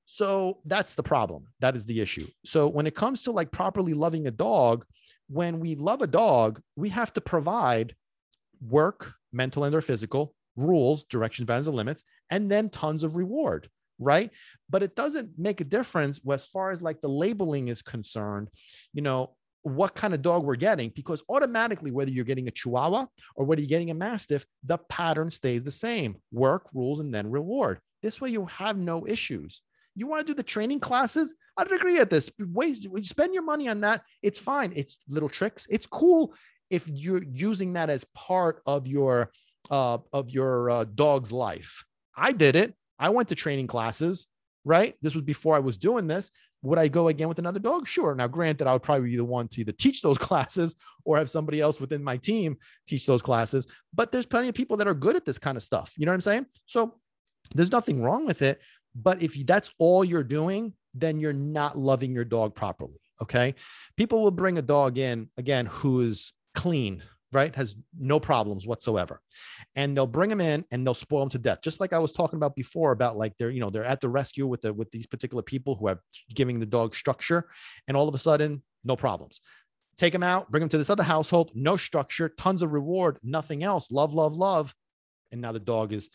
So 0.05 0.59
that's 0.65 0.95
the 0.95 1.03
problem. 1.03 1.47
That 1.59 1.75
is 1.75 1.85
the 1.85 2.01
issue. 2.01 2.27
So 2.43 2.67
when 2.67 2.87
it 2.87 2.95
comes 2.95 3.23
to 3.23 3.31
like 3.31 3.51
properly 3.51 3.93
loving 3.93 4.25
a 4.25 4.31
dog, 4.31 4.83
when 5.29 5.59
we 5.59 5.75
love 5.75 6.01
a 6.01 6.07
dog, 6.07 6.61
we 6.75 6.89
have 6.89 7.13
to 7.13 7.21
provide 7.21 7.95
work, 8.61 9.13
mental 9.31 9.63
and 9.63 9.75
or 9.75 9.81
physical, 9.81 10.33
rules, 10.55 11.03
directions, 11.05 11.45
bounds, 11.45 11.67
and 11.67 11.77
limits, 11.77 12.03
and 12.29 12.51
then 12.51 12.69
tons 12.69 13.03
of 13.03 13.15
reward, 13.15 13.69
right? 13.99 14.31
But 14.69 14.83
it 14.83 14.95
doesn't 14.95 15.31
make 15.37 15.61
a 15.61 15.65
difference 15.65 16.19
as 16.31 16.45
far 16.45 16.71
as 16.71 16.81
like 16.81 16.99
the 17.01 17.07
labeling 17.07 17.67
is 17.67 17.81
concerned, 17.81 18.49
you 18.93 19.01
know, 19.01 19.35
what 19.63 19.93
kind 19.93 20.13
of 20.13 20.21
dog 20.21 20.43
we're 20.43 20.55
getting, 20.55 20.89
because 20.95 21.21
automatically, 21.29 21.91
whether 21.91 22.09
you're 22.09 22.25
getting 22.25 22.47
a 22.47 22.51
Chihuahua 22.51 23.05
or 23.35 23.45
whether 23.45 23.61
you're 23.61 23.67
getting 23.67 23.91
a 23.91 23.93
Mastiff, 23.93 24.45
the 24.63 24.77
pattern 24.89 25.29
stays 25.29 25.63
the 25.63 25.71
same 25.71 26.15
work, 26.31 26.67
rules, 26.73 27.01
and 27.01 27.13
then 27.13 27.29
reward. 27.29 27.79
This 28.01 28.21
way, 28.21 28.29
you 28.29 28.45
have 28.45 28.77
no 28.77 29.05
issues. 29.05 29.61
You 29.99 30.07
want 30.07 30.25
to 30.25 30.31
do 30.31 30.35
the 30.35 30.43
training 30.43 30.79
classes? 30.79 31.35
I'd 31.57 31.69
agree 31.71 31.99
at 31.99 32.09
this. 32.09 32.31
Waste, 32.39 32.87
spend 33.03 33.33
your 33.33 33.43
money 33.43 33.67
on 33.67 33.81
that. 33.81 34.01
It's 34.23 34.39
fine. 34.39 34.71
It's 34.73 34.97
little 35.09 35.27
tricks. 35.27 35.67
It's 35.69 35.85
cool 35.85 36.33
if 36.69 36.87
you're 36.87 37.23
using 37.23 37.73
that 37.73 37.89
as 37.89 38.05
part 38.15 38.61
of 38.65 38.87
your 38.87 39.31
uh, 39.69 39.97
of 40.13 40.29
your 40.29 40.69
uh, 40.69 40.85
dog's 40.85 41.33
life. 41.33 41.83
I 42.15 42.31
did 42.31 42.55
it. 42.55 42.73
I 42.97 43.09
went 43.09 43.27
to 43.29 43.35
training 43.35 43.67
classes. 43.67 44.27
Right. 44.63 44.95
This 45.01 45.15
was 45.15 45.23
before 45.23 45.55
I 45.55 45.59
was 45.59 45.77
doing 45.77 46.07
this. 46.07 46.31
Would 46.61 46.79
I 46.79 46.87
go 46.87 47.09
again 47.09 47.27
with 47.27 47.39
another 47.39 47.59
dog? 47.59 47.85
Sure. 47.85 48.15
Now, 48.15 48.27
granted, 48.27 48.67
I 48.67 48.73
would 48.73 48.83
probably 48.83 49.09
be 49.09 49.17
the 49.17 49.25
one 49.25 49.49
to 49.49 49.61
either 49.61 49.71
teach 49.73 50.01
those 50.01 50.17
classes 50.29 50.77
or 51.03 51.17
have 51.17 51.29
somebody 51.29 51.59
else 51.59 51.81
within 51.81 52.03
my 52.03 52.15
team 52.15 52.57
teach 52.87 53.05
those 53.05 53.21
classes. 53.21 53.67
But 53.93 54.13
there's 54.13 54.25
plenty 54.25 54.47
of 54.47 54.55
people 54.55 54.77
that 54.77 54.87
are 54.87 54.93
good 54.93 55.17
at 55.17 55.25
this 55.25 55.37
kind 55.37 55.57
of 55.57 55.63
stuff. 55.63 55.93
You 55.97 56.05
know 56.05 56.11
what 56.11 56.15
I'm 56.15 56.21
saying? 56.21 56.45
So 56.67 56.99
there's 57.55 57.71
nothing 57.71 58.01
wrong 58.01 58.25
with 58.25 58.41
it. 58.41 58.59
But 58.95 59.21
if 59.21 59.35
that's 59.45 59.71
all 59.77 60.03
you're 60.03 60.23
doing, 60.23 60.73
then 60.93 61.19
you're 61.19 61.33
not 61.33 61.77
loving 61.77 62.13
your 62.13 62.25
dog 62.25 62.55
properly. 62.55 62.99
Okay. 63.21 63.55
People 63.97 64.21
will 64.21 64.31
bring 64.31 64.57
a 64.57 64.61
dog 64.61 64.97
in 64.97 65.29
again 65.37 65.65
who 65.65 66.01
is 66.01 66.33
clean, 66.55 67.03
right? 67.31 67.53
Has 67.55 67.75
no 67.97 68.19
problems 68.19 68.65
whatsoever. 68.65 69.21
And 69.75 69.95
they'll 69.95 70.07
bring 70.07 70.29
them 70.29 70.41
in 70.41 70.65
and 70.71 70.85
they'll 70.85 70.93
spoil 70.93 71.19
them 71.19 71.29
to 71.29 71.37
death. 71.37 71.59
Just 71.61 71.79
like 71.79 71.93
I 71.93 71.99
was 71.99 72.11
talking 72.11 72.37
about 72.37 72.55
before 72.55 72.91
about 72.91 73.17
like 73.17 73.33
they're, 73.37 73.51
you 73.51 73.59
know, 73.59 73.69
they're 73.69 73.83
at 73.83 74.01
the 74.01 74.09
rescue 74.09 74.47
with 74.47 74.61
the 74.61 74.73
with 74.73 74.89
these 74.91 75.05
particular 75.05 75.43
people 75.43 75.75
who 75.75 75.87
are 75.89 76.01
giving 76.33 76.59
the 76.59 76.65
dog 76.65 76.95
structure. 76.95 77.49
And 77.87 77.95
all 77.95 78.07
of 78.07 78.15
a 78.15 78.19
sudden, 78.19 78.63
no 78.83 78.95
problems. 78.95 79.41
Take 79.97 80.13
them 80.13 80.23
out, 80.23 80.49
bring 80.49 80.61
them 80.61 80.69
to 80.69 80.77
this 80.77 80.89
other 80.89 81.03
household, 81.03 81.51
no 81.53 81.75
structure, 81.75 82.29
tons 82.29 82.63
of 82.63 82.71
reward, 82.71 83.19
nothing 83.21 83.63
else. 83.63 83.91
Love, 83.91 84.13
love, 84.13 84.33
love. 84.33 84.73
And 85.33 85.41
now 85.41 85.51
the 85.51 85.59
dog 85.59 85.91
is 85.91 86.09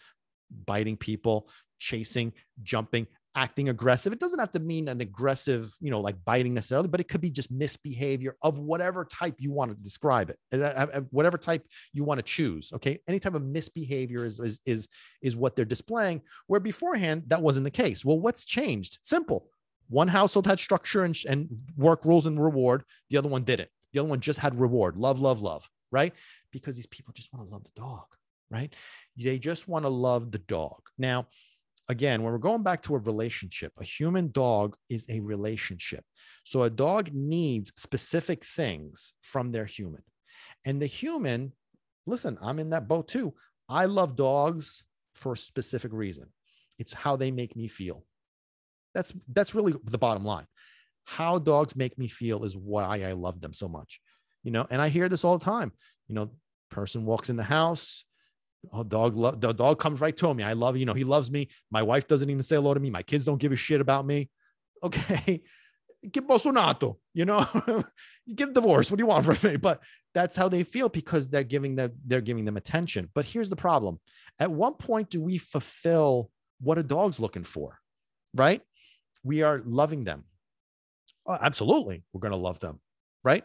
biting 0.67 0.97
people, 0.97 1.51
chasing, 1.85 2.33
jumping, 2.63 3.07
acting 3.37 3.69
aggressive. 3.69 4.13
It 4.13 4.21
doesn't 4.21 4.39
have 4.39 4.53
to 4.53 4.61
mean 4.61 4.89
an 4.89 5.01
aggressive, 5.01 5.75
you 5.81 5.91
know, 5.91 6.01
like 6.01 6.17
biting 6.25 6.55
necessarily, 6.55 6.89
but 6.89 7.01
it 7.01 7.09
could 7.09 7.21
be 7.21 7.31
just 7.31 7.51
misbehavior 7.51 8.37
of 8.43 8.59
whatever 8.59 9.05
type 9.05 9.35
you 9.39 9.53
want 9.53 9.71
to 9.71 9.77
describe 9.83 10.31
it, 10.31 10.39
uh, 10.53 10.59
uh, 10.65 10.87
uh, 10.95 11.01
whatever 11.11 11.37
type 11.37 11.67
you 11.93 12.05
want 12.05 12.19
to 12.19 12.23
choose. 12.23 12.73
Okay, 12.73 13.01
any 13.09 13.19
type 13.19 13.35
of 13.35 13.43
misbehavior 13.43 14.25
is 14.25 14.41
is 14.41 14.61
is 14.65 14.89
is 15.23 15.37
what 15.37 15.57
they're 15.57 15.65
displaying. 15.65 16.23
Where 16.47 16.61
beforehand 16.61 17.25
that 17.29 17.43
wasn't 17.43 17.65
the 17.65 17.71
case. 17.71 18.05
Well, 18.05 18.21
what's 18.21 18.45
changed? 18.45 18.99
Simple. 19.03 19.49
One 19.89 20.09
household 20.09 20.47
had 20.47 20.59
structure 20.59 21.05
and, 21.05 21.17
and 21.29 21.49
work 21.77 22.07
rules 22.07 22.27
and 22.27 22.43
reward. 22.43 22.85
The 23.11 23.19
other 23.19 23.29
one 23.29 23.45
didn't. 23.45 23.69
The 23.93 24.01
other 24.01 24.09
one 24.09 24.21
just 24.21 24.39
had 24.39 24.59
reward, 24.59 24.97
love, 24.97 25.21
love, 25.21 25.43
love. 25.43 25.69
Right? 25.91 26.13
Because 26.51 26.77
these 26.77 26.87
people 26.87 27.13
just 27.13 27.33
want 27.33 27.47
to 27.47 27.53
love 27.53 27.65
the 27.65 27.81
dog. 27.81 28.07
Right? 28.51 28.73
They 29.17 29.39
just 29.39 29.69
want 29.69 29.85
to 29.85 29.89
love 29.89 30.31
the 30.31 30.39
dog. 30.39 30.81
Now 30.99 31.27
again, 31.89 32.23
when 32.23 32.33
we're 32.33 32.39
going 32.39 32.63
back 32.63 32.83
to 32.83 32.95
a 32.95 32.99
relationship, 32.99 33.73
a 33.79 33.85
human 33.85 34.31
dog 34.31 34.77
is 34.89 35.05
a 35.09 35.21
relationship. 35.21 36.05
So 36.45 36.63
a 36.63 36.71
dog 36.71 37.11
needs 37.13 37.73
specific 37.77 38.45
things 38.45 39.13
from 39.23 39.53
their 39.53 39.65
human. 39.65 40.03
And 40.65 40.81
the 40.81 40.87
human, 40.87 41.53
listen, 42.07 42.39
I'm 42.41 42.59
in 42.59 42.71
that 42.71 42.89
boat 42.89 43.09
too. 43.09 43.35
I 43.69 43.87
love 43.87 44.17
dogs 44.17 44.85
for 45.15 45.33
a 45.33 45.37
specific 45.37 45.93
reason. 45.93 46.29
It's 46.79 46.93
how 46.93 47.17
they 47.17 47.31
make 47.31 47.57
me 47.57 47.69
feel. 47.69 48.05
That's 48.95 49.13
that's 49.33 49.55
really 49.55 49.75
the 49.85 49.99
bottom 49.99 50.25
line. 50.25 50.47
How 51.05 51.39
dogs 51.39 51.77
make 51.77 51.99
me 51.99 52.09
feel 52.09 52.45
is 52.45 52.57
why 52.57 53.03
I 53.03 53.13
love 53.13 53.41
them 53.41 53.53
so 53.53 53.69
much. 53.69 54.01
You 54.43 54.51
know, 54.51 54.67
and 54.71 54.81
I 54.81 54.89
hear 54.89 55.09
this 55.09 55.25
all 55.25 55.39
the 55.39 55.45
time. 55.45 55.73
You 56.09 56.15
know, 56.15 56.31
person 56.71 57.05
walks 57.05 57.31
in 57.31 57.37
the 57.37 57.43
house, 57.43 58.05
Oh, 58.73 58.83
dog, 58.83 59.17
lo- 59.17 59.35
the 59.35 59.53
dog 59.53 59.79
comes 59.79 60.01
right 60.01 60.17
to 60.17 60.33
me. 60.35 60.43
I 60.43 60.53
love, 60.53 60.77
you 60.77 60.87
know, 60.87 60.95
he 60.95 61.05
loves 61.05 61.31
me. 61.31 61.49
My 61.71 61.83
wife 61.83 62.07
doesn't 62.07 62.29
even 62.29 62.43
say 62.43 62.57
hello 62.57 62.75
to 62.75 62.81
me. 62.81 62.91
My 62.91 63.03
kids 63.03 63.25
don't 63.25 63.39
give 63.39 63.53
a 63.53 63.57
shit 63.57 63.81
about 63.81 64.07
me. 64.07 64.31
Okay. 64.83 65.41
Get 66.13 66.29
bosonato, 66.29 66.97
you 67.15 67.25
know, 67.25 67.47
get 68.35 68.51
a 68.51 68.53
divorce. 68.53 68.91
What 68.91 68.99
do 68.99 69.03
you 69.03 69.07
want 69.07 69.25
from 69.25 69.51
me? 69.51 69.57
But 69.57 69.83
that's 70.13 70.37
how 70.37 70.51
they 70.51 70.63
feel 70.63 70.91
because 70.91 71.31
they're 71.31 71.43
giving 71.43 71.75
them, 71.77 71.93
they're 72.05 72.21
giving 72.21 72.45
them 72.45 72.59
attention. 72.59 73.09
But 73.15 73.25
here's 73.25 73.49
the 73.49 73.57
problem. 73.57 73.99
At 74.39 74.51
what 74.51 74.79
point 74.79 75.09
do 75.09 75.23
we 75.23 75.39
fulfill 75.39 76.31
what 76.61 76.77
a 76.77 76.83
dog's 76.83 77.19
looking 77.19 77.45
for? 77.45 77.79
Right? 78.35 78.61
We 79.23 79.41
are 79.41 79.63
loving 79.65 80.05
them. 80.05 80.25
Oh, 81.27 81.39
absolutely. 81.41 82.03
We're 82.13 82.21
going 82.21 82.33
to 82.33 82.37
love 82.37 82.61
them. 82.61 82.81
Right. 83.23 83.45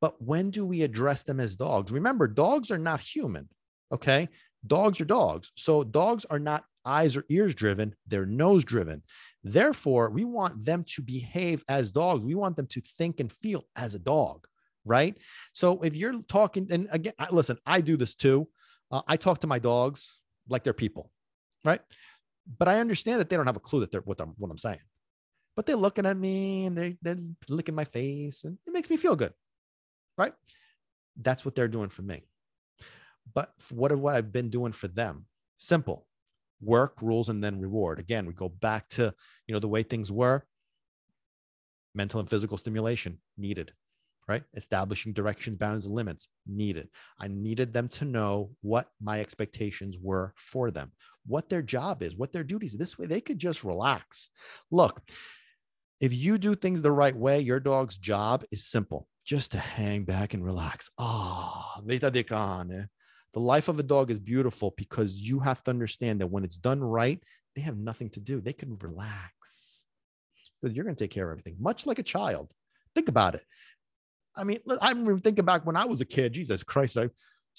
But 0.00 0.20
when 0.22 0.50
do 0.50 0.64
we 0.64 0.82
address 0.82 1.22
them 1.24 1.38
as 1.40 1.56
dogs? 1.56 1.92
Remember, 1.92 2.26
dogs 2.26 2.70
are 2.70 2.78
not 2.78 3.00
human. 3.00 3.48
Okay. 3.92 4.28
Dogs 4.66 5.00
are 5.00 5.04
dogs. 5.04 5.52
So 5.56 5.84
dogs 5.84 6.24
are 6.30 6.38
not 6.38 6.64
eyes 6.84 7.16
or 7.16 7.24
ears 7.28 7.54
driven, 7.54 7.94
they're 8.06 8.26
nose 8.26 8.64
driven. 8.64 9.02
Therefore, 9.44 10.10
we 10.10 10.24
want 10.24 10.64
them 10.64 10.84
to 10.94 11.02
behave 11.02 11.64
as 11.68 11.92
dogs. 11.92 12.24
We 12.24 12.34
want 12.34 12.56
them 12.56 12.66
to 12.68 12.80
think 12.80 13.20
and 13.20 13.32
feel 13.32 13.64
as 13.76 13.94
a 13.94 13.98
dog, 13.98 14.46
right? 14.84 15.16
So 15.52 15.80
if 15.82 15.96
you're 15.96 16.22
talking, 16.22 16.68
and 16.70 16.88
again, 16.92 17.12
listen, 17.30 17.58
I 17.66 17.80
do 17.80 17.96
this 17.96 18.14
too. 18.14 18.48
Uh, 18.90 19.02
I 19.08 19.16
talk 19.16 19.38
to 19.40 19.46
my 19.48 19.58
dogs 19.58 20.20
like 20.48 20.64
they're 20.64 20.72
people, 20.72 21.10
right? 21.64 21.80
But 22.58 22.68
I 22.68 22.80
understand 22.80 23.20
that 23.20 23.30
they 23.30 23.36
don't 23.36 23.46
have 23.46 23.56
a 23.56 23.60
clue 23.60 23.80
that 23.80 23.90
they're 23.90 24.00
what 24.02 24.20
I'm 24.20 24.34
what 24.38 24.50
I'm 24.50 24.58
saying. 24.58 24.80
but 25.56 25.66
they're 25.66 25.76
looking 25.76 26.06
at 26.06 26.16
me 26.16 26.66
and 26.66 26.76
they're 26.76 26.92
they're 27.02 27.18
licking 27.48 27.74
my 27.74 27.84
face 27.84 28.44
and 28.44 28.58
it 28.66 28.72
makes 28.72 28.90
me 28.90 28.96
feel 28.96 29.16
good. 29.16 29.32
Right? 30.18 30.34
That's 31.16 31.44
what 31.44 31.54
they're 31.54 31.68
doing 31.68 31.88
for 31.90 32.02
me. 32.02 32.22
But 33.34 33.52
what 33.70 33.94
what 33.96 34.14
I've 34.14 34.32
been 34.32 34.50
doing 34.50 34.72
for 34.72 34.88
them? 34.88 35.26
Simple. 35.58 36.06
Work, 36.60 37.02
rules, 37.02 37.28
and 37.28 37.42
then 37.42 37.60
reward. 37.60 37.98
Again, 37.98 38.26
we 38.26 38.34
go 38.34 38.48
back 38.48 38.88
to 38.90 39.14
you 39.46 39.52
know 39.52 39.58
the 39.58 39.68
way 39.68 39.82
things 39.82 40.12
were. 40.12 40.46
Mental 41.94 42.20
and 42.20 42.30
physical 42.30 42.56
stimulation 42.56 43.18
needed 43.36 43.72
right? 44.28 44.42
Establishing 44.54 45.12
directions, 45.12 45.56
boundaries, 45.56 45.86
and 45.86 45.94
limits 45.94 46.28
needed. 46.46 46.88
I 47.18 47.28
needed 47.28 47.72
them 47.72 47.88
to 47.88 48.04
know 48.04 48.50
what 48.62 48.88
my 49.00 49.20
expectations 49.20 49.98
were 50.00 50.32
for 50.36 50.70
them, 50.70 50.92
what 51.26 51.48
their 51.48 51.62
job 51.62 52.02
is, 52.02 52.16
what 52.16 52.32
their 52.32 52.44
duties. 52.44 52.76
This 52.76 52.98
way 52.98 53.06
they 53.06 53.20
could 53.20 53.38
just 53.38 53.64
relax. 53.64 54.30
Look, 54.70 55.02
if 56.00 56.14
you 56.14 56.38
do 56.38 56.54
things 56.54 56.82
the 56.82 56.92
right 56.92 57.16
way, 57.16 57.40
your 57.40 57.60
dog's 57.60 57.96
job 57.96 58.44
is 58.50 58.64
simple, 58.64 59.08
just 59.24 59.52
to 59.52 59.58
hang 59.58 60.04
back 60.04 60.34
and 60.34 60.44
relax. 60.44 60.90
Ah, 60.98 61.74
oh, 61.78 61.82
the 63.34 63.40
life 63.40 63.68
of 63.68 63.78
a 63.78 63.82
dog 63.82 64.10
is 64.10 64.18
beautiful 64.18 64.74
because 64.76 65.18
you 65.18 65.38
have 65.40 65.62
to 65.64 65.70
understand 65.70 66.20
that 66.20 66.26
when 66.26 66.44
it's 66.44 66.56
done 66.56 66.82
right, 66.82 67.22
they 67.54 67.62
have 67.62 67.78
nothing 67.78 68.10
to 68.10 68.20
do. 68.20 68.40
They 68.40 68.52
can 68.52 68.76
relax 68.80 69.84
because 70.60 70.76
you're 70.76 70.84
going 70.84 70.96
to 70.96 71.04
take 71.04 71.10
care 71.10 71.30
of 71.30 71.32
everything, 71.32 71.56
much 71.58 71.86
like 71.86 71.98
a 71.98 72.04
child. 72.04 72.50
Think 72.94 73.08
about 73.08 73.34
it. 73.34 73.44
I 74.36 74.44
mean, 74.44 74.58
I'm 74.80 75.18
thinking 75.18 75.44
back 75.44 75.66
when 75.66 75.76
I 75.76 75.84
was 75.84 76.00
a 76.00 76.06
kid. 76.06 76.32
Jesus 76.32 76.62
Christ, 76.62 76.96
I 76.96 77.10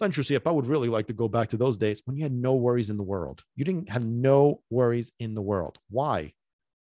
interesting. 0.04 0.36
If 0.36 0.48
I 0.48 0.52
would 0.52 0.66
really 0.66 0.90
like 0.90 1.08
to 1.08 1.14
go 1.14 1.28
back 1.28 1.50
to 1.50 1.58
those 1.58 1.78
days 1.78 2.02
when 2.06 2.18
you 2.18 2.24
had 2.24 2.34
no 2.34 2.56
worries 2.56 2.90
in 2.90 2.98
the 2.98 3.04
world. 3.04 3.44
You 3.56 3.66
didn't 3.66 3.90
have 3.90 4.06
no 4.06 4.62
worries 4.70 5.12
in 5.20 5.36
the 5.36 5.42
world. 5.42 5.78
Why? 5.90 6.34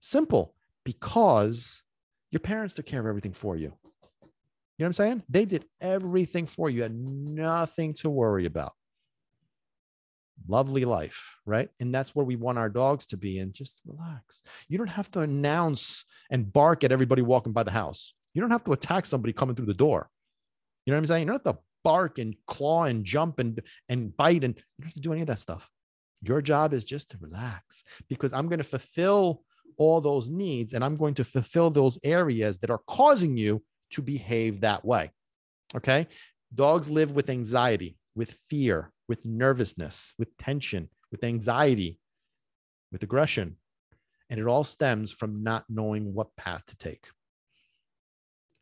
Simple. 0.01 0.53
Because 0.83 1.83
your 2.31 2.41
parents 2.41 2.75
took 2.75 2.85
care 2.85 2.99
of 2.99 3.05
everything 3.05 3.33
for 3.33 3.55
you. 3.55 3.73
You 4.79 4.85
know 4.85 4.87
what 4.87 4.99
I'm 4.99 5.07
saying? 5.09 5.23
They 5.27 5.43
did 5.43 5.65
everything 5.81 6.45
for 6.45 6.69
you. 6.69 6.77
You 6.77 6.83
had 6.83 6.95
nothing 6.95 7.93
to 7.95 8.09
worry 8.09 8.45
about. 8.45 8.71
Lovely 10.47 10.85
life, 10.85 11.35
right? 11.45 11.67
And 11.81 11.93
that's 11.93 12.15
where 12.15 12.25
we 12.25 12.37
want 12.37 12.57
our 12.57 12.69
dogs 12.69 13.05
to 13.07 13.17
be. 13.17 13.39
And 13.39 13.53
just 13.53 13.81
relax. 13.85 14.41
You 14.69 14.77
don't 14.77 14.87
have 14.87 15.11
to 15.11 15.19
announce 15.19 16.05
and 16.31 16.51
bark 16.51 16.85
at 16.85 16.93
everybody 16.93 17.21
walking 17.21 17.51
by 17.51 17.63
the 17.63 17.71
house. 17.71 18.13
You 18.33 18.39
don't 18.39 18.51
have 18.51 18.63
to 18.63 18.71
attack 18.71 19.05
somebody 19.05 19.33
coming 19.33 19.53
through 19.53 19.65
the 19.65 19.73
door. 19.73 20.09
You 20.85 20.91
know 20.91 20.97
what 20.97 21.01
I'm 21.01 21.07
saying? 21.07 21.21
You 21.23 21.27
don't 21.27 21.45
have 21.45 21.55
to 21.55 21.61
bark 21.83 22.17
and 22.17 22.33
claw 22.47 22.85
and 22.85 23.03
jump 23.03 23.39
and 23.39 23.61
and 23.89 24.15
bite 24.15 24.45
and 24.45 24.55
you 24.55 24.63
don't 24.79 24.87
have 24.87 24.93
to 24.93 25.01
do 25.01 25.11
any 25.11 25.21
of 25.21 25.27
that 25.27 25.39
stuff. 25.39 25.69
Your 26.21 26.41
job 26.41 26.71
is 26.71 26.85
just 26.85 27.11
to 27.11 27.17
relax 27.19 27.83
because 28.07 28.31
I'm 28.31 28.47
going 28.47 28.59
to 28.59 28.63
fulfill 28.63 29.43
all 29.77 29.99
those 29.99 30.29
needs 30.29 30.71
and 30.71 30.85
I'm 30.85 30.95
going 30.95 31.15
to 31.15 31.25
fulfill 31.25 31.69
those 31.69 31.99
areas 32.05 32.59
that 32.59 32.69
are 32.69 32.81
causing 32.87 33.35
you 33.35 33.61
to 33.91 34.01
behave 34.01 34.61
that 34.61 34.85
way. 34.85 35.11
Okay? 35.75 36.07
Dogs 36.53 36.89
live 36.89 37.11
with 37.11 37.29
anxiety, 37.29 37.97
with 38.15 38.37
fear, 38.49 38.91
with 39.07 39.25
nervousness, 39.25 40.13
with 40.17 40.35
tension, 40.37 40.89
with 41.11 41.23
anxiety, 41.23 41.99
with 42.91 43.03
aggression. 43.03 43.57
And 44.29 44.39
it 44.39 44.47
all 44.47 44.63
stems 44.63 45.11
from 45.11 45.43
not 45.43 45.65
knowing 45.69 46.13
what 46.13 46.35
path 46.35 46.65
to 46.67 46.77
take. 46.77 47.07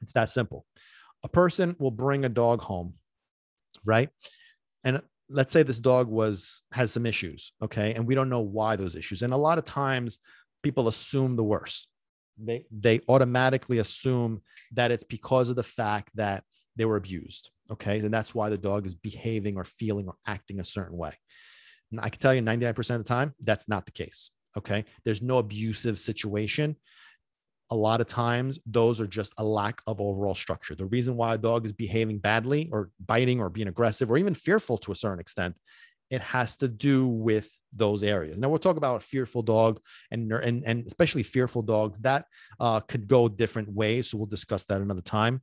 It's 0.01 0.13
that 0.13 0.29
simple. 0.29 0.65
A 1.23 1.29
person 1.29 1.75
will 1.79 1.91
bring 1.91 2.23
a 2.23 2.29
dog 2.29 2.61
home, 2.61 2.93
right? 3.85 4.09
And 4.85 5.01
let's 5.29 5.51
say 5.51 5.63
this 5.63 5.79
dog 5.79 6.07
was 6.07 6.61
has 6.71 6.91
some 6.91 7.05
issues, 7.05 7.51
okay? 7.61 7.93
And 7.93 8.07
we 8.07 8.15
don't 8.15 8.29
know 8.29 8.41
why 8.41 8.75
those 8.75 8.95
issues. 8.95 9.21
And 9.21 9.33
a 9.33 9.37
lot 9.37 9.57
of 9.57 9.65
times 9.65 10.19
people 10.63 10.87
assume 10.87 11.35
the 11.35 11.43
worst. 11.43 11.89
They 12.37 12.65
they 12.71 13.01
automatically 13.07 13.79
assume 13.79 14.41
that 14.73 14.91
it's 14.91 15.03
because 15.03 15.49
of 15.49 15.55
the 15.55 15.63
fact 15.63 16.11
that 16.15 16.43
they 16.75 16.85
were 16.85 16.97
abused, 16.97 17.49
okay? 17.71 17.99
And 17.99 18.13
that's 18.13 18.35
why 18.35 18.49
the 18.49 18.57
dog 18.57 18.85
is 18.85 18.93
behaving 18.93 19.57
or 19.57 19.63
feeling 19.63 20.07
or 20.07 20.15
acting 20.27 20.59
a 20.59 20.63
certain 20.63 20.97
way. 20.97 21.13
And 21.91 21.99
I 21.99 22.09
can 22.09 22.19
tell 22.19 22.33
you 22.33 22.41
99% 22.41 22.77
of 22.91 22.97
the 22.99 23.03
time 23.03 23.33
that's 23.43 23.67
not 23.67 23.85
the 23.85 23.91
case, 23.91 24.31
okay? 24.57 24.85
There's 25.03 25.21
no 25.21 25.39
abusive 25.39 25.97
situation 25.97 26.75
a 27.69 27.75
lot 27.75 28.01
of 28.01 28.07
times 28.07 28.59
those 28.65 29.01
are 29.01 29.07
just 29.07 29.33
a 29.37 29.43
lack 29.43 29.81
of 29.87 29.99
overall 29.99 30.35
structure. 30.35 30.75
The 30.75 30.85
reason 30.85 31.17
why 31.17 31.33
a 31.33 31.37
dog 31.37 31.65
is 31.65 31.73
behaving 31.73 32.19
badly 32.19 32.69
or 32.71 32.91
biting 33.05 33.39
or 33.41 33.49
being 33.49 33.67
aggressive 33.67 34.09
or 34.09 34.17
even 34.17 34.33
fearful 34.33 34.77
to 34.79 34.91
a 34.91 34.95
certain 34.95 35.19
extent, 35.19 35.55
it 36.09 36.21
has 36.21 36.55
to 36.57 36.67
do 36.67 37.07
with 37.07 37.57
those 37.73 38.03
areas. 38.03 38.37
Now 38.37 38.49
we'll 38.49 38.59
talk 38.59 38.77
about 38.77 39.03
fearful 39.03 39.43
dog 39.43 39.79
and 40.11 40.31
and 40.31 40.63
and 40.65 40.85
especially 40.85 41.23
fearful 41.23 41.61
dogs 41.61 41.99
that 41.99 42.25
uh, 42.59 42.79
could 42.81 43.07
go 43.07 43.27
different 43.27 43.69
ways. 43.69 44.09
So 44.09 44.17
we'll 44.17 44.27
discuss 44.27 44.63
that 44.65 44.81
another 44.81 45.01
time. 45.01 45.41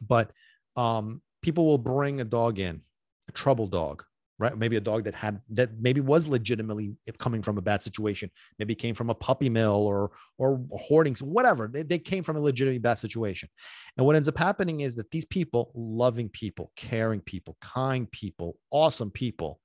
But 0.00 0.30
um, 0.76 1.22
people 1.42 1.64
will 1.64 1.78
bring 1.78 2.20
a 2.20 2.24
dog 2.24 2.58
in, 2.58 2.82
a 3.28 3.32
trouble 3.32 3.66
dog, 3.66 4.04
right? 4.38 4.56
Maybe 4.56 4.76
a 4.76 4.80
dog 4.80 5.04
that 5.04 5.14
had 5.14 5.40
that 5.50 5.78
maybe 5.80 6.00
was 6.00 6.28
legitimately 6.28 6.96
coming 7.18 7.42
from 7.42 7.56
a 7.56 7.62
bad 7.62 7.82
situation. 7.82 8.30
Maybe 8.58 8.74
came 8.74 8.94
from 8.94 9.10
a 9.10 9.14
puppy 9.14 9.48
mill 9.48 9.86
or 9.86 10.10
or 10.38 10.62
hoarding, 10.72 11.14
whatever. 11.20 11.68
They, 11.68 11.82
they 11.82 11.98
came 11.98 12.22
from 12.22 12.36
a 12.36 12.40
legitimately 12.40 12.80
bad 12.80 12.98
situation. 12.98 13.48
And 13.96 14.04
what 14.04 14.16
ends 14.16 14.28
up 14.28 14.36
happening 14.36 14.80
is 14.80 14.96
that 14.96 15.10
these 15.10 15.24
people, 15.24 15.70
loving 15.74 16.28
people, 16.28 16.72
caring 16.76 17.20
people, 17.20 17.56
kind 17.60 18.10
people, 18.10 18.58
awesome 18.70 19.10
people, 19.10 19.60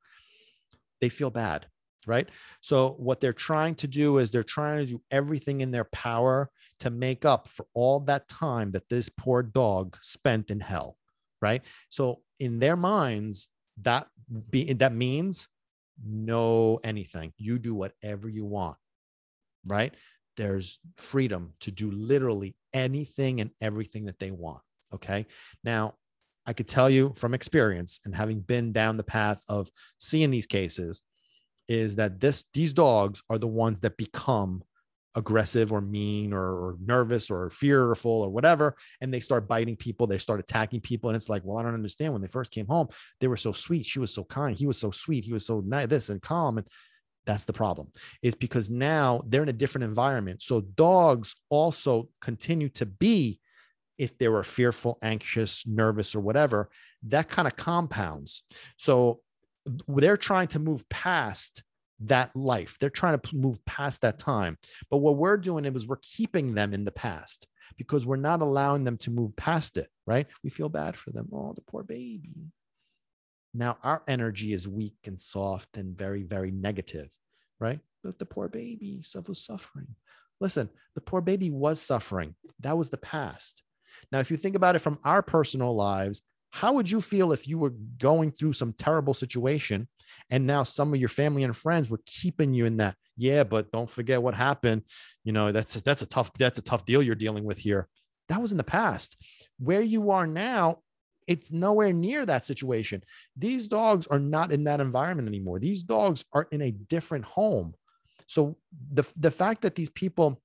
they 1.02 1.10
feel 1.10 1.30
bad, 1.30 1.66
right? 2.08 2.30
So 2.62 2.96
what 2.98 3.20
they're 3.20 3.34
trying 3.34 3.76
to 3.76 3.88
do 3.88 4.20
is 4.20 4.32
they're 4.32 4.44
trying 4.44 4.80
to 4.80 4.86
do 4.86 5.02
everything 5.12 5.62
in 5.62 5.72
their 5.72 5.86
power 5.86 6.50
to 6.80 6.90
make 6.90 7.26
up 7.26 7.48
for 7.48 7.66
all 7.74 8.00
that 8.02 8.28
time 8.30 8.72
that 8.72 8.90
this 8.90 9.10
poor 9.10 9.44
dog 9.44 9.98
spent 10.02 10.50
in 10.50 10.60
hell, 10.60 10.98
right? 11.42 11.62
So 11.90 12.22
in 12.40 12.60
their 12.60 12.76
minds, 12.76 13.50
that 13.82 14.08
be 14.50 14.74
that 14.74 14.94
means 14.94 15.48
no 16.04 16.80
anything. 16.84 17.34
You 17.38 17.60
do 17.60 17.76
whatever 17.76 18.30
you 18.30 18.46
want, 18.46 18.78
right? 19.68 19.94
There's 20.38 20.80
freedom 20.98 21.54
to 21.60 21.72
do 21.72 21.92
literally 21.92 22.56
anything 22.74 23.42
and 23.42 23.52
everything 23.62 24.06
that 24.06 24.20
they 24.20 24.32
want. 24.32 24.62
Okay. 24.94 25.26
Now, 25.64 25.96
I 26.45 26.54
could 26.54 26.67
tell 26.67 26.89
you 26.89 27.13
from 27.15 27.34
experience 27.34 27.99
and 28.06 28.15
having 28.15 28.39
been 28.41 28.71
down 28.71 28.97
the 28.97 29.04
path 29.04 29.43
of 29.47 29.69
seeing 29.99 30.32
these 30.32 30.47
cases 30.47 31.01
is 31.67 31.95
that 31.95 32.19
this 32.19 32.45
these 32.54 32.73
dogs 32.73 33.21
are 33.30 33.38
the 33.38 33.47
ones 33.47 33.80
that 33.82 33.97
become 33.97 34.63
aggressive 35.15 35.73
or 35.73 35.82
mean 35.82 36.32
or, 36.32 36.39
or, 36.41 36.77
nervous 36.84 37.30
or 37.30 37.49
fearful 37.49 38.21
or 38.23 38.30
whatever 38.30 38.75
and 39.01 39.13
they 39.13 39.19
start 39.19 39.47
biting 39.47 39.75
people 39.75 40.08
they 40.08 40.17
start 40.17 40.39
attacking 40.39 40.80
people 40.80 41.10
and 41.10 41.17
it's 41.17 41.27
like 41.27 41.41
well 41.43 41.58
i 41.58 41.62
don't 41.62 41.73
understand. 41.73 42.13
When 42.13 42.21
they 42.21 42.27
first 42.30 42.51
came 42.51 42.67
home 42.67 42.88
they 43.19 43.27
were 43.27 43.38
so 43.38 43.51
sweet. 43.51 43.86
She 43.86 43.99
was 43.99 44.13
so 44.13 44.23
kind. 44.23 44.58
He 44.58 44.67
was 44.67 44.80
so 44.80 44.91
sweet. 44.91 45.25
He 45.25 45.34
was 45.34 45.45
so 45.45 45.62
nice 45.62 45.88
this 45.88 46.10
and 46.10 46.21
calm 46.21 46.58
and 46.58 46.67
that's 47.25 47.45
the 47.45 47.54
problem. 47.54 47.91
Is 48.21 48.36
because 48.36 48.69
now 48.69 49.21
they're 49.27 49.43
in 49.43 49.49
a 49.49 49.54
different 49.54 49.86
environment. 49.86 50.41
So 50.41 50.62
dogs 50.62 51.36
also 51.49 52.10
continue 52.19 52.69
to 52.69 52.86
be 52.86 53.39
if 54.02 54.18
they 54.18 54.28
were 54.28 54.44
fearful 54.44 54.98
anxious 55.02 55.66
nervous 55.66 56.16
or 56.16 56.20
whatever 56.20 56.70
that 57.04 57.30
kind 57.30 57.48
of 57.48 57.56
compounds 57.56 58.44
so 58.78 59.22
they're 59.88 60.18
trying 60.18 60.48
to 60.48 60.60
move 60.60 60.88
past 60.90 61.64
that 62.02 62.36
life. 62.36 62.78
They're 62.80 62.90
trying 62.90 63.20
to 63.20 63.36
move 63.36 63.64
past 63.66 64.02
that 64.02 64.18
time. 64.18 64.58
But 64.90 64.98
what 64.98 65.18
we're 65.18 65.38
doing 65.38 65.66
is 65.66 65.88
we're 65.88 65.98
keeping 66.02 66.54
them 66.54 66.74
in 66.74 66.84
the 66.84 66.92
past 66.92 67.48
because 67.78 68.06
we're 68.06 68.16
not 68.16 68.42
allowing 68.42 68.84
them 68.84 68.98
to 68.98 69.12
move 69.12 69.36
past 69.36 69.78
it, 69.78 69.90
right? 70.06 70.28
We 70.44 70.50
feel 70.50 70.70
bad 70.70 70.98
for 70.98 71.12
them. 71.12 71.30
Oh, 71.32 71.54
the 71.54 71.62
poor 71.62 71.84
baby. 71.84 72.52
Now 73.54 73.78
our 73.84 74.02
energy 74.08 74.54
is 74.54 74.68
weak 74.68 74.98
and 75.06 75.20
soft 75.20 75.78
and 75.78 75.98
very, 75.98 76.24
very 76.24 76.52
negative, 76.52 77.16
right? 77.60 77.80
But 78.04 78.18
the 78.18 78.26
poor 78.26 78.48
baby 78.48 79.02
was 79.28 79.40
suffering. 79.40 79.96
Listen, 80.40 80.70
the 80.96 81.02
poor 81.02 81.22
baby 81.22 81.52
was 81.52 81.80
suffering. 81.80 82.36
That 82.62 82.78
was 82.78 82.90
the 82.90 82.98
past. 82.98 83.62
Now, 84.12 84.20
if 84.20 84.32
you 84.32 84.38
think 84.38 84.56
about 84.56 84.76
it 84.76 84.80
from 84.80 85.00
our 85.04 85.22
personal 85.22 85.76
lives, 85.76 86.22
how 86.52 86.74
would 86.74 86.90
you 86.90 87.02
feel 87.02 87.32
if 87.32 87.48
you 87.48 87.58
were 87.58 87.74
going 87.98 88.32
through 88.32 88.54
some 88.54 88.74
terrible 88.74 89.14
situation 89.14 89.88
and 90.30 90.46
now 90.46 90.64
some 90.64 90.94
of 90.94 91.00
your 91.00 91.10
family 91.10 91.44
and 91.44 91.56
friends 91.56 91.90
were 91.90 92.02
keeping 92.06 92.54
you 92.54 92.66
in 92.66 92.78
that 92.78 92.96
yeah 93.16 93.44
but 93.44 93.72
don't 93.72 93.90
forget 93.90 94.22
what 94.22 94.34
happened. 94.34 94.84
You 95.24 95.32
know 95.32 95.52
that's 95.52 95.76
that's 95.76 96.02
a 96.02 96.06
tough 96.06 96.32
that's 96.38 96.60
a 96.60 96.64
tough 96.64 96.86
deal 96.86 97.02
you're 97.02 97.16
dealing 97.16 97.46
with 97.46 97.58
here. 97.58 97.88
That 98.30 98.42
was 98.42 98.52
in 98.52 98.58
the 98.58 98.64
past. 98.64 99.18
Where 99.60 99.82
you 99.82 100.12
are 100.12 100.28
now 100.28 100.80
it's 101.28 101.52
nowhere 101.52 101.94
near 101.94 102.26
that 102.26 102.46
situation. 102.46 103.04
These 103.38 103.68
dogs 103.68 104.08
are 104.08 104.20
not 104.20 104.52
in 104.52 104.66
that 104.66 104.82
environment 104.82 105.28
anymore. 105.28 105.60
These 105.60 105.84
dogs 105.84 106.26
are 106.34 106.48
in 106.52 106.62
a 106.62 106.71
different 106.71 107.25
home. 107.25 107.73
So 108.28 108.58
the 108.92 109.04
the 109.15 109.32
fact 109.32 109.62
that 109.62 109.75
these 109.75 109.90
people 109.90 110.42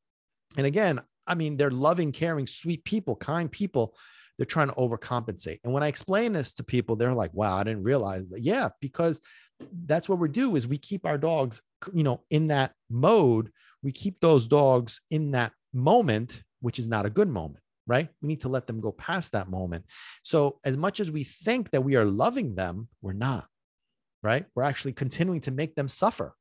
and 0.57 0.67
again 0.67 1.01
i 1.27 1.35
mean 1.35 1.57
they're 1.57 1.71
loving 1.71 2.13
caring 2.13 2.47
sweet 2.47 2.85
people 2.85 3.17
kind 3.17 3.51
people 3.51 3.97
they're 4.39 4.47
trying 4.47 4.69
to 4.69 4.75
overcompensate 4.75 5.59
and 5.65 5.73
when 5.73 5.83
i 5.83 5.89
explain 5.89 6.33
this 6.33 6.55
to 6.55 6.63
people 6.63 6.97
they're 6.97 7.15
like 7.15 7.33
wow 7.33 7.57
i 7.57 7.65
didn't 7.65 7.83
realize 7.83 8.29
that 8.29 8.41
yeah 8.41 8.69
because 8.81 9.21
that's 9.87 10.09
what 10.09 10.19
we 10.19 10.29
do 10.29 10.55
is 10.57 10.69
we 10.69 10.79
keep 10.79 11.07
our 11.07 11.17
dogs 11.19 11.63
you 11.93 12.03
know 12.03 12.23
in 12.31 12.49
that 12.49 12.73
mode 12.91 13.51
we 13.83 13.93
keep 13.93 14.21
those 14.21 14.49
dogs 14.49 15.01
in 15.11 15.31
that 15.31 15.53
moment, 15.73 16.43
which 16.61 16.79
is 16.79 16.89
not 16.89 17.07
a 17.07 17.11
good 17.11 17.29
moment, 17.29 17.63
right? 17.87 18.09
We 18.21 18.27
need 18.27 18.41
to 18.41 18.49
let 18.49 18.67
them 18.67 18.81
go 18.81 18.91
past 18.91 19.33
that 19.33 19.49
moment. 19.49 19.85
So, 20.25 20.59
as 20.65 20.77
much 20.77 20.99
as 20.99 21.11
we 21.11 21.25
think 21.25 21.71
that 21.71 21.85
we 21.85 21.95
are 21.95 22.05
loving 22.05 22.55
them, 22.55 22.89
we're 23.03 23.13
not, 23.13 23.47
right? 24.23 24.47
We're 24.55 24.65
actually 24.65 24.95
continuing 24.95 25.41
to 25.43 25.53
make 25.53 25.75
them 25.75 25.89
suffer. 25.89 26.35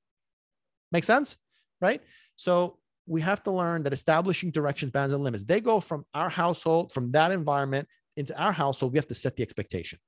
Make 0.91 1.03
sense? 1.03 1.35
Right? 1.81 2.01
So, 2.35 2.79
we 3.07 3.21
have 3.21 3.43
to 3.43 3.51
learn 3.51 3.83
that 3.83 3.93
establishing 3.93 4.51
directions, 4.51 4.91
bounds, 4.91 5.13
and 5.13 5.23
limits, 5.23 5.43
they 5.43 5.61
go 5.61 5.79
from 5.79 6.05
our 6.13 6.29
household, 6.29 6.91
from 6.91 7.11
that 7.11 7.31
environment 7.31 7.87
into 8.17 8.37
our 8.37 8.51
household. 8.51 8.93
We 8.93 8.97
have 8.97 9.07
to 9.07 9.13
set 9.13 9.35
the 9.35 9.43
expectation. 9.43 9.99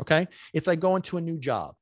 Okay. 0.00 0.28
It's 0.52 0.66
like 0.66 0.80
going 0.80 1.02
to 1.02 1.16
a 1.16 1.20
new 1.20 1.38
job. 1.38 1.74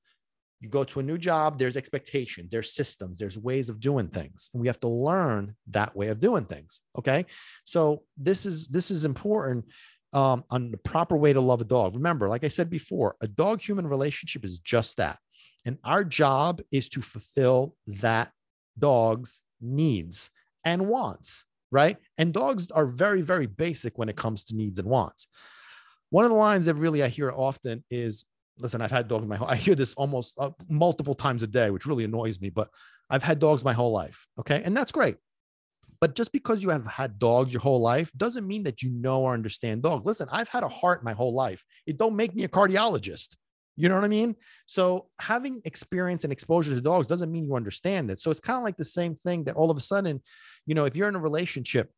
You 0.60 0.68
go 0.70 0.84
to 0.84 1.00
a 1.00 1.02
new 1.02 1.18
job, 1.18 1.58
there's 1.58 1.76
expectation, 1.76 2.48
there's 2.50 2.72
systems, 2.72 3.18
there's 3.18 3.36
ways 3.36 3.68
of 3.68 3.80
doing 3.80 4.08
things. 4.08 4.48
And 4.54 4.62
we 4.62 4.68
have 4.68 4.80
to 4.80 4.88
learn 4.88 5.56
that 5.68 5.94
way 5.94 6.08
of 6.08 6.20
doing 6.20 6.46
things. 6.46 6.80
Okay. 6.96 7.26
So 7.66 8.04
this 8.16 8.46
is 8.46 8.68
this 8.68 8.90
is 8.90 9.04
important 9.04 9.66
um, 10.14 10.44
on 10.48 10.70
the 10.70 10.78
proper 10.78 11.16
way 11.16 11.32
to 11.32 11.40
love 11.40 11.60
a 11.60 11.64
dog. 11.64 11.96
Remember, 11.96 12.28
like 12.28 12.44
I 12.44 12.48
said 12.48 12.70
before, 12.70 13.16
a 13.20 13.28
dog 13.28 13.60
human 13.60 13.86
relationship 13.86 14.44
is 14.44 14.58
just 14.60 14.96
that. 14.96 15.18
And 15.66 15.76
our 15.84 16.04
job 16.04 16.62
is 16.70 16.88
to 16.90 17.02
fulfill 17.02 17.74
that 17.86 18.30
dog's 18.78 19.42
needs 19.60 20.30
and 20.64 20.88
wants, 20.88 21.44
right? 21.70 21.96
And 22.18 22.32
dogs 22.32 22.70
are 22.70 22.86
very, 22.86 23.22
very 23.22 23.46
basic 23.46 23.98
when 23.98 24.08
it 24.08 24.16
comes 24.16 24.44
to 24.44 24.56
needs 24.56 24.78
and 24.78 24.88
wants. 24.88 25.28
One 26.10 26.24
of 26.24 26.30
the 26.30 26.36
lines 26.36 26.66
that 26.66 26.74
really 26.74 27.02
I 27.02 27.08
hear 27.08 27.32
often 27.32 27.84
is 27.90 28.24
listen, 28.58 28.80
I've 28.80 28.90
had 28.90 29.08
dogs 29.08 29.26
my 29.26 29.36
whole, 29.36 29.48
I 29.48 29.56
hear 29.56 29.74
this 29.74 29.94
almost 29.94 30.34
uh, 30.38 30.50
multiple 30.68 31.14
times 31.14 31.42
a 31.42 31.46
day, 31.46 31.70
which 31.70 31.86
really 31.86 32.04
annoys 32.04 32.40
me, 32.40 32.50
but 32.50 32.68
I've 33.10 33.22
had 33.22 33.38
dogs 33.38 33.64
my 33.64 33.72
whole 33.72 33.92
life. 33.92 34.26
Okay. 34.38 34.62
And 34.64 34.76
that's 34.76 34.92
great. 34.92 35.16
But 36.00 36.14
just 36.14 36.32
because 36.32 36.62
you 36.62 36.70
have 36.70 36.86
had 36.86 37.18
dogs 37.18 37.52
your 37.52 37.62
whole 37.62 37.80
life 37.80 38.12
doesn't 38.16 38.46
mean 38.46 38.64
that 38.64 38.82
you 38.82 38.90
know 38.90 39.22
or 39.22 39.32
understand 39.32 39.82
dogs. 39.82 40.04
Listen, 40.04 40.28
I've 40.30 40.48
had 40.48 40.62
a 40.62 40.68
heart 40.68 41.04
my 41.04 41.12
whole 41.12 41.34
life. 41.34 41.64
It 41.86 41.96
don't 41.98 42.16
make 42.16 42.34
me 42.34 42.44
a 42.44 42.48
cardiologist. 42.48 43.36
You 43.76 43.88
know 43.88 43.96
what 43.96 44.04
I 44.04 44.08
mean? 44.08 44.36
So 44.66 45.08
having 45.18 45.60
experience 45.64 46.22
and 46.24 46.32
exposure 46.32 46.74
to 46.74 46.80
dogs 46.80 47.06
doesn't 47.06 47.32
mean 47.32 47.44
you 47.44 47.56
understand 47.56 48.10
it. 48.10 48.20
So 48.20 48.30
it's 48.30 48.40
kind 48.40 48.56
of 48.56 48.62
like 48.62 48.76
the 48.76 48.84
same 48.84 49.14
thing 49.14 49.44
that 49.44 49.56
all 49.56 49.70
of 49.70 49.76
a 49.76 49.80
sudden, 49.80 50.22
you 50.66 50.74
know, 50.74 50.84
if 50.84 50.96
you're 50.96 51.08
in 51.08 51.14
a 51.16 51.20
relationship 51.20 51.90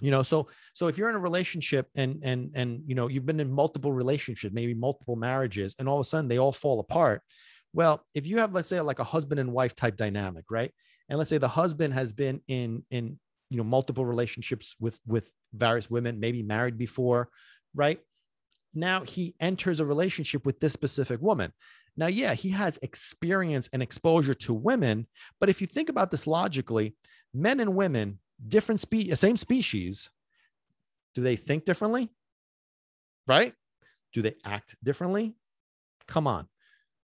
you 0.00 0.10
know 0.10 0.22
so 0.22 0.46
so 0.74 0.86
if 0.86 0.96
you're 0.96 1.10
in 1.10 1.16
a 1.16 1.20
relationship 1.20 1.88
and 1.96 2.20
and 2.22 2.50
and 2.54 2.82
you 2.86 2.94
know 2.94 3.08
you've 3.08 3.26
been 3.26 3.40
in 3.40 3.50
multiple 3.50 3.92
relationships 3.92 4.54
maybe 4.54 4.74
multiple 4.74 5.16
marriages 5.16 5.74
and 5.78 5.88
all 5.88 5.98
of 5.98 6.06
a 6.06 6.08
sudden 6.08 6.28
they 6.28 6.38
all 6.38 6.52
fall 6.52 6.78
apart 6.80 7.22
well 7.72 8.04
if 8.14 8.26
you 8.26 8.38
have 8.38 8.52
let's 8.52 8.68
say 8.68 8.80
like 8.80 8.98
a 8.98 9.04
husband 9.04 9.40
and 9.40 9.52
wife 9.52 9.74
type 9.74 9.96
dynamic 9.96 10.44
right? 10.50 10.72
And 11.08 11.18
let's 11.18 11.30
say 11.30 11.38
the 11.38 11.48
husband 11.48 11.94
has 11.94 12.12
been 12.12 12.40
in 12.48 12.84
in 12.90 13.18
you 13.50 13.56
know 13.56 13.64
multiple 13.64 14.04
relationships 14.04 14.76
with 14.78 14.98
with 15.06 15.30
various 15.52 15.90
women 15.90 16.20
maybe 16.20 16.42
married 16.42 16.78
before 16.78 17.28
right? 17.74 18.00
Now 18.74 19.00
he 19.02 19.34
enters 19.40 19.80
a 19.80 19.86
relationship 19.86 20.44
with 20.44 20.60
this 20.60 20.72
specific 20.72 21.20
woman. 21.20 21.52
Now 21.96 22.06
yeah 22.06 22.34
he 22.34 22.50
has 22.50 22.78
experience 22.82 23.68
and 23.72 23.82
exposure 23.82 24.34
to 24.34 24.54
women 24.54 25.06
but 25.40 25.48
if 25.48 25.60
you 25.60 25.66
think 25.66 25.88
about 25.88 26.10
this 26.10 26.26
logically 26.26 26.94
men 27.34 27.60
and 27.60 27.74
women 27.74 28.18
different 28.46 28.80
species, 28.80 29.18
same 29.18 29.36
species, 29.36 30.10
do 31.14 31.22
they 31.22 31.36
think 31.36 31.64
differently? 31.64 32.10
Right? 33.26 33.54
Do 34.12 34.22
they 34.22 34.34
act 34.44 34.76
differently? 34.82 35.34
Come 36.06 36.26
on. 36.26 36.48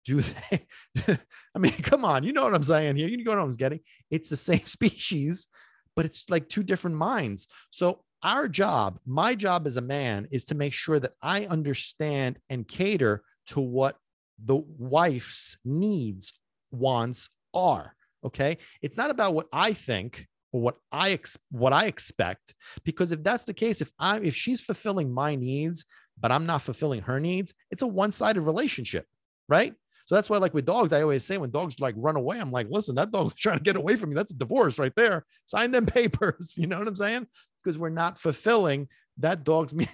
Do 0.05 0.21
they? 0.21 0.67
I 1.55 1.59
mean, 1.59 1.71
come 1.73 2.05
on. 2.05 2.23
You 2.23 2.33
know 2.33 2.43
what 2.43 2.53
I'm 2.53 2.63
saying 2.63 2.97
here. 2.97 3.07
You 3.07 3.23
know 3.23 3.31
what 3.31 3.39
I'm 3.39 3.49
getting. 3.51 3.79
It's 4.11 4.29
the 4.29 4.35
same 4.35 4.65
species, 4.65 5.47
but 5.95 6.05
it's 6.05 6.29
like 6.29 6.49
two 6.49 6.63
different 6.63 6.97
minds. 6.97 7.47
So, 7.71 8.03
our 8.21 8.47
job, 8.47 8.99
my 9.05 9.35
job 9.35 9.67
as 9.67 9.75
a 9.75 9.81
man, 9.81 10.27
is 10.31 10.45
to 10.45 10.55
make 10.55 10.71
sure 10.71 10.99
that 10.99 11.13
I 11.21 11.45
understand 11.45 12.39
and 12.49 12.67
cater 12.67 13.23
to 13.47 13.59
what 13.59 13.97
the 14.43 14.55
wife's 14.55 15.57
needs, 15.65 16.31
wants 16.71 17.29
are. 17.53 17.95
Okay. 18.25 18.57
It's 18.81 18.97
not 18.97 19.09
about 19.09 19.33
what 19.33 19.47
I 19.51 19.73
think 19.73 20.27
what 20.51 20.77
I 20.91 21.11
ex- 21.11 21.37
what 21.49 21.73
I 21.73 21.85
expect. 21.85 22.53
Because 22.83 23.11
if 23.11 23.23
that's 23.23 23.43
the 23.43 23.53
case, 23.53 23.81
if 23.81 23.91
I'm 23.99 24.23
if 24.23 24.35
she's 24.35 24.61
fulfilling 24.61 25.11
my 25.11 25.35
needs, 25.35 25.85
but 26.19 26.31
I'm 26.31 26.45
not 26.45 26.61
fulfilling 26.61 27.01
her 27.01 27.19
needs, 27.19 27.53
it's 27.71 27.81
a 27.81 27.87
one-sided 27.87 28.41
relationship, 28.41 29.07
right? 29.49 29.73
So 30.05 30.15
that's 30.15 30.29
why, 30.29 30.37
like 30.37 30.53
with 30.53 30.65
dogs, 30.65 30.93
I 30.93 31.01
always 31.01 31.25
say 31.25 31.37
when 31.37 31.49
dogs 31.49 31.79
like 31.79 31.95
run 31.97 32.15
away, 32.15 32.39
I'm 32.39 32.51
like, 32.51 32.67
listen, 32.69 32.95
that 32.95 33.11
dog's 33.11 33.33
trying 33.39 33.57
to 33.57 33.63
get 33.63 33.77
away 33.77 33.95
from 33.95 34.09
me. 34.09 34.15
That's 34.15 34.31
a 34.31 34.37
divorce 34.37 34.77
right 34.77 34.93
there. 34.95 35.25
Sign 35.47 35.71
them 35.71 35.85
papers. 35.87 36.53
You 36.57 36.67
know 36.67 36.77
what 36.77 36.87
I'm 36.87 36.95
saying? 36.95 37.27
Because 37.63 37.77
we're 37.77 37.89
not 37.89 38.19
fulfilling 38.19 38.89
that 39.17 39.43
dog's 39.43 39.73
me. 39.73 39.87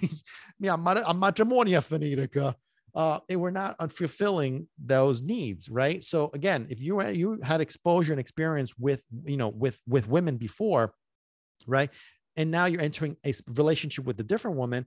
me, 0.59 0.69
I'm 0.69 0.83
matrimonio 0.83 1.79
finita 1.81 2.55
uh, 2.95 3.19
they 3.27 3.35
were 3.35 3.51
not 3.51 3.91
fulfilling 3.91 4.67
those 4.83 5.21
needs, 5.21 5.69
right? 5.69 6.03
So 6.03 6.31
again, 6.33 6.67
if 6.69 6.81
you 6.81 7.01
you 7.09 7.39
had 7.41 7.61
exposure 7.61 8.13
and 8.13 8.19
experience 8.19 8.73
with 8.77 9.03
you 9.25 9.37
know 9.37 9.49
with 9.49 9.79
with 9.87 10.07
women 10.07 10.37
before, 10.37 10.93
right, 11.67 11.89
and 12.35 12.51
now 12.51 12.65
you're 12.65 12.81
entering 12.81 13.17
a 13.25 13.33
relationship 13.47 14.05
with 14.05 14.19
a 14.19 14.23
different 14.23 14.57
woman, 14.57 14.85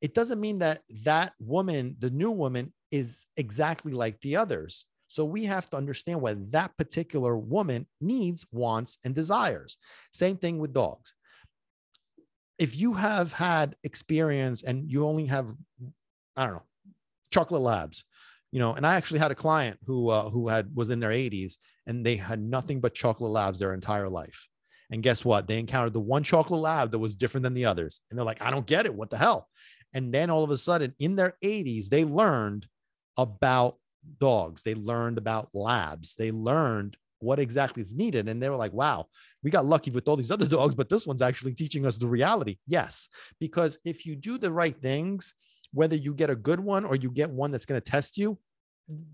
it 0.00 0.14
doesn't 0.14 0.40
mean 0.40 0.58
that 0.58 0.82
that 1.04 1.32
woman, 1.38 1.96
the 1.98 2.10
new 2.10 2.30
woman, 2.30 2.72
is 2.90 3.26
exactly 3.36 3.92
like 3.92 4.20
the 4.20 4.36
others. 4.36 4.86
So 5.08 5.24
we 5.24 5.44
have 5.44 5.70
to 5.70 5.76
understand 5.76 6.20
what 6.20 6.50
that 6.52 6.76
particular 6.76 7.36
woman 7.36 7.86
needs, 8.00 8.44
wants, 8.50 8.98
and 9.04 9.14
desires. 9.14 9.78
Same 10.12 10.36
thing 10.36 10.58
with 10.58 10.72
dogs. 10.72 11.14
If 12.58 12.76
you 12.76 12.94
have 12.94 13.32
had 13.32 13.76
experience 13.84 14.62
and 14.62 14.90
you 14.90 15.06
only 15.06 15.26
have, 15.26 15.54
I 16.36 16.44
don't 16.44 16.54
know, 16.54 16.62
chocolate 17.30 17.62
labs 17.62 18.04
you 18.52 18.60
know 18.60 18.74
and 18.74 18.86
i 18.86 18.94
actually 18.94 19.18
had 19.18 19.30
a 19.30 19.34
client 19.34 19.78
who 19.86 20.08
uh, 20.08 20.28
who 20.30 20.48
had 20.48 20.68
was 20.74 20.90
in 20.90 21.00
their 21.00 21.10
80s 21.10 21.56
and 21.86 22.04
they 22.04 22.16
had 22.16 22.40
nothing 22.40 22.80
but 22.80 22.94
chocolate 22.94 23.30
labs 23.30 23.58
their 23.58 23.74
entire 23.74 24.08
life. 24.08 24.48
And 24.90 25.02
guess 25.02 25.24
what? 25.24 25.46
They 25.46 25.58
encountered 25.58 25.92
the 25.92 26.00
one 26.00 26.22
chocolate 26.22 26.60
lab 26.60 26.90
that 26.90 26.98
was 26.98 27.16
different 27.16 27.42
than 27.44 27.54
the 27.54 27.64
others. 27.64 28.00
And 28.10 28.18
they're 28.18 28.26
like 28.26 28.42
i 28.42 28.50
don't 28.50 28.66
get 28.66 28.86
it. 28.86 28.94
What 28.94 29.10
the 29.10 29.18
hell? 29.18 29.48
And 29.92 30.12
then 30.12 30.30
all 30.30 30.44
of 30.44 30.50
a 30.50 30.56
sudden 30.56 30.94
in 30.98 31.16
their 31.16 31.36
80s 31.42 31.88
they 31.88 32.04
learned 32.04 32.66
about 33.16 33.76
dogs. 34.18 34.62
They 34.62 34.74
learned 34.74 35.18
about 35.18 35.48
labs. 35.54 36.14
They 36.14 36.30
learned 36.30 36.96
what 37.20 37.38
exactly 37.38 37.82
is 37.82 37.94
needed. 37.94 38.28
And 38.28 38.42
they 38.42 38.48
were 38.48 38.56
like 38.56 38.72
wow 38.72 39.06
we 39.42 39.50
got 39.50 39.66
lucky 39.66 39.90
with 39.90 40.08
all 40.08 40.16
these 40.16 40.30
other 40.30 40.46
dogs 40.58 40.74
but 40.74 40.88
this 40.88 41.06
one's 41.06 41.22
actually 41.22 41.54
teaching 41.54 41.86
us 41.86 41.98
the 41.98 42.06
reality. 42.06 42.56
Yes 42.66 43.08
because 43.40 43.78
if 43.84 44.06
you 44.06 44.16
do 44.16 44.38
the 44.38 44.52
right 44.52 44.76
things 44.76 45.34
whether 45.74 45.96
you 45.96 46.14
get 46.14 46.30
a 46.30 46.36
good 46.36 46.60
one 46.60 46.84
or 46.84 46.94
you 46.94 47.10
get 47.10 47.28
one 47.28 47.50
that's 47.50 47.66
going 47.66 47.80
to 47.80 47.90
test 47.90 48.16
you, 48.16 48.38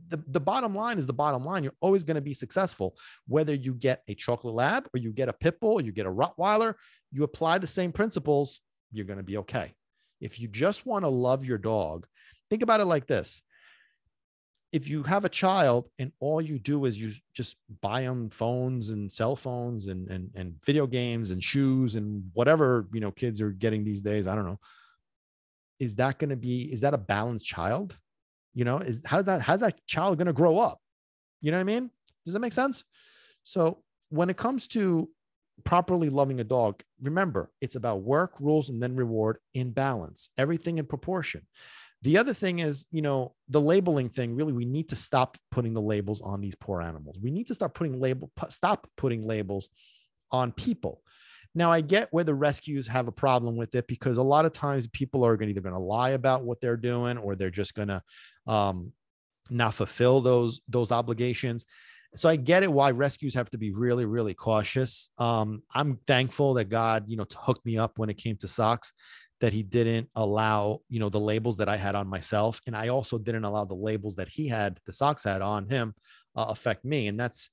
the, 0.08 0.22
the 0.28 0.40
bottom 0.40 0.74
line 0.74 0.98
is 0.98 1.06
the 1.06 1.12
bottom 1.12 1.44
line. 1.44 1.64
You're 1.64 1.72
always 1.80 2.04
going 2.04 2.16
to 2.16 2.20
be 2.20 2.34
successful. 2.34 2.96
Whether 3.26 3.54
you 3.54 3.74
get 3.74 4.02
a 4.08 4.14
chocolate 4.14 4.54
lab 4.54 4.88
or 4.94 4.98
you 4.98 5.10
get 5.12 5.28
a 5.28 5.32
pit 5.32 5.58
bull, 5.60 5.78
or 5.78 5.82
you 5.82 5.92
get 5.92 6.06
a 6.06 6.10
Rottweiler, 6.10 6.74
you 7.12 7.24
apply 7.24 7.58
the 7.58 7.66
same 7.66 7.92
principles, 7.92 8.60
you're 8.92 9.06
going 9.06 9.18
to 9.18 9.24
be 9.24 9.38
okay. 9.38 9.72
If 10.20 10.38
you 10.38 10.48
just 10.48 10.86
want 10.86 11.04
to 11.04 11.08
love 11.08 11.44
your 11.44 11.58
dog, 11.58 12.06
think 12.50 12.62
about 12.62 12.80
it 12.80 12.86
like 12.86 13.06
this. 13.06 13.42
If 14.72 14.88
you 14.88 15.02
have 15.04 15.24
a 15.24 15.28
child 15.28 15.88
and 15.98 16.12
all 16.20 16.40
you 16.40 16.58
do 16.58 16.84
is 16.84 17.00
you 17.00 17.12
just 17.34 17.56
buy 17.80 18.02
them 18.02 18.28
phones 18.28 18.90
and 18.90 19.10
cell 19.10 19.34
phones 19.34 19.86
and, 19.86 20.08
and, 20.08 20.30
and 20.34 20.54
video 20.64 20.86
games 20.86 21.30
and 21.30 21.42
shoes 21.42 21.96
and 21.96 22.30
whatever, 22.34 22.86
you 22.92 23.00
know, 23.00 23.10
kids 23.10 23.40
are 23.40 23.50
getting 23.50 23.82
these 23.82 24.00
days, 24.00 24.26
I 24.26 24.34
don't 24.34 24.46
know 24.46 24.60
is 25.80 25.96
that 25.96 26.18
going 26.18 26.30
to 26.30 26.36
be 26.36 26.72
is 26.72 26.82
that 26.82 26.94
a 26.94 26.98
balanced 26.98 27.46
child? 27.46 27.98
You 28.54 28.64
know 28.64 28.78
is 28.78 29.00
how 29.04 29.16
does 29.16 29.26
that 29.26 29.40
how's 29.40 29.60
that 29.60 29.84
child 29.86 30.18
going 30.18 30.26
to 30.26 30.32
grow 30.32 30.58
up? 30.58 30.78
You 31.40 31.50
know 31.50 31.56
what 31.56 31.62
i 31.62 31.64
mean? 31.64 31.90
Does 32.24 32.34
that 32.34 32.40
make 32.40 32.52
sense? 32.52 32.84
So 33.44 33.82
when 34.10 34.30
it 34.30 34.36
comes 34.36 34.68
to 34.68 35.08
properly 35.64 36.08
loving 36.08 36.40
a 36.40 36.44
dog 36.44 36.82
remember 37.02 37.50
it's 37.60 37.76
about 37.76 38.02
work 38.02 38.32
rules 38.40 38.70
and 38.70 38.82
then 38.82 38.96
reward 38.96 39.36
in 39.52 39.70
balance 39.70 40.30
everything 40.38 40.78
in 40.78 40.86
proportion. 40.86 41.46
The 42.02 42.16
other 42.16 42.32
thing 42.32 42.60
is 42.60 42.86
you 42.90 43.02
know 43.02 43.34
the 43.48 43.60
labeling 43.60 44.08
thing 44.08 44.36
really 44.36 44.52
we 44.52 44.64
need 44.64 44.88
to 44.90 44.96
stop 44.96 45.36
putting 45.50 45.74
the 45.74 45.82
labels 45.82 46.20
on 46.20 46.40
these 46.40 46.54
poor 46.54 46.80
animals. 46.80 47.18
We 47.22 47.30
need 47.30 47.46
to 47.48 47.54
start 47.54 47.74
putting 47.74 48.00
label 48.00 48.30
stop 48.48 48.86
putting 48.96 49.26
labels 49.26 49.68
on 50.32 50.52
people 50.52 51.02
now, 51.54 51.72
I 51.72 51.80
get 51.80 52.08
where 52.12 52.24
the 52.24 52.34
rescues 52.34 52.86
have 52.86 53.08
a 53.08 53.12
problem 53.12 53.56
with 53.56 53.74
it 53.74 53.88
because 53.88 54.18
a 54.18 54.22
lot 54.22 54.44
of 54.44 54.52
times 54.52 54.86
people 54.88 55.24
are 55.24 55.40
either 55.42 55.60
going 55.60 55.74
to 55.74 55.80
lie 55.80 56.10
about 56.10 56.44
what 56.44 56.60
they're 56.60 56.76
doing 56.76 57.18
or 57.18 57.34
they're 57.34 57.50
just 57.50 57.74
going 57.74 57.88
to 57.88 58.02
um, 58.46 58.92
not 59.50 59.74
fulfill 59.74 60.20
those 60.20 60.60
those 60.68 60.92
obligations. 60.92 61.64
So 62.14 62.28
I 62.28 62.36
get 62.36 62.62
it 62.62 62.72
why 62.72 62.90
rescues 62.90 63.34
have 63.34 63.50
to 63.50 63.58
be 63.58 63.72
really, 63.72 64.04
really 64.04 64.34
cautious. 64.34 65.10
Um, 65.18 65.62
I'm 65.74 65.98
thankful 66.06 66.54
that 66.54 66.68
God, 66.68 67.04
you 67.06 67.16
know, 67.16 67.26
hooked 67.36 67.64
me 67.64 67.78
up 67.78 67.98
when 67.98 68.10
it 68.10 68.16
came 68.16 68.36
to 68.38 68.48
socks, 68.48 68.92
that 69.40 69.52
He 69.52 69.62
didn't 69.62 70.08
allow, 70.14 70.80
you 70.88 71.00
know, 71.00 71.08
the 71.08 71.20
labels 71.20 71.56
that 71.58 71.68
I 71.68 71.76
had 71.76 71.94
on 71.96 72.08
myself, 72.08 72.60
and 72.66 72.76
I 72.76 72.88
also 72.88 73.18
didn't 73.18 73.44
allow 73.44 73.64
the 73.64 73.74
labels 73.74 74.16
that 74.16 74.28
He 74.28 74.46
had, 74.48 74.78
the 74.86 74.92
socks 74.92 75.24
had 75.24 75.42
on 75.42 75.68
him, 75.68 75.94
uh, 76.36 76.46
affect 76.48 76.84
me. 76.84 77.08
And 77.08 77.18
that's 77.18 77.50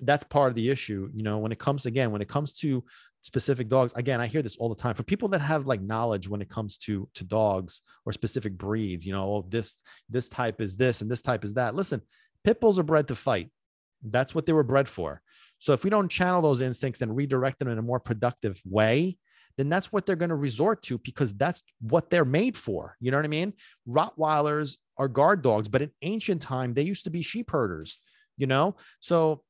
that's 0.00 0.24
part 0.24 0.48
of 0.48 0.54
the 0.54 0.70
issue. 0.70 1.10
You 1.14 1.22
know, 1.22 1.38
when 1.38 1.52
it 1.52 1.58
comes 1.58 1.86
again, 1.86 2.12
when 2.12 2.22
it 2.22 2.28
comes 2.28 2.54
to 2.58 2.84
specific 3.22 3.68
dogs 3.68 3.92
again 3.94 4.20
i 4.20 4.26
hear 4.26 4.42
this 4.42 4.56
all 4.56 4.68
the 4.68 4.74
time 4.74 4.94
for 4.94 5.04
people 5.04 5.28
that 5.28 5.40
have 5.40 5.66
like 5.66 5.80
knowledge 5.80 6.28
when 6.28 6.42
it 6.42 6.50
comes 6.50 6.76
to 6.76 7.08
to 7.14 7.24
dogs 7.24 7.80
or 8.04 8.12
specific 8.12 8.58
breeds 8.58 9.06
you 9.06 9.12
know 9.12 9.24
oh, 9.24 9.46
this 9.48 9.78
this 10.10 10.28
type 10.28 10.60
is 10.60 10.76
this 10.76 11.00
and 11.00 11.10
this 11.10 11.22
type 11.22 11.44
is 11.44 11.54
that. 11.54 11.74
Listen 11.74 12.02
pit 12.44 12.60
bulls 12.60 12.78
are 12.78 12.84
bred 12.84 13.06
to 13.08 13.14
fight. 13.14 13.50
That's 14.02 14.34
what 14.34 14.46
they 14.46 14.52
were 14.52 14.64
bred 14.64 14.88
for. 14.88 15.22
So 15.60 15.72
if 15.72 15.84
we 15.84 15.90
don't 15.90 16.08
channel 16.08 16.42
those 16.42 16.60
instincts 16.60 17.00
and 17.00 17.14
redirect 17.16 17.60
them 17.60 17.68
in 17.68 17.78
a 17.78 17.82
more 17.82 18.00
productive 18.00 18.60
way 18.64 19.16
then 19.58 19.68
that's 19.68 19.92
what 19.92 20.06
they're 20.06 20.16
going 20.16 20.30
to 20.30 20.34
resort 20.34 20.82
to 20.82 20.96
because 20.96 21.34
that's 21.34 21.62
what 21.82 22.08
they're 22.08 22.24
made 22.24 22.56
for. 22.56 22.96
You 23.00 23.10
know 23.10 23.18
what 23.18 23.26
i 23.26 23.28
mean? 23.28 23.52
Rottweilers 23.88 24.78
are 24.98 25.08
guard 25.08 25.42
dogs 25.42 25.68
but 25.68 25.82
in 25.82 25.90
ancient 26.02 26.42
time 26.42 26.74
they 26.74 26.82
used 26.82 27.04
to 27.04 27.10
be 27.10 27.22
sheep 27.22 27.50
herders 27.50 27.98
you 28.36 28.46
know? 28.46 28.76
So 29.00 29.42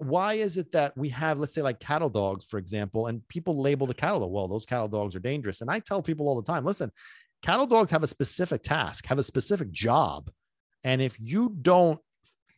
why 0.00 0.34
is 0.34 0.56
it 0.56 0.72
that 0.72 0.96
we 0.96 1.08
have, 1.10 1.38
let's 1.38 1.54
say, 1.54 1.62
like 1.62 1.78
cattle 1.78 2.08
dogs, 2.08 2.44
for 2.44 2.58
example, 2.58 3.06
and 3.06 3.26
people 3.28 3.60
label 3.60 3.86
the 3.86 3.94
cattle 3.94 4.20
dog, 4.20 4.30
well, 4.30 4.48
those 4.48 4.64
cattle 4.64 4.88
dogs 4.88 5.14
are 5.14 5.20
dangerous. 5.20 5.60
And 5.60 5.70
I 5.70 5.78
tell 5.78 6.02
people 6.02 6.26
all 6.26 6.40
the 6.40 6.50
time, 6.50 6.64
listen, 6.64 6.90
cattle 7.42 7.66
dogs 7.66 7.90
have 7.90 8.02
a 8.02 8.06
specific 8.06 8.62
task, 8.62 9.06
have 9.06 9.18
a 9.18 9.22
specific 9.22 9.70
job. 9.70 10.30
And 10.84 11.02
if 11.02 11.20
you 11.20 11.54
don't 11.60 12.00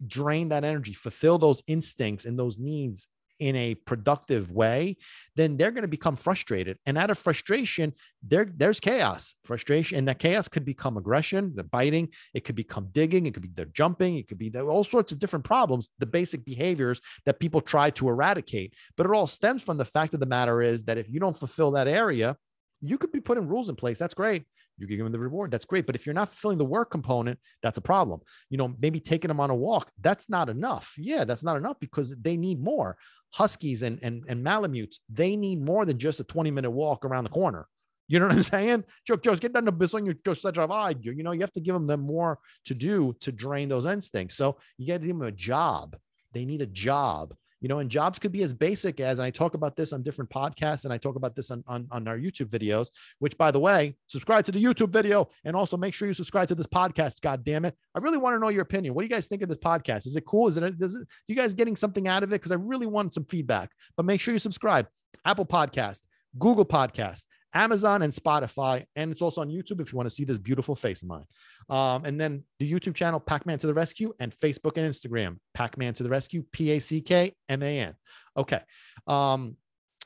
drain 0.06 0.50
that 0.50 0.64
energy, 0.64 0.92
fulfill 0.92 1.38
those 1.38 1.62
instincts 1.66 2.24
and 2.24 2.38
those 2.38 2.58
needs 2.58 3.08
in 3.42 3.56
a 3.56 3.74
productive 3.74 4.52
way, 4.52 4.96
then 5.34 5.56
they're 5.56 5.72
going 5.72 5.82
to 5.82 5.88
become 5.88 6.14
frustrated. 6.14 6.78
And 6.86 6.96
out 6.96 7.10
of 7.10 7.18
frustration, 7.18 7.92
there, 8.22 8.46
there's 8.56 8.78
chaos, 8.78 9.34
frustration. 9.44 9.98
And 9.98 10.06
that 10.06 10.20
chaos 10.20 10.46
could 10.46 10.64
become 10.64 10.96
aggression, 10.96 11.52
the 11.56 11.64
biting, 11.64 12.10
it 12.34 12.44
could 12.44 12.54
become 12.54 12.88
digging, 12.92 13.26
it 13.26 13.34
could 13.34 13.42
be 13.42 13.50
the 13.52 13.66
jumping, 13.66 14.16
it 14.16 14.28
could 14.28 14.38
be 14.38 14.52
all 14.60 14.84
sorts 14.84 15.10
of 15.10 15.18
different 15.18 15.44
problems, 15.44 15.88
the 15.98 16.06
basic 16.06 16.44
behaviors 16.44 17.00
that 17.26 17.40
people 17.40 17.60
try 17.60 17.90
to 17.90 18.08
eradicate. 18.08 18.74
But 18.96 19.06
it 19.06 19.12
all 19.12 19.26
stems 19.26 19.60
from 19.60 19.76
the 19.76 19.84
fact 19.84 20.14
of 20.14 20.20
the 20.20 20.26
matter 20.26 20.62
is 20.62 20.84
that 20.84 20.98
if 20.98 21.10
you 21.10 21.18
don't 21.18 21.36
fulfill 21.36 21.72
that 21.72 21.88
area, 21.88 22.36
you 22.82 22.98
could 22.98 23.12
be 23.12 23.20
putting 23.20 23.48
rules 23.48 23.68
in 23.68 23.76
place. 23.76 23.98
That's 23.98 24.12
great. 24.12 24.44
You 24.76 24.86
give 24.86 24.98
them 24.98 25.12
the 25.12 25.18
reward. 25.18 25.50
That's 25.50 25.64
great. 25.64 25.86
But 25.86 25.94
if 25.94 26.04
you're 26.04 26.14
not 26.14 26.28
fulfilling 26.28 26.58
the 26.58 26.64
work 26.64 26.90
component, 26.90 27.38
that's 27.62 27.78
a 27.78 27.82
problem. 27.82 28.20
You 28.50 28.58
know, 28.58 28.74
maybe 28.80 28.98
taking 28.98 29.28
them 29.28 29.40
on 29.40 29.50
a 29.50 29.54
walk, 29.54 29.90
that's 30.00 30.28
not 30.28 30.48
enough. 30.48 30.94
Yeah, 30.98 31.24
that's 31.24 31.44
not 31.44 31.56
enough 31.56 31.78
because 31.80 32.14
they 32.20 32.36
need 32.36 32.60
more. 32.60 32.96
Huskies 33.32 33.82
and, 33.82 33.98
and, 34.02 34.24
and 34.28 34.44
Malamutes, 34.44 34.98
they 35.08 35.36
need 35.36 35.64
more 35.64 35.84
than 35.84 35.98
just 35.98 36.20
a 36.20 36.24
20 36.24 36.50
minute 36.50 36.70
walk 36.70 37.04
around 37.04 37.24
the 37.24 37.30
corner. 37.30 37.66
You 38.08 38.18
know 38.18 38.26
what 38.26 38.36
I'm 38.36 38.42
saying? 38.42 38.84
Joke, 39.06 39.22
just 39.22 39.40
get 39.40 39.52
down 39.52 39.64
to. 39.64 40.02
You 40.04 40.14
just 40.24 40.42
such 40.42 40.58
a. 40.58 40.94
You 41.00 41.22
know, 41.22 41.32
you 41.32 41.40
have 41.40 41.52
to 41.52 41.60
give 41.60 41.74
them 41.74 41.86
them 41.86 42.00
more 42.00 42.38
to 42.66 42.74
do 42.74 43.14
to 43.20 43.30
drain 43.30 43.68
those 43.68 43.86
instincts. 43.86 44.36
So 44.36 44.58
you 44.76 44.88
got 44.88 45.00
to 45.00 45.06
give 45.06 45.18
them 45.18 45.28
a 45.28 45.32
job. 45.32 45.96
They 46.32 46.44
need 46.44 46.62
a 46.62 46.66
job 46.66 47.34
you 47.62 47.68
know 47.68 47.78
and 47.78 47.90
jobs 47.90 48.18
could 48.18 48.32
be 48.32 48.42
as 48.42 48.52
basic 48.52 49.00
as 49.00 49.18
and 49.18 49.26
i 49.26 49.30
talk 49.30 49.54
about 49.54 49.76
this 49.76 49.92
on 49.92 50.02
different 50.02 50.30
podcasts 50.30 50.84
and 50.84 50.92
i 50.92 50.98
talk 50.98 51.16
about 51.16 51.34
this 51.34 51.50
on, 51.50 51.64
on, 51.66 51.86
on 51.90 52.06
our 52.06 52.18
youtube 52.18 52.48
videos 52.48 52.88
which 53.20 53.38
by 53.38 53.50
the 53.50 53.60
way 53.60 53.96
subscribe 54.08 54.44
to 54.44 54.52
the 54.52 54.62
youtube 54.62 54.90
video 54.90 55.28
and 55.44 55.56
also 55.56 55.76
make 55.76 55.94
sure 55.94 56.06
you 56.06 56.14
subscribe 56.14 56.48
to 56.48 56.54
this 56.54 56.66
podcast 56.66 57.20
god 57.22 57.44
damn 57.44 57.64
it 57.64 57.74
i 57.94 57.98
really 57.98 58.18
want 58.18 58.34
to 58.34 58.38
know 58.38 58.48
your 58.48 58.62
opinion. 58.62 58.94
What 58.94 59.02
do 59.02 59.06
you 59.06 59.10
guys 59.10 59.28
think 59.28 59.42
of 59.42 59.48
this 59.48 59.58
podcast? 59.58 60.06
Is 60.06 60.16
it 60.16 60.26
cool? 60.26 60.48
Is 60.48 60.56
it 60.56 60.74
is 60.80 60.96
it 60.96 61.08
you 61.28 61.36
guys 61.36 61.54
getting 61.54 61.76
something 61.76 62.08
out 62.08 62.22
of 62.22 62.30
it? 62.30 62.34
Because 62.34 62.52
i 62.52 62.56
really 62.56 62.86
want 62.86 63.14
some 63.14 63.24
feedback 63.24 63.70
but 63.96 64.04
make 64.04 64.20
sure 64.20 64.34
you 64.34 64.38
subscribe. 64.38 64.86
Apple 65.24 65.46
podcast 65.46 66.00
google 66.38 66.64
podcast 66.64 67.24
Amazon 67.54 68.02
and 68.02 68.12
Spotify. 68.12 68.84
And 68.96 69.12
it's 69.12 69.22
also 69.22 69.40
on 69.40 69.48
YouTube 69.48 69.80
if 69.80 69.92
you 69.92 69.96
want 69.96 70.08
to 70.08 70.14
see 70.14 70.24
this 70.24 70.38
beautiful 70.38 70.74
face 70.74 71.02
of 71.02 71.08
mine. 71.08 71.26
Um, 71.68 72.04
and 72.04 72.20
then 72.20 72.44
the 72.58 72.70
YouTube 72.70 72.94
channel, 72.94 73.20
Pack 73.20 73.46
Man 73.46 73.58
to 73.58 73.66
the 73.66 73.74
Rescue, 73.74 74.12
and 74.20 74.34
Facebook 74.34 74.76
and 74.76 74.86
Instagram, 74.86 75.38
Pack 75.54 75.76
Man 75.78 75.94
to 75.94 76.02
the 76.02 76.08
Rescue, 76.08 76.44
P 76.52 76.70
A 76.72 76.78
C 76.80 77.00
K 77.00 77.34
M 77.48 77.62
A 77.62 77.80
N. 77.80 77.94
Okay. 78.36 78.60
Um, 79.06 79.56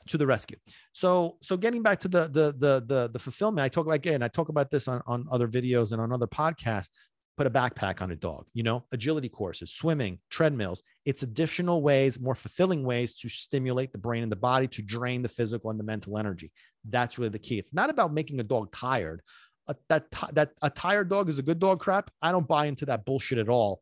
to 0.07 0.17
the 0.17 0.25
rescue. 0.25 0.55
So, 0.93 1.37
so 1.41 1.57
getting 1.57 1.81
back 1.81 1.99
to 1.99 2.07
the 2.07 2.29
the 2.29 2.55
the 2.57 2.83
the, 2.85 3.09
the 3.11 3.19
fulfillment, 3.19 3.65
I 3.65 3.67
talk 3.67 3.85
about 3.85 3.95
again. 3.95 4.23
I 4.23 4.29
talk 4.29 4.47
about 4.47 4.71
this 4.71 4.87
on 4.87 5.01
on 5.05 5.25
other 5.29 5.49
videos 5.49 5.91
and 5.91 6.01
on 6.01 6.13
other 6.13 6.27
podcasts 6.27 6.89
put 7.37 7.47
a 7.47 7.51
backpack 7.51 8.01
on 8.01 8.11
a 8.11 8.15
dog, 8.15 8.47
you 8.53 8.63
know, 8.63 8.83
agility 8.91 9.29
courses, 9.29 9.71
swimming, 9.71 10.17
treadmills. 10.31 10.81
It's 11.05 11.21
additional 11.21 11.83
ways, 11.83 12.19
more 12.19 12.33
fulfilling 12.33 12.83
ways 12.83 13.15
to 13.19 13.29
stimulate 13.29 13.91
the 13.91 13.99
brain 13.99 14.23
and 14.23 14.31
the 14.31 14.35
body 14.35 14.67
to 14.69 14.81
drain 14.81 15.21
the 15.21 15.29
physical 15.29 15.69
and 15.69 15.79
the 15.79 15.83
mental 15.83 16.17
energy. 16.17 16.51
That's 16.89 17.19
really 17.19 17.29
the 17.29 17.39
key. 17.39 17.59
It's 17.59 17.73
not 17.73 17.91
about 17.91 18.11
making 18.11 18.39
a 18.39 18.43
dog 18.43 18.71
tired. 18.71 19.21
A, 19.69 19.75
that 19.89 20.05
that 20.33 20.51
a 20.61 20.69
tired 20.69 21.09
dog 21.09 21.29
is 21.29 21.39
a 21.39 21.43
good 21.43 21.59
dog 21.59 21.79
crap. 21.79 22.09
I 22.21 22.31
don't 22.31 22.47
buy 22.47 22.65
into 22.65 22.85
that 22.85 23.05
bullshit 23.05 23.37
at 23.37 23.49
all. 23.49 23.81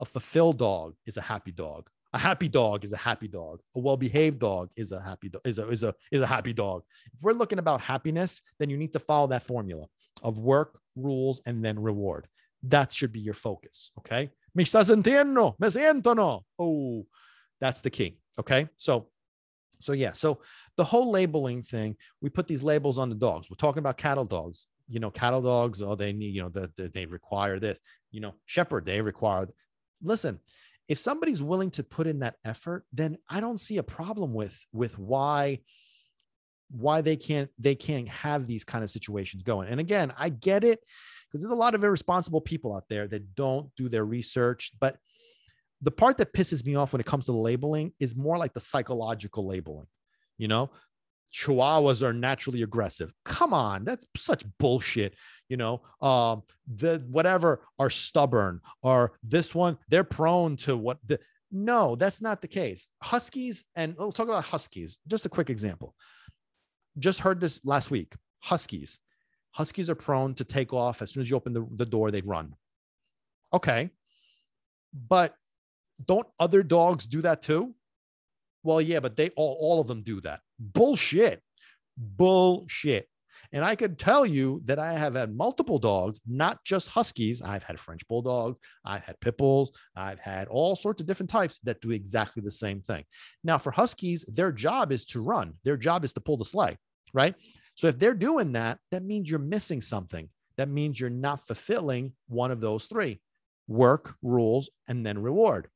A 0.00 0.04
fulfilled 0.04 0.58
dog 0.58 0.94
is 1.04 1.16
a 1.16 1.20
happy 1.20 1.52
dog. 1.52 1.88
A 2.14 2.18
happy 2.18 2.48
dog 2.48 2.84
is 2.84 2.92
a 2.92 2.96
happy 2.96 3.26
dog. 3.26 3.60
A 3.74 3.80
well-behaved 3.80 4.38
dog 4.38 4.70
is 4.76 4.92
a 4.92 5.00
happy 5.00 5.28
dog. 5.28 5.42
Is 5.44 5.58
a 5.58 5.68
is 5.68 5.82
a 5.82 5.94
is 6.12 6.22
a 6.22 6.26
happy 6.26 6.52
dog. 6.52 6.84
If 7.12 7.22
we're 7.22 7.32
looking 7.32 7.58
about 7.58 7.80
happiness, 7.80 8.40
then 8.58 8.70
you 8.70 8.76
need 8.76 8.92
to 8.92 9.00
follow 9.00 9.26
that 9.26 9.42
formula 9.42 9.86
of 10.22 10.38
work, 10.38 10.78
rules, 10.94 11.42
and 11.44 11.64
then 11.64 11.76
reward. 11.78 12.28
That 12.68 12.92
should 12.92 13.12
be 13.12 13.20
your 13.20 13.34
focus. 13.34 13.92
Okay. 13.98 14.30
Me 14.54 14.64
estás 14.64 14.90
entiendo? 14.90 15.54
Me 15.58 15.68
siento 15.68 16.16
no. 16.16 16.44
Oh, 16.58 17.06
that's 17.60 17.80
the 17.80 17.90
key. 17.90 18.18
Okay. 18.38 18.68
So, 18.76 19.08
so 19.80 19.92
yeah. 19.92 20.12
So 20.12 20.40
the 20.76 20.84
whole 20.84 21.10
labeling 21.10 21.62
thing, 21.62 21.96
we 22.20 22.30
put 22.30 22.48
these 22.48 22.62
labels 22.62 22.98
on 22.98 23.08
the 23.08 23.14
dogs. 23.14 23.50
We're 23.50 23.56
talking 23.56 23.80
about 23.80 23.98
cattle 23.98 24.24
dogs. 24.24 24.66
You 24.88 25.00
know, 25.00 25.10
cattle 25.10 25.40
dogs, 25.40 25.80
oh, 25.80 25.94
they 25.94 26.12
need, 26.12 26.34
you 26.34 26.42
know, 26.42 26.50
that 26.50 26.76
the, 26.76 26.88
they 26.88 27.06
require 27.06 27.58
this. 27.58 27.80
You 28.10 28.20
know, 28.20 28.34
shepherd, 28.44 28.84
they 28.84 29.00
require. 29.00 29.48
Listen, 30.02 30.40
if 30.88 30.98
somebody's 30.98 31.42
willing 31.42 31.70
to 31.72 31.82
put 31.82 32.06
in 32.06 32.20
that 32.20 32.36
effort, 32.44 32.84
then 32.92 33.16
I 33.28 33.40
don't 33.40 33.60
see 33.60 33.78
a 33.78 33.82
problem 33.82 34.34
with 34.34 34.58
with 34.72 34.98
why 34.98 35.60
why 36.70 37.00
they 37.00 37.16
can't 37.16 37.48
they 37.58 37.74
can't 37.74 38.08
have 38.08 38.46
these 38.46 38.64
kind 38.64 38.84
of 38.84 38.90
situations 38.90 39.42
going. 39.42 39.68
And 39.68 39.80
again, 39.80 40.12
I 40.18 40.28
get 40.28 40.64
it 40.64 40.80
because 41.34 41.42
there's 41.42 41.50
a 41.50 41.56
lot 41.56 41.74
of 41.74 41.82
irresponsible 41.82 42.40
people 42.40 42.76
out 42.76 42.84
there 42.88 43.08
that 43.08 43.34
don't 43.34 43.68
do 43.76 43.88
their 43.88 44.04
research. 44.04 44.70
But 44.80 44.98
the 45.82 45.90
part 45.90 46.16
that 46.18 46.32
pisses 46.32 46.64
me 46.64 46.76
off 46.76 46.92
when 46.92 47.00
it 47.00 47.06
comes 47.06 47.26
to 47.26 47.32
labeling 47.32 47.92
is 47.98 48.14
more 48.14 48.38
like 48.38 48.54
the 48.54 48.60
psychological 48.60 49.44
labeling. 49.44 49.88
You 50.38 50.46
know, 50.46 50.70
chihuahuas 51.32 52.04
are 52.04 52.12
naturally 52.12 52.62
aggressive. 52.62 53.12
Come 53.24 53.52
on, 53.52 53.84
that's 53.84 54.06
such 54.16 54.44
bullshit. 54.60 55.16
You 55.48 55.56
know, 55.56 55.82
um, 56.00 56.44
the 56.72 57.04
whatever 57.10 57.66
are 57.80 57.90
stubborn, 57.90 58.60
or 58.84 59.14
this 59.24 59.56
one, 59.56 59.76
they're 59.88 60.04
prone 60.04 60.54
to 60.58 60.76
what 60.76 60.98
the 61.04 61.18
no, 61.50 61.96
that's 61.96 62.22
not 62.22 62.42
the 62.42 62.48
case. 62.48 62.86
Huskies, 63.02 63.64
and 63.74 63.96
we'll 63.98 64.12
talk 64.12 64.28
about 64.28 64.44
huskies. 64.44 64.98
Just 65.08 65.26
a 65.26 65.28
quick 65.28 65.50
example. 65.50 65.96
Just 66.96 67.18
heard 67.18 67.40
this 67.40 67.60
last 67.64 67.90
week. 67.90 68.14
Huskies. 68.38 69.00
Huskies 69.54 69.88
are 69.88 69.94
prone 69.94 70.34
to 70.34 70.44
take 70.44 70.72
off 70.72 71.00
as 71.00 71.12
soon 71.12 71.20
as 71.20 71.30
you 71.30 71.36
open 71.36 71.52
the, 71.52 71.66
the 71.76 71.86
door, 71.86 72.10
they'd 72.10 72.26
run. 72.26 72.54
Okay. 73.52 73.90
But 75.08 75.36
don't 76.04 76.26
other 76.40 76.64
dogs 76.64 77.06
do 77.06 77.22
that 77.22 77.40
too? 77.40 77.74
Well, 78.64 78.80
yeah, 78.80 78.98
but 78.98 79.16
they 79.16 79.30
all, 79.30 79.56
all 79.60 79.80
of 79.80 79.86
them 79.86 80.02
do 80.02 80.20
that. 80.22 80.40
Bullshit. 80.58 81.40
Bullshit. 81.96 83.08
And 83.52 83.64
I 83.64 83.76
could 83.76 83.96
tell 83.96 84.26
you 84.26 84.60
that 84.64 84.80
I 84.80 84.94
have 84.94 85.14
had 85.14 85.36
multiple 85.36 85.78
dogs, 85.78 86.20
not 86.26 86.64
just 86.64 86.88
Huskies. 86.88 87.40
I've 87.40 87.62
had 87.62 87.78
French 87.78 88.06
Bulldogs, 88.08 88.58
I've 88.84 89.04
had 89.04 89.20
Pit 89.20 89.36
Bulls, 89.38 89.70
I've 89.94 90.18
had 90.18 90.48
all 90.48 90.74
sorts 90.74 91.00
of 91.00 91.06
different 91.06 91.30
types 91.30 91.60
that 91.62 91.80
do 91.80 91.92
exactly 91.92 92.42
the 92.42 92.50
same 92.50 92.80
thing. 92.80 93.04
Now, 93.44 93.58
for 93.58 93.70
Huskies, 93.70 94.24
their 94.26 94.50
job 94.50 94.90
is 94.90 95.04
to 95.06 95.20
run, 95.20 95.54
their 95.62 95.76
job 95.76 96.04
is 96.04 96.12
to 96.14 96.20
pull 96.20 96.36
the 96.36 96.44
sleigh, 96.44 96.76
right? 97.12 97.36
So 97.74 97.88
if 97.88 97.98
they're 97.98 98.14
doing 98.14 98.52
that, 98.52 98.78
that 98.90 99.02
means 99.02 99.28
you're 99.28 99.38
missing 99.38 99.80
something. 99.80 100.28
That 100.56 100.68
means 100.68 100.98
you're 100.98 101.10
not 101.10 101.46
fulfilling 101.46 102.12
one 102.28 102.50
of 102.50 102.60
those 102.60 102.86
three 102.86 103.20
work, 103.66 104.14
rules, 104.22 104.68
and 104.88 105.04
then 105.06 105.18
reward, 105.18 105.68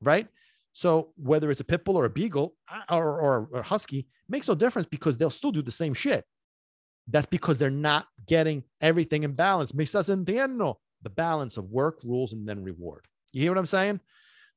right? 0.00 0.28
So 0.72 1.12
whether 1.16 1.50
it's 1.50 1.60
a 1.60 1.64
pit 1.64 1.84
bull 1.84 1.96
or 1.96 2.04
a 2.04 2.10
beagle 2.10 2.54
or, 2.90 3.20
or, 3.20 3.48
or 3.52 3.62
husky 3.62 4.06
makes 4.28 4.48
no 4.48 4.54
difference 4.54 4.86
because 4.86 5.18
they'll 5.18 5.30
still 5.30 5.52
do 5.52 5.62
the 5.62 5.70
same 5.70 5.94
shit. 5.94 6.24
That's 7.08 7.26
because 7.26 7.58
they're 7.58 7.70
not 7.70 8.06
getting 8.26 8.64
everything 8.80 9.24
in 9.24 9.32
balance. 9.32 9.74
Me 9.74 9.84
entiendo 9.84 10.76
the 11.02 11.10
balance 11.10 11.56
of 11.56 11.70
work, 11.70 12.00
rules, 12.02 12.32
and 12.32 12.48
then 12.48 12.62
reward. 12.62 13.04
You 13.32 13.42
hear 13.42 13.50
what 13.50 13.58
I'm 13.58 13.66
saying? 13.66 14.00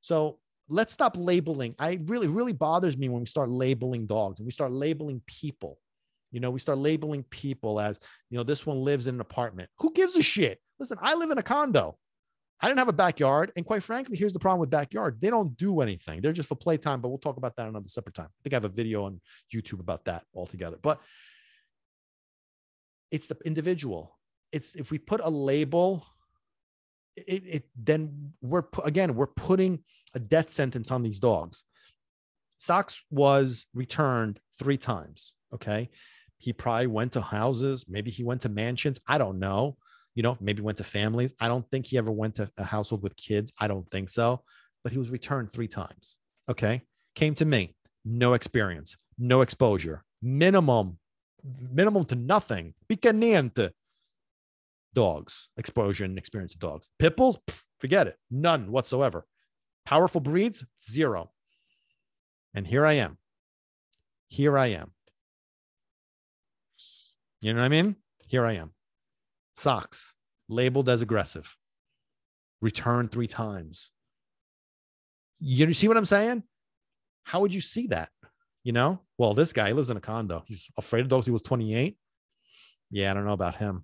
So 0.01 0.39
let's 0.69 0.93
stop 0.93 1.15
labeling. 1.17 1.75
I 1.77 1.99
really, 2.05 2.27
really 2.27 2.53
bothers 2.53 2.97
me 2.97 3.09
when 3.09 3.21
we 3.21 3.25
start 3.25 3.49
labeling 3.49 4.05
dogs 4.05 4.39
and 4.39 4.45
we 4.45 4.51
start 4.51 4.71
labeling 4.71 5.21
people. 5.25 5.79
You 6.31 6.39
know, 6.39 6.51
we 6.51 6.59
start 6.59 6.77
labeling 6.77 7.23
people 7.23 7.79
as, 7.79 7.99
you 8.29 8.37
know, 8.37 8.43
this 8.43 8.65
one 8.65 8.81
lives 8.81 9.07
in 9.07 9.15
an 9.15 9.21
apartment. 9.21 9.69
Who 9.79 9.91
gives 9.93 10.15
a 10.15 10.21
shit? 10.21 10.59
Listen, 10.79 10.97
I 11.01 11.15
live 11.15 11.31
in 11.31 11.37
a 11.37 11.43
condo. 11.43 11.97
I 12.59 12.67
didn't 12.67 12.79
have 12.79 12.89
a 12.89 12.93
backyard. 12.93 13.51
And 13.55 13.65
quite 13.65 13.83
frankly, 13.83 14.17
here's 14.17 14.33
the 14.33 14.39
problem 14.39 14.59
with 14.59 14.69
backyard. 14.69 15.21
They 15.21 15.29
don't 15.29 15.55
do 15.57 15.81
anything. 15.81 16.21
They're 16.21 16.33
just 16.33 16.49
for 16.49 16.55
playtime, 16.55 17.01
but 17.01 17.09
we'll 17.09 17.19
talk 17.19 17.37
about 17.37 17.55
that 17.55 17.67
another 17.67 17.87
separate 17.87 18.15
time. 18.15 18.27
I 18.27 18.39
think 18.43 18.53
I 18.53 18.55
have 18.55 18.65
a 18.65 18.69
video 18.69 19.05
on 19.05 19.21
YouTube 19.53 19.79
about 19.79 20.05
that 20.05 20.23
altogether. 20.35 20.77
But 20.81 20.99
it's 23.11 23.27
the 23.27 23.37
individual. 23.45 24.17
It's 24.51 24.75
if 24.75 24.91
we 24.91 24.97
put 24.97 25.21
a 25.23 25.29
label, 25.29 26.05
it, 27.15 27.43
it 27.45 27.63
then 27.75 28.33
we're 28.41 28.63
again, 28.83 29.15
we're 29.15 29.27
putting 29.27 29.79
a 30.15 30.19
death 30.19 30.51
sentence 30.51 30.91
on 30.91 31.03
these 31.03 31.19
dogs. 31.19 31.63
Socks 32.57 33.03
was 33.11 33.67
returned 33.73 34.39
three 34.57 34.77
times. 34.77 35.33
Okay. 35.53 35.89
He 36.37 36.53
probably 36.53 36.87
went 36.87 37.13
to 37.13 37.21
houses. 37.21 37.85
Maybe 37.87 38.11
he 38.11 38.23
went 38.23 38.41
to 38.41 38.49
mansions. 38.49 38.99
I 39.07 39.17
don't 39.17 39.39
know. 39.39 39.77
You 40.15 40.23
know, 40.23 40.37
maybe 40.39 40.61
went 40.61 40.77
to 40.79 40.83
families. 40.83 41.33
I 41.39 41.47
don't 41.47 41.69
think 41.69 41.85
he 41.85 41.97
ever 41.97 42.11
went 42.11 42.35
to 42.35 42.51
a 42.57 42.63
household 42.63 43.03
with 43.03 43.15
kids. 43.15 43.53
I 43.59 43.67
don't 43.67 43.89
think 43.91 44.09
so. 44.09 44.41
But 44.83 44.91
he 44.91 44.97
was 44.97 45.09
returned 45.09 45.51
three 45.51 45.67
times. 45.67 46.17
Okay. 46.49 46.81
Came 47.15 47.35
to 47.35 47.45
me. 47.45 47.75
No 48.09 48.35
experience, 48.35 48.95
no 49.19 49.41
exposure, 49.41 50.01
minimum, 50.21 50.97
minimum 51.43 52.05
to 52.05 52.15
nothing. 52.15 52.73
Picaniente. 52.87 53.71
Dogs, 54.93 55.49
exposure 55.57 56.05
and 56.05 56.17
experience 56.17 56.53
of 56.53 56.61
dogs. 56.61 56.87
Pit 56.99 57.17
bulls, 57.17 57.37
forget 57.81 58.07
it. 58.07 58.17
None 58.31 58.71
whatsoever. 58.71 59.25
Powerful 59.85 60.21
breeds, 60.21 60.65
zero. 60.81 61.31
And 62.53 62.65
here 62.65 62.85
I 62.85 62.93
am. 62.93 63.17
Here 64.29 64.57
I 64.57 64.67
am. 64.67 64.93
You 67.41 67.53
know 67.53 67.59
what 67.59 67.65
I 67.65 67.69
mean? 67.69 67.95
Here 68.27 68.45
I 68.45 68.53
am. 68.53 68.71
Socks 69.55 70.15
labeled 70.49 70.89
as 70.89 71.01
aggressive, 71.01 71.55
returned 72.61 73.11
three 73.11 73.27
times. 73.27 73.91
You 75.39 75.71
see 75.73 75.87
what 75.87 75.97
I'm 75.97 76.05
saying? 76.05 76.43
How 77.23 77.41
would 77.41 77.53
you 77.53 77.61
see 77.61 77.87
that? 77.87 78.09
You 78.63 78.73
know, 78.73 79.01
well, 79.17 79.33
this 79.33 79.53
guy 79.53 79.71
lives 79.71 79.89
in 79.89 79.97
a 79.97 80.01
condo. 80.01 80.43
He's 80.45 80.67
afraid 80.77 81.01
of 81.01 81.07
dogs. 81.07 81.25
He 81.25 81.31
was 81.31 81.41
28. 81.41 81.97
Yeah, 82.91 83.11
I 83.11 83.13
don't 83.13 83.25
know 83.25 83.33
about 83.33 83.55
him. 83.55 83.83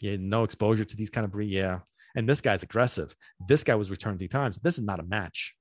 Yeah, 0.00 0.16
no 0.18 0.44
exposure 0.44 0.84
to 0.84 0.96
these 0.96 1.10
kind 1.10 1.24
of 1.24 1.30
breed. 1.30 1.50
Yeah. 1.50 1.80
And 2.16 2.28
this 2.28 2.40
guy's 2.40 2.62
aggressive. 2.62 3.14
This 3.46 3.62
guy 3.62 3.74
was 3.74 3.90
returned 3.90 4.18
three 4.18 4.28
times. 4.28 4.58
This 4.58 4.78
is 4.78 4.84
not 4.84 5.00
a 5.00 5.04
match. 5.04 5.54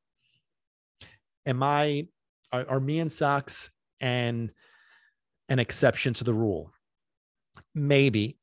Am 1.46 1.62
I, 1.62 2.08
are, 2.52 2.66
are 2.68 2.80
me 2.80 3.00
and 3.00 3.12
Socks 3.12 3.70
and 4.00 4.52
an 5.50 5.60
exception 5.60 6.14
to 6.16 6.24
the 6.24 6.34
rule? 6.34 6.72
Maybe. 7.76 8.38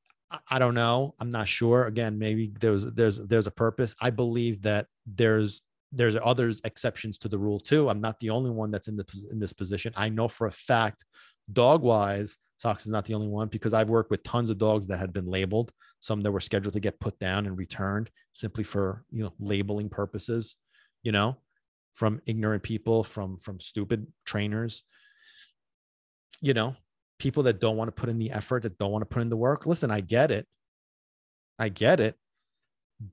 I 0.49 0.59
don't 0.59 0.75
know. 0.75 1.15
I'm 1.21 1.31
not 1.31 1.49
sure. 1.49 1.87
Again, 1.87 2.19
maybe 2.19 2.53
there's 2.61 2.85
there's 2.93 3.19
there's 3.19 3.47
a 3.47 3.53
purpose. 3.53 3.95
I 4.01 4.11
believe 4.11 4.63
that 4.63 4.87
there's 5.07 5.63
there's 5.93 6.17
others 6.23 6.61
exceptions 6.65 7.19
to 7.19 7.29
the 7.29 7.39
rule 7.39 7.61
too. 7.61 7.89
I'm 7.89 8.01
not 8.01 8.19
the 8.19 8.31
only 8.31 8.51
one 8.51 8.71
that's 8.71 8.89
in 8.89 8.97
the 8.97 9.07
in 9.31 9.39
this 9.39 9.53
position. 9.53 9.93
I 9.97 10.09
know 10.09 10.29
for 10.29 10.47
a 10.47 10.53
fact, 10.53 11.05
dog 11.53 11.83
wise, 11.83 12.37
Socks 12.57 12.87
is 12.87 12.93
not 12.93 13.05
the 13.05 13.15
only 13.15 13.29
one 13.29 13.49
because 13.49 13.75
I've 13.75 13.91
worked 13.91 14.11
with 14.11 14.23
tons 14.23 14.51
of 14.51 14.59
dogs 14.59 14.87
that 14.89 14.99
had 14.99 15.13
been 15.13 15.27
labeled, 15.27 15.73
some 16.01 16.21
that 16.23 16.33
were 16.33 16.41
scheduled 16.41 16.75
to 16.75 16.81
get 16.81 17.01
put 17.01 17.19
down 17.19 17.47
and 17.47 17.57
returned 17.57 18.11
simply 18.33 18.65
for 18.65 19.05
you 19.11 19.23
know 19.23 19.33
labeling 19.39 19.89
purposes, 19.89 20.57
you 21.03 21.13
know, 21.13 21.37
from 21.95 22.21
ignorant 22.27 22.63
people, 22.63 23.05
from 23.05 23.39
from 23.39 23.61
stupid 23.61 24.07
trainers, 24.25 24.83
you 26.41 26.55
know, 26.55 26.77
people 27.25 27.43
that 27.43 27.61
don't 27.61 27.77
want 27.77 27.89
to 27.89 27.93
put 27.93 28.09
in 28.09 28.19
the 28.19 28.31
effort, 28.31 28.63
that 28.63 28.79
don't 28.79 28.93
want 28.93 29.03
to 29.03 29.07
put 29.07 29.23
in 29.23 29.31
the 29.31 29.37
work. 29.37 29.67
Listen, 29.67 29.91
I 29.91 30.01
get 30.01 30.31
it. 30.31 30.47
I 31.59 31.69
get 31.69 31.99
it 31.99 32.17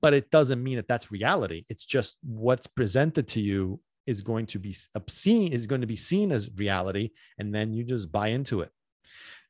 but 0.00 0.14
it 0.14 0.30
doesn't 0.30 0.62
mean 0.62 0.76
that 0.76 0.88
that's 0.88 1.10
reality. 1.10 1.64
It's 1.68 1.84
just 1.84 2.16
what's 2.22 2.66
presented 2.66 3.28
to 3.28 3.40
you 3.40 3.80
is 4.06 4.22
going 4.22 4.46
to 4.46 4.58
be 4.58 4.74
obscene, 4.94 5.52
is 5.52 5.66
going 5.66 5.80
to 5.80 5.86
be 5.86 5.96
seen 5.96 6.32
as 6.32 6.50
reality, 6.56 7.10
and 7.38 7.54
then 7.54 7.72
you 7.72 7.84
just 7.84 8.10
buy 8.10 8.28
into 8.28 8.60
it. 8.60 8.70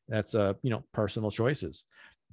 That's 0.08 0.34
a, 0.34 0.56
you 0.62 0.70
know, 0.70 0.84
personal 0.92 1.30
choices. 1.30 1.84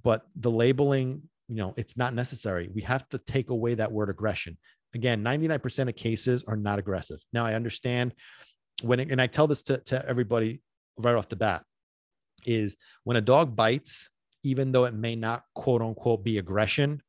But 0.03 0.25
the 0.35 0.51
labeling, 0.51 1.23
you 1.47 1.55
know, 1.55 1.73
it's 1.77 1.97
not 1.97 2.13
necessary. 2.13 2.69
We 2.73 2.81
have 2.81 3.07
to 3.09 3.17
take 3.19 3.49
away 3.49 3.75
that 3.75 3.91
word 3.91 4.09
aggression. 4.09 4.57
Again, 4.95 5.23
99% 5.23 5.89
of 5.89 5.95
cases 5.95 6.43
are 6.47 6.57
not 6.57 6.79
aggressive. 6.79 7.19
Now 7.31 7.45
I 7.45 7.53
understand 7.53 8.13
when, 8.81 8.99
it, 8.99 9.11
and 9.11 9.21
I 9.21 9.27
tell 9.27 9.47
this 9.47 9.61
to, 9.63 9.77
to 9.77 10.07
everybody 10.07 10.61
right 10.97 11.15
off 11.15 11.29
the 11.29 11.35
bat, 11.35 11.63
is 12.45 12.77
when 13.03 13.17
a 13.17 13.21
dog 13.21 13.55
bites, 13.55 14.09
even 14.43 14.71
though 14.71 14.85
it 14.85 14.93
may 14.93 15.15
not 15.15 15.43
quote 15.55 15.81
unquote 15.81 16.23
be 16.23 16.37
aggression, 16.37 17.01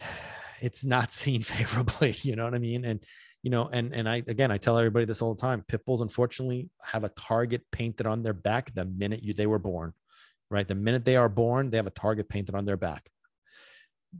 it's 0.60 0.84
not 0.84 1.12
seen 1.22 1.42
favorably. 1.42 2.16
You 2.22 2.36
know 2.36 2.44
what 2.44 2.54
I 2.54 2.58
mean? 2.58 2.84
And 2.84 3.04
you 3.42 3.50
know, 3.50 3.70
and 3.72 3.94
and 3.94 4.08
I 4.08 4.16
again 4.16 4.50
I 4.50 4.58
tell 4.58 4.76
everybody 4.76 5.06
this 5.06 5.22
all 5.22 5.34
the 5.34 5.40
time. 5.40 5.64
Pit 5.66 5.84
bulls 5.86 6.02
unfortunately 6.02 6.68
have 6.84 7.04
a 7.04 7.10
target 7.10 7.62
painted 7.72 8.06
on 8.06 8.22
their 8.22 8.34
back 8.34 8.74
the 8.74 8.84
minute 8.84 9.22
you 9.22 9.32
they 9.32 9.46
were 9.46 9.58
born. 9.58 9.92
Right. 10.50 10.66
The 10.66 10.74
minute 10.74 11.04
they 11.04 11.16
are 11.16 11.28
born, 11.28 11.70
they 11.70 11.76
have 11.76 11.86
a 11.86 11.90
target 11.90 12.28
painted 12.28 12.56
on 12.56 12.64
their 12.64 12.76
back. 12.76 13.08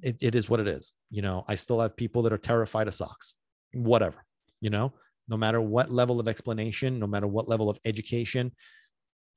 It, 0.01 0.19
it 0.23 0.35
is 0.37 0.49
what 0.49 0.61
it 0.61 0.69
is. 0.69 0.95
You 1.11 1.23
know, 1.23 1.45
I 1.49 1.57
still 1.57 1.81
have 1.81 1.97
people 1.97 2.23
that 2.23 2.33
are 2.33 2.39
terrified 2.39 2.87
of 2.87 2.95
socks. 2.95 3.35
Whatever, 3.73 4.25
you 4.61 4.71
know, 4.71 4.93
no 5.31 5.37
matter 5.37 5.61
what 5.61 5.91
level 5.91 6.21
of 6.21 6.29
explanation, 6.29 6.99
no 6.99 7.07
matter 7.07 7.27
what 7.27 7.49
level 7.49 7.71
of 7.71 7.79
education, 7.85 8.53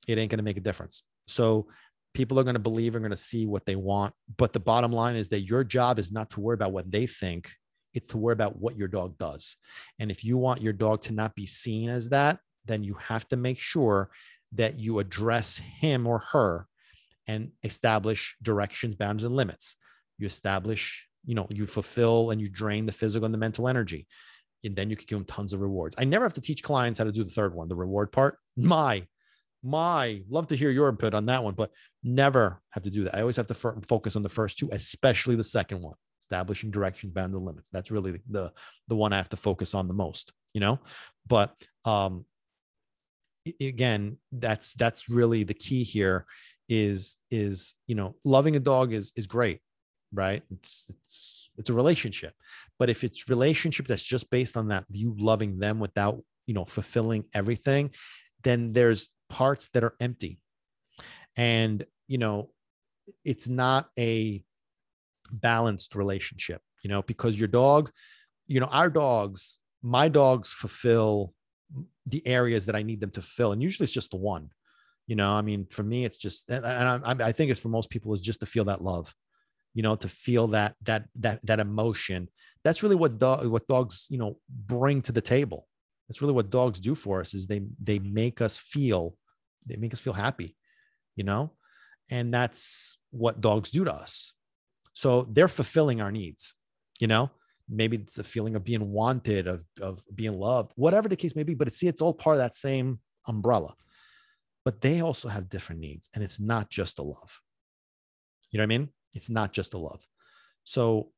it 0.06 0.18
ain't 0.18 0.30
going 0.30 0.38
to 0.38 0.44
make 0.44 0.56
a 0.56 0.60
difference. 0.60 1.02
So 1.26 1.68
people 2.14 2.38
are 2.38 2.44
going 2.44 2.54
to 2.54 2.60
believe 2.60 2.94
and 2.94 3.02
going 3.02 3.10
to 3.10 3.16
see 3.16 3.46
what 3.46 3.66
they 3.66 3.76
want. 3.76 4.14
But 4.36 4.52
the 4.52 4.60
bottom 4.60 4.92
line 4.92 5.16
is 5.16 5.28
that 5.30 5.40
your 5.40 5.64
job 5.64 5.98
is 5.98 6.12
not 6.12 6.30
to 6.30 6.40
worry 6.40 6.54
about 6.54 6.72
what 6.72 6.90
they 6.90 7.06
think, 7.06 7.50
it's 7.92 8.08
to 8.08 8.18
worry 8.18 8.32
about 8.32 8.58
what 8.58 8.76
your 8.76 8.88
dog 8.88 9.18
does. 9.18 9.56
And 9.98 10.10
if 10.10 10.24
you 10.24 10.36
want 10.36 10.62
your 10.62 10.72
dog 10.72 11.02
to 11.02 11.12
not 11.12 11.34
be 11.34 11.46
seen 11.46 11.88
as 11.88 12.08
that, 12.10 12.38
then 12.64 12.82
you 12.82 12.94
have 12.94 13.28
to 13.28 13.36
make 13.36 13.58
sure 13.58 14.10
that 14.52 14.78
you 14.78 14.98
address 14.98 15.58
him 15.58 16.06
or 16.06 16.18
her 16.18 16.66
and 17.26 17.50
establish 17.62 18.36
directions, 18.42 18.96
boundaries, 18.96 19.24
and 19.24 19.36
limits. 19.36 19.76
You 20.18 20.26
establish, 20.26 21.08
you 21.24 21.34
know, 21.34 21.46
you 21.50 21.66
fulfill 21.66 22.30
and 22.30 22.40
you 22.40 22.48
drain 22.48 22.86
the 22.86 22.92
physical 22.92 23.24
and 23.24 23.34
the 23.34 23.38
mental 23.38 23.68
energy. 23.68 24.06
And 24.64 24.74
then 24.74 24.90
you 24.90 24.96
can 24.96 25.06
give 25.06 25.18
them 25.18 25.26
tons 25.26 25.52
of 25.52 25.60
rewards. 25.60 25.94
I 25.98 26.04
never 26.04 26.24
have 26.24 26.34
to 26.34 26.40
teach 26.40 26.62
clients 26.62 26.98
how 26.98 27.04
to 27.04 27.12
do 27.12 27.24
the 27.24 27.30
third 27.30 27.54
one, 27.54 27.68
the 27.68 27.74
reward 27.74 28.12
part. 28.12 28.38
My 28.56 29.06
my 29.64 30.22
love 30.28 30.46
to 30.48 30.56
hear 30.56 30.70
your 30.70 30.88
input 30.88 31.14
on 31.14 31.26
that 31.26 31.42
one 31.42 31.54
but 31.54 31.70
never 32.02 32.60
have 32.70 32.82
to 32.82 32.90
do 32.90 33.04
that. 33.04 33.14
I 33.14 33.20
always 33.20 33.36
have 33.36 33.46
to 33.48 33.54
focus 33.54 34.16
on 34.16 34.22
the 34.22 34.28
first 34.28 34.58
two 34.58 34.68
especially 34.72 35.36
the 35.36 35.44
second 35.44 35.80
one 35.80 35.96
establishing 36.20 36.70
directions 36.70 37.12
bound 37.12 37.34
the 37.34 37.38
limits. 37.38 37.68
That's 37.72 37.90
really 37.90 38.20
the 38.30 38.52
the 38.88 38.96
one 38.96 39.12
i 39.12 39.16
have 39.16 39.28
to 39.30 39.36
focus 39.36 39.74
on 39.74 39.88
the 39.88 39.94
most 39.94 40.32
you 40.52 40.60
know? 40.60 40.78
But 41.26 41.54
um 41.84 42.24
again 43.60 44.16
that's 44.32 44.74
that's 44.74 45.08
really 45.10 45.42
the 45.42 45.54
key 45.54 45.82
here 45.82 46.24
is 46.68 47.18
is 47.30 47.74
you 47.86 47.94
know 47.94 48.14
loving 48.24 48.56
a 48.56 48.60
dog 48.60 48.92
is 48.92 49.12
is 49.16 49.26
great 49.26 49.60
right? 50.14 50.42
It's 50.50 50.86
it's 50.88 51.50
it's 51.56 51.70
a 51.70 51.74
relationship. 51.74 52.34
But 52.78 52.88
if 52.88 53.04
it's 53.04 53.28
relationship 53.28 53.86
that's 53.86 54.02
just 54.02 54.30
based 54.30 54.56
on 54.56 54.68
that 54.68 54.84
you 54.90 55.14
loving 55.18 55.58
them 55.58 55.80
without 55.80 56.22
you 56.46 56.54
know 56.54 56.64
fulfilling 56.64 57.24
everything 57.34 57.90
then 58.44 58.72
there's 58.72 59.10
parts 59.28 59.68
that 59.68 59.84
are 59.84 59.94
empty. 60.00 60.40
And, 61.36 61.84
you 62.06 62.18
know, 62.18 62.50
it's 63.24 63.48
not 63.48 63.88
a 63.98 64.44
balanced 65.30 65.94
relationship, 65.94 66.62
you 66.82 66.90
know, 66.90 67.02
because 67.02 67.38
your 67.38 67.48
dog, 67.48 67.90
you 68.46 68.60
know, 68.60 68.66
our 68.66 68.90
dogs, 68.90 69.60
my 69.82 70.08
dogs 70.08 70.52
fulfill 70.52 71.34
the 72.06 72.26
areas 72.26 72.66
that 72.66 72.76
I 72.76 72.82
need 72.82 73.00
them 73.00 73.10
to 73.10 73.22
fill. 73.22 73.52
And 73.52 73.62
usually 73.62 73.84
it's 73.84 73.92
just 73.92 74.10
the 74.10 74.16
one, 74.16 74.50
you 75.06 75.16
know, 75.16 75.30
I 75.30 75.42
mean, 75.42 75.66
for 75.70 75.82
me, 75.82 76.04
it's 76.04 76.18
just, 76.18 76.48
and 76.50 76.64
I, 76.64 77.00
I 77.28 77.32
think 77.32 77.50
it's 77.50 77.60
for 77.60 77.68
most 77.68 77.90
people 77.90 78.14
is 78.14 78.20
just 78.20 78.40
to 78.40 78.46
feel 78.46 78.64
that 78.66 78.82
love, 78.82 79.14
you 79.74 79.82
know, 79.82 79.96
to 79.96 80.08
feel 80.08 80.48
that, 80.48 80.76
that, 80.84 81.08
that, 81.16 81.44
that 81.46 81.60
emotion. 81.60 82.28
That's 82.62 82.82
really 82.82 82.96
what 82.96 83.18
dog, 83.18 83.46
what 83.46 83.66
dogs, 83.66 84.06
you 84.08 84.18
know, 84.18 84.38
bring 84.48 85.02
to 85.02 85.12
the 85.12 85.20
table. 85.20 85.66
That's 86.08 86.20
really 86.20 86.34
what 86.34 86.50
dogs 86.50 86.80
do 86.80 86.94
for 86.94 87.20
us 87.20 87.34
is 87.34 87.46
they, 87.46 87.62
they 87.82 87.98
make 87.98 88.40
us 88.40 88.56
feel 88.56 89.16
they 89.66 89.76
make 89.76 89.92
us 89.92 90.00
feel 90.00 90.12
happy, 90.12 90.56
you 91.16 91.24
know? 91.24 91.52
And 92.10 92.32
that's 92.32 92.98
what 93.10 93.40
dogs 93.40 93.70
do 93.70 93.84
to 93.84 93.92
us. 93.92 94.34
So 94.92 95.22
they're 95.30 95.48
fulfilling 95.48 96.00
our 96.00 96.12
needs, 96.12 96.54
you 97.00 97.06
know? 97.06 97.30
Maybe 97.68 97.96
it's 97.96 98.18
a 98.18 98.24
feeling 98.24 98.56
of 98.56 98.64
being 98.64 98.92
wanted, 98.92 99.46
of, 99.46 99.64
of 99.80 100.04
being 100.14 100.34
loved, 100.34 100.72
whatever 100.76 101.08
the 101.08 101.16
case 101.16 101.34
may 101.34 101.44
be. 101.44 101.54
But 101.54 101.72
see, 101.72 101.88
it's 101.88 102.02
all 102.02 102.12
part 102.12 102.36
of 102.36 102.40
that 102.40 102.54
same 102.54 103.00
umbrella. 103.26 103.74
But 104.64 104.82
they 104.82 105.00
also 105.00 105.28
have 105.28 105.48
different 105.48 105.80
needs, 105.80 106.08
and 106.14 106.22
it's 106.22 106.40
not 106.40 106.70
just 106.70 106.98
a 106.98 107.02
love. 107.02 107.40
You 108.50 108.58
know 108.58 108.62
what 108.62 108.74
I 108.74 108.78
mean? 108.78 108.88
It's 109.14 109.30
not 109.30 109.52
just 109.52 109.74
a 109.74 109.78
love. 109.78 110.06
So, 110.64 111.10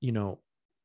you 0.00 0.12
know, 0.12 0.40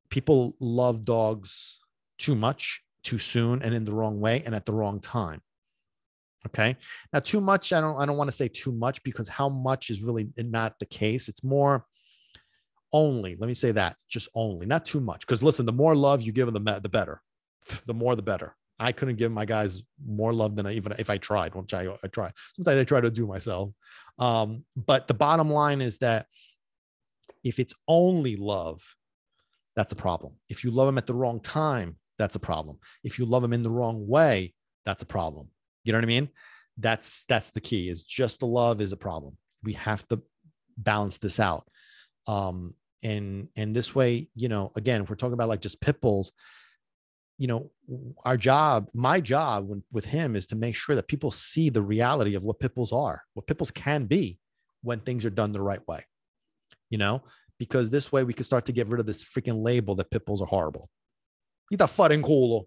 people 0.09 0.55
love 0.59 1.05
dogs 1.05 1.79
too 2.17 2.35
much, 2.35 2.81
too 3.07 3.17
soon, 3.17 3.61
and 3.63 3.73
in 3.73 3.83
the 3.85 3.95
wrong 3.99 4.19
way, 4.19 4.43
and 4.45 4.53
at 4.53 4.65
the 4.65 4.73
wrong 4.73 4.99
time. 4.99 5.41
Okay. 6.45 6.77
Now, 7.11 7.19
too 7.19 7.41
much, 7.41 7.73
I 7.73 7.79
don't 7.81 7.97
I 8.01 8.05
don't 8.05 8.17
want 8.17 8.29
to 8.29 8.35
say 8.41 8.47
too 8.47 8.71
much 8.71 9.01
because 9.03 9.27
how 9.27 9.49
much 9.49 9.89
is 9.89 10.01
really 10.01 10.29
not 10.37 10.79
the 10.79 10.85
case. 10.85 11.27
It's 11.31 11.43
more 11.43 11.85
only, 12.93 13.35
let 13.39 13.47
me 13.47 13.53
say 13.53 13.71
that, 13.71 13.95
just 14.07 14.29
only, 14.33 14.65
not 14.65 14.85
too 14.85 15.01
much. 15.01 15.21
Because 15.21 15.43
listen, 15.43 15.65
the 15.65 15.73
more 15.73 15.95
love 15.95 16.21
you 16.21 16.31
give 16.31 16.51
them, 16.51 16.63
the, 16.63 16.89
better. 16.89 17.21
The 17.85 17.93
more 17.93 18.15
the 18.15 18.21
better. 18.21 18.55
I 18.79 18.91
couldn't 18.91 19.17
give 19.17 19.31
my 19.31 19.45
guys 19.45 19.83
more 20.05 20.33
love 20.33 20.55
than 20.55 20.67
I 20.67 20.73
even 20.73 20.93
if 20.99 21.09
I 21.09 21.17
tried, 21.17 21.55
which 21.55 21.73
I, 21.73 21.87
I 22.03 22.07
try. 22.07 22.31
Sometimes 22.55 22.79
I 22.79 22.83
try 22.83 23.01
to 23.01 23.09
do 23.09 23.25
myself. 23.27 23.71
Um, 24.19 24.63
but 24.75 25.07
the 25.07 25.13
bottom 25.13 25.49
line 25.49 25.81
is 25.81 25.97
that 25.97 26.27
if 27.43 27.59
it's 27.59 27.73
only 27.87 28.35
love, 28.35 28.81
that's 29.75 29.93
a 29.93 29.95
problem. 29.95 30.33
If 30.47 30.63
you 30.63 30.71
love 30.71 30.87
them 30.87 30.97
at 30.97 31.07
the 31.07 31.13
wrong 31.13 31.39
time, 31.39 31.97
that's 32.17 32.35
a 32.35 32.39
problem. 32.39 32.79
If 33.03 33.19
you 33.19 33.25
love 33.25 33.41
them 33.41 33.53
in 33.53 33.63
the 33.63 33.69
wrong 33.69 34.07
way, 34.07 34.53
that's 34.85 35.03
a 35.03 35.07
problem. 35.07 35.49
You 35.83 35.91
know 35.91 35.97
what 35.97 36.05
I 36.05 36.07
mean? 36.07 36.29
That's 36.77 37.25
that's 37.27 37.51
the 37.51 37.61
key. 37.61 37.89
Is 37.89 38.03
just 38.03 38.39
the 38.39 38.47
love 38.47 38.81
is 38.81 38.91
a 38.91 38.97
problem. 38.97 39.37
We 39.63 39.73
have 39.73 40.07
to 40.09 40.21
balance 40.77 41.17
this 41.17 41.39
out. 41.39 41.67
Um, 42.27 42.73
and 43.03 43.47
and 43.55 43.75
this 43.75 43.95
way, 43.95 44.29
you 44.35 44.49
know, 44.49 44.71
again, 44.75 45.05
we're 45.05 45.15
talking 45.15 45.33
about 45.33 45.49
like 45.49 45.61
just 45.61 45.81
pit 45.81 46.01
bulls, 46.01 46.31
you 47.37 47.47
know, 47.47 47.71
our 48.25 48.37
job, 48.37 48.89
my 48.93 49.21
job 49.21 49.67
when, 49.67 49.83
with 49.91 50.05
him 50.05 50.35
is 50.35 50.47
to 50.47 50.55
make 50.55 50.75
sure 50.75 50.95
that 50.95 51.07
people 51.07 51.31
see 51.31 51.69
the 51.69 51.81
reality 51.81 52.35
of 52.35 52.43
what 52.43 52.59
pit 52.59 52.75
bulls 52.75 52.91
are, 52.91 53.21
what 53.33 53.47
pit 53.47 53.57
bulls 53.57 53.71
can 53.71 54.05
be 54.05 54.39
when 54.81 54.99
things 54.99 55.25
are 55.25 55.31
done 55.31 55.51
the 55.51 55.61
right 55.61 55.85
way. 55.87 56.05
You 56.89 56.97
know, 56.97 57.23
because 57.59 57.89
this 57.89 58.11
way 58.11 58.23
we 58.23 58.33
can 58.33 58.45
start 58.45 58.65
to 58.65 58.71
get 58.71 58.87
rid 58.87 58.99
of 58.99 59.05
this 59.05 59.23
freaking 59.23 59.61
label 59.61 59.95
that 59.95 60.11
pit 60.11 60.25
bulls 60.25 60.41
are 60.41 60.47
horrible. 60.47 60.89
Eat 61.71 61.79
the 61.79 61.87
fucking 61.87 62.21
culo. 62.21 62.65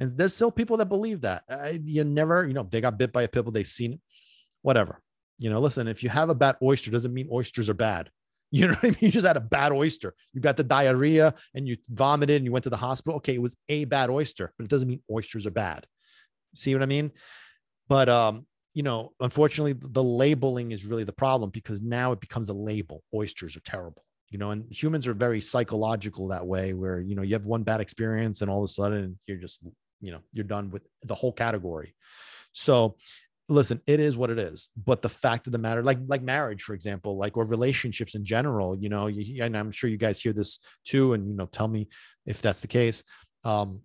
And 0.00 0.16
there's 0.16 0.34
still 0.34 0.50
people 0.50 0.76
that 0.78 0.86
believe 0.86 1.20
that. 1.22 1.44
You 1.84 2.04
never, 2.04 2.46
you 2.46 2.54
know, 2.54 2.66
they 2.68 2.80
got 2.80 2.98
bit 2.98 3.12
by 3.12 3.22
a 3.22 3.28
pit 3.28 3.44
bull, 3.44 3.52
they've 3.52 3.66
seen 3.66 3.94
it, 3.94 4.00
whatever. 4.62 5.00
You 5.38 5.50
know, 5.50 5.60
listen, 5.60 5.88
if 5.88 6.02
you 6.02 6.08
have 6.08 6.30
a 6.30 6.34
bad 6.34 6.56
oyster, 6.62 6.90
doesn't 6.90 7.12
mean 7.14 7.28
oysters 7.32 7.68
are 7.68 7.74
bad. 7.74 8.10
You 8.50 8.68
know 8.68 8.74
what 8.74 8.84
I 8.84 8.88
mean? 8.88 8.96
You 9.00 9.10
just 9.10 9.26
had 9.26 9.36
a 9.36 9.40
bad 9.40 9.72
oyster. 9.72 10.14
You 10.32 10.40
got 10.40 10.56
the 10.56 10.62
diarrhea 10.62 11.34
and 11.54 11.66
you 11.66 11.76
vomited 11.88 12.36
and 12.36 12.44
you 12.44 12.52
went 12.52 12.62
to 12.62 12.70
the 12.70 12.76
hospital. 12.76 13.16
Okay, 13.16 13.34
it 13.34 13.42
was 13.42 13.56
a 13.68 13.84
bad 13.84 14.10
oyster, 14.10 14.52
but 14.56 14.62
it 14.62 14.70
doesn't 14.70 14.88
mean 14.88 15.02
oysters 15.10 15.44
are 15.44 15.50
bad. 15.50 15.88
See 16.54 16.72
what 16.72 16.84
I 16.84 16.86
mean? 16.86 17.10
But 17.88 18.08
um, 18.08 18.46
you 18.72 18.84
know, 18.84 19.12
unfortunately, 19.18 19.72
the 19.72 20.04
labeling 20.04 20.70
is 20.70 20.84
really 20.84 21.02
the 21.02 21.12
problem 21.12 21.50
because 21.50 21.82
now 21.82 22.12
it 22.12 22.20
becomes 22.20 22.48
a 22.48 22.52
label. 22.52 23.02
Oysters 23.12 23.56
are 23.56 23.60
terrible. 23.60 24.04
You 24.30 24.38
know, 24.38 24.50
and 24.50 24.64
humans 24.70 25.06
are 25.06 25.14
very 25.14 25.40
psychological 25.40 26.28
that 26.28 26.46
way, 26.46 26.72
where 26.72 27.00
you 27.00 27.14
know 27.14 27.22
you 27.22 27.34
have 27.34 27.46
one 27.46 27.62
bad 27.62 27.80
experience 27.80 28.42
and 28.42 28.50
all 28.50 28.64
of 28.64 28.68
a 28.68 28.72
sudden 28.72 29.18
you're 29.26 29.38
just 29.38 29.60
you 30.00 30.12
know 30.12 30.20
you're 30.32 30.44
done 30.44 30.70
with 30.70 30.82
the 31.02 31.14
whole 31.14 31.32
category. 31.32 31.94
So 32.52 32.96
listen 33.48 33.80
it 33.86 34.00
is 34.00 34.16
what 34.16 34.30
it 34.30 34.38
is 34.38 34.70
but 34.74 35.02
the 35.02 35.08
fact 35.08 35.46
of 35.46 35.52
the 35.52 35.58
matter 35.58 35.82
like 35.82 35.98
like 36.06 36.22
marriage 36.22 36.62
for 36.62 36.72
example 36.72 37.16
like 37.18 37.36
or 37.36 37.44
relationships 37.44 38.14
in 38.14 38.24
general 38.24 38.76
you 38.78 38.88
know 38.88 39.06
you, 39.06 39.42
and 39.44 39.56
i'm 39.56 39.70
sure 39.70 39.90
you 39.90 39.98
guys 39.98 40.18
hear 40.18 40.32
this 40.32 40.60
too 40.84 41.12
and 41.12 41.28
you 41.28 41.36
know 41.36 41.44
tell 41.46 41.68
me 41.68 41.86
if 42.26 42.40
that's 42.40 42.60
the 42.60 42.66
case 42.66 43.02
um 43.44 43.80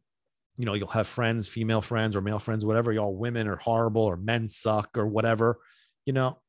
you 0.58 0.66
know 0.66 0.76
you'll 0.76 0.88
have 0.88 1.08
friends 1.08 1.50
female 1.50 1.82
friends 1.82 2.16
or 2.16 2.22
male 2.22 2.40
friends 2.40 2.66
whatever 2.66 2.94
y'all 2.94 3.14
women 3.14 3.50
are 3.50 3.58
horrible 3.58 4.04
or 4.04 4.16
men 4.16 4.48
suck 4.48 4.98
or 4.98 5.08
whatever 5.08 5.58
you 6.06 6.14
know 6.14 6.40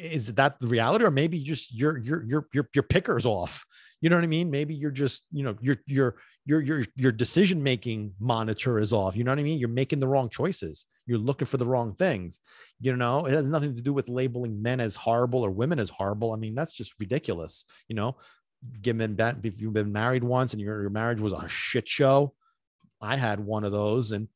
is 0.00 0.34
that 0.34 0.58
the 0.60 0.66
reality? 0.66 1.04
Or 1.04 1.10
maybe 1.10 1.42
just 1.42 1.74
your 1.74 1.98
your 1.98 2.24
your 2.24 2.48
your 2.52 2.68
your 2.74 2.82
pickers 2.82 3.26
off. 3.26 3.64
You 4.00 4.08
know 4.08 4.16
what 4.16 4.24
i 4.24 4.28
mean? 4.28 4.50
Maybe 4.50 4.74
you're 4.74 4.90
just 4.90 5.26
you 5.30 5.44
know 5.44 5.56
your 5.60 5.76
your 5.86 6.16
your 6.46 6.60
your 6.62 6.84
your 6.96 7.12
decision 7.12 7.62
making 7.62 8.14
monitor 8.18 8.78
is 8.78 8.92
off. 8.92 9.16
You 9.16 9.24
know 9.24 9.30
what 9.30 9.38
i 9.38 9.42
mean? 9.42 9.58
You're 9.58 9.68
making 9.68 10.00
the 10.00 10.08
wrong 10.08 10.30
choices. 10.30 10.86
You're 11.06 11.18
looking 11.18 11.46
for 11.46 11.58
the 11.58 11.66
wrong 11.66 11.94
things. 11.94 12.40
You 12.80 12.96
know, 12.96 13.26
it 13.26 13.32
has 13.32 13.48
nothing 13.48 13.76
to 13.76 13.82
do 13.82 13.92
with 13.92 14.08
labeling 14.08 14.62
men 14.62 14.80
as 14.80 14.96
horrible 14.96 15.44
or 15.44 15.50
women 15.50 15.78
as 15.78 15.90
horrible. 15.90 16.32
I 16.32 16.36
mean, 16.36 16.54
that's 16.54 16.72
just 16.72 16.94
ridiculous. 16.98 17.64
You 17.88 17.96
know, 17.96 18.16
given 18.80 19.16
that 19.16 19.36
if 19.42 19.60
you've 19.60 19.72
been 19.72 19.92
married 19.92 20.24
once 20.24 20.52
and 20.52 20.62
your, 20.62 20.80
your 20.80 20.90
marriage 20.90 21.20
was 21.20 21.32
a 21.32 21.48
shit 21.48 21.88
show, 21.88 22.34
I 23.00 23.16
had 23.16 23.40
one 23.40 23.64
of 23.64 23.72
those. 23.72 24.12
And 24.12 24.28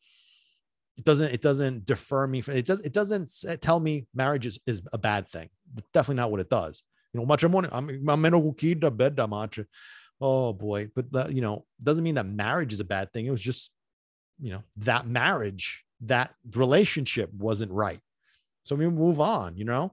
it 0.97 1.05
doesn't 1.05 1.33
it 1.33 1.43
doesn't 1.43 1.87
defer 1.87 2.27
me 2.27 2.43
it 2.47 2.67
does 2.67 2.81
it 2.81 2.93
doesn't 2.93 3.33
tell 3.61 3.81
me 3.81 4.07
marriage 4.15 4.47
is, 4.47 4.59
is 4.67 4.83
a 4.93 4.99
bad 4.99 5.29
thing. 5.29 5.49
Definitely 5.93 6.17
not 6.21 6.31
what 6.31 6.41
it 6.41 6.51
does. 6.51 6.83
You 7.13 7.21
know 7.21 7.27
much 7.27 7.45
i'm 7.45 7.53
oh 10.21 10.53
boy. 10.53 10.91
But 10.95 11.33
you 11.33 11.41
know 11.41 11.65
doesn't 11.83 12.05
mean 12.05 12.15
that 12.17 12.27
marriage 12.27 12.73
is 12.73 12.81
a 12.81 12.85
bad 12.85 13.13
thing. 13.13 13.27
It 13.27 13.31
was 13.31 13.41
just 13.41 13.73
you 14.41 14.51
know 14.51 14.63
that 14.79 15.07
marriage 15.07 15.85
that 16.03 16.35
relationship 16.55 17.33
wasn't 17.33 17.73
right. 17.73 18.01
So 18.65 18.75
we 18.75 18.89
move 18.89 19.21
on, 19.21 19.57
you 19.57 19.65
know. 19.65 19.93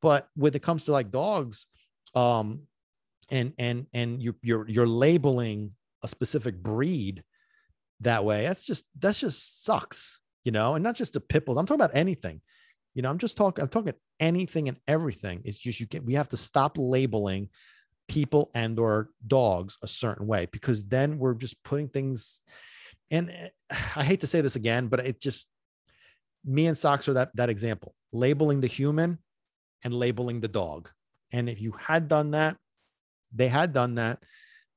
But 0.00 0.28
when 0.34 0.54
it 0.54 0.62
comes 0.62 0.86
to 0.86 0.92
like 0.92 1.10
dogs, 1.10 1.66
um, 2.14 2.62
and 3.30 3.52
and 3.58 3.86
and 3.94 4.22
you 4.22 4.34
you're 4.42 4.68
you're 4.68 4.86
labeling 4.86 5.72
a 6.02 6.08
specific 6.08 6.62
breed 6.62 7.22
that 8.00 8.24
way, 8.24 8.42
that's 8.42 8.66
just 8.66 8.84
that's 8.98 9.20
just 9.20 9.64
sucks, 9.64 10.20
you 10.44 10.52
know. 10.52 10.74
And 10.74 10.82
not 10.82 10.96
just 10.96 11.14
the 11.14 11.20
pit 11.20 11.44
bulls. 11.44 11.58
I'm 11.58 11.66
talking 11.66 11.80
about 11.80 11.96
anything. 11.96 12.40
You 12.94 13.02
know, 13.02 13.10
I'm 13.10 13.18
just 13.18 13.36
talking. 13.36 13.62
I'm 13.62 13.68
talking 13.68 13.94
anything 14.20 14.68
and 14.68 14.78
everything. 14.86 15.42
It's 15.44 15.58
just 15.58 15.80
you 15.80 15.86
get. 15.86 16.04
We 16.04 16.14
have 16.14 16.28
to 16.30 16.36
stop 16.36 16.76
labeling 16.78 17.48
people 18.08 18.50
and 18.54 18.78
or 18.78 19.10
dogs 19.26 19.78
a 19.82 19.88
certain 19.88 20.26
way 20.26 20.46
because 20.52 20.84
then 20.84 21.18
we're 21.18 21.34
just 21.34 21.62
putting 21.62 21.88
things 21.88 22.40
and 23.10 23.30
eh, 23.30 23.48
I 23.96 24.02
hate 24.02 24.20
to 24.20 24.26
say 24.26 24.40
this 24.40 24.56
again, 24.56 24.88
but 24.88 25.00
it 25.00 25.20
just 25.20 25.48
me 26.44 26.66
and 26.66 26.76
socks 26.76 27.08
are 27.08 27.14
that 27.14 27.30
that 27.36 27.50
example, 27.50 27.94
labeling 28.12 28.60
the 28.60 28.66
human 28.66 29.18
and 29.84 29.94
labeling 29.94 30.40
the 30.40 30.48
dog. 30.48 30.90
And 31.32 31.48
if 31.48 31.60
you 31.60 31.72
had 31.72 32.08
done 32.08 32.32
that, 32.32 32.56
they 33.32 33.48
had 33.48 33.72
done 33.72 33.94
that, 33.94 34.22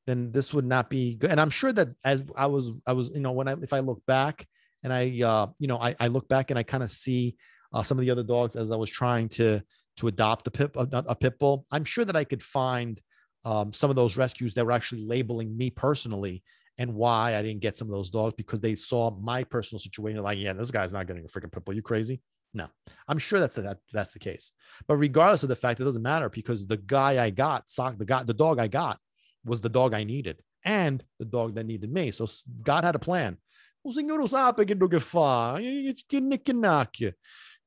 then 0.06 0.32
this 0.32 0.54
would 0.54 0.66
not 0.66 0.90
be 0.90 1.16
good. 1.16 1.32
And 1.32 1.42
I'm 1.42 1.50
sure 1.50 1.74
that 1.74 1.90
as 2.04 2.24
I 2.36 2.46
was, 2.46 2.72
I 2.86 2.94
was, 2.94 3.10
you 3.14 3.22
know, 3.22 3.32
when 3.32 3.48
I 3.48 3.54
if 3.62 3.74
I 3.74 3.80
look 3.80 4.06
back 4.06 4.46
and 4.86 4.94
I, 4.94 5.22
uh, 5.26 5.48
you 5.58 5.68
know, 5.68 5.80
I, 5.80 5.96
I 6.00 6.08
look 6.08 6.30
back 6.30 6.52
and 6.52 6.60
I 6.60 6.64
kind 6.64 6.84
of 6.84 6.92
see 6.92 7.36
uh, 7.74 7.82
some 7.82 7.98
of 7.98 8.06
the 8.06 8.12
other 8.12 8.24
dogs 8.24 8.56
as 8.56 8.72
I 8.72 8.76
was 8.76 8.90
trying 8.90 9.28
to 9.30 9.62
to 9.98 10.08
adopt 10.08 10.48
a 10.48 10.52
pit 10.52 10.72
a, 10.76 10.88
a 11.08 11.16
pit 11.16 11.40
bull. 11.40 11.66
I'm 11.72 11.84
sure 11.84 12.06
that 12.06 12.16
I 12.16 12.24
could 12.24 12.44
find 12.44 13.02
um, 13.46 13.74
some 13.74 13.90
of 13.90 13.96
those 13.96 14.16
rescues 14.16 14.54
that 14.54 14.66
were 14.66 14.72
actually 14.72 15.04
labeling 15.04 15.58
me 15.58 15.72
personally 15.72 16.44
and 16.78 16.94
why 16.94 17.36
I 17.36 17.42
didn't 17.42 17.62
get 17.62 17.78
some 17.78 17.88
of 17.88 17.94
those 17.94 18.12
dogs 18.12 18.36
because 18.38 18.62
they 18.62 18.76
saw 18.76 19.12
my 19.12 19.44
personal 19.44 19.80
situation. 19.80 20.22
Like, 20.22 20.38
yeah, 20.38 20.54
this 20.54 20.72
guy's 20.72 20.94
not 20.94 21.08
getting 21.08 21.24
a 21.24 21.28
freaking 21.28 21.52
pit 21.52 21.66
bull. 21.66 21.74
You 21.74 21.82
crazy? 21.82 22.22
No, 22.54 22.68
I'm 23.08 23.18
sure 23.18 23.40
that's 23.40 23.56
the, 23.56 23.62
that 23.64 23.80
that's 23.92 24.14
the 24.14 24.20
case. 24.20 24.52
But 24.88 24.98
regardless 24.98 25.42
of 25.42 25.50
the 25.50 25.56
fact, 25.56 25.80
it 25.80 25.84
doesn't 25.84 26.02
matter 26.04 26.30
because 26.30 26.68
the 26.68 26.78
guy 26.78 27.24
I 27.24 27.32
got, 27.32 27.72
sock 27.72 27.98
the 27.98 28.06
guy, 28.06 28.24
the 28.24 28.34
dog 28.34 28.60
I 28.60 28.68
got, 28.68 29.00
was 29.44 29.62
the 29.62 29.70
dog 29.70 29.96
I 29.96 30.04
needed 30.04 30.42
and 30.64 31.04
the 31.18 31.26
dog 31.26 31.56
that 31.56 31.66
needed 31.66 31.92
me. 31.92 32.12
So 32.12 32.28
God 32.64 32.84
had 32.84 32.96
a 32.96 33.00
plan. 33.00 33.38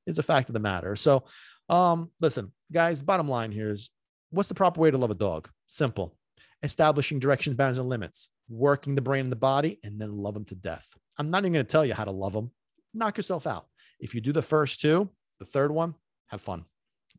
It's 0.07 0.19
a 0.19 0.23
fact 0.23 0.49
of 0.49 0.55
the 0.55 0.61
matter. 0.61 0.97
So, 0.97 1.25
um, 1.69 2.11
listen, 2.21 2.53
guys. 2.73 3.03
Bottom 3.03 3.29
line 3.29 3.53
here 3.53 3.71
is, 3.71 3.91
what's 4.31 4.49
the 4.49 4.55
proper 4.55 4.81
way 4.81 4.91
to 4.91 4.99
love 4.99 5.11
a 5.11 5.15
dog? 5.15 5.49
Simple. 5.67 6.17
Establishing 6.63 7.19
directions, 7.19 7.57
boundaries, 7.57 7.79
and 7.79 7.89
limits 7.89 8.29
working 8.49 8.95
the 8.95 9.03
brain 9.03 9.25
and 9.25 9.33
the 9.33 9.37
body, 9.37 9.79
and 9.85 10.01
then 10.01 10.13
love 10.13 10.35
them 10.35 10.45
to 10.47 10.55
death. 10.55 10.89
I'm 11.19 11.31
not 11.31 11.43
even 11.43 11.53
going 11.53 11.65
to 11.65 11.71
tell 11.71 11.85
you 11.85 11.95
how 11.95 12.05
to 12.05 12.11
love 12.11 12.33
them. 12.33 12.51
Knock 12.95 13.17
yourself 13.17 13.47
out. 13.47 13.67
If 14.01 14.15
you 14.15 14.21
do 14.21 14.33
the 14.33 14.43
first 14.43 14.81
two, 14.81 15.11
the 15.39 15.45
third 15.45 15.71
one, 15.71 15.95
have 16.29 16.41
fun. 16.41 16.65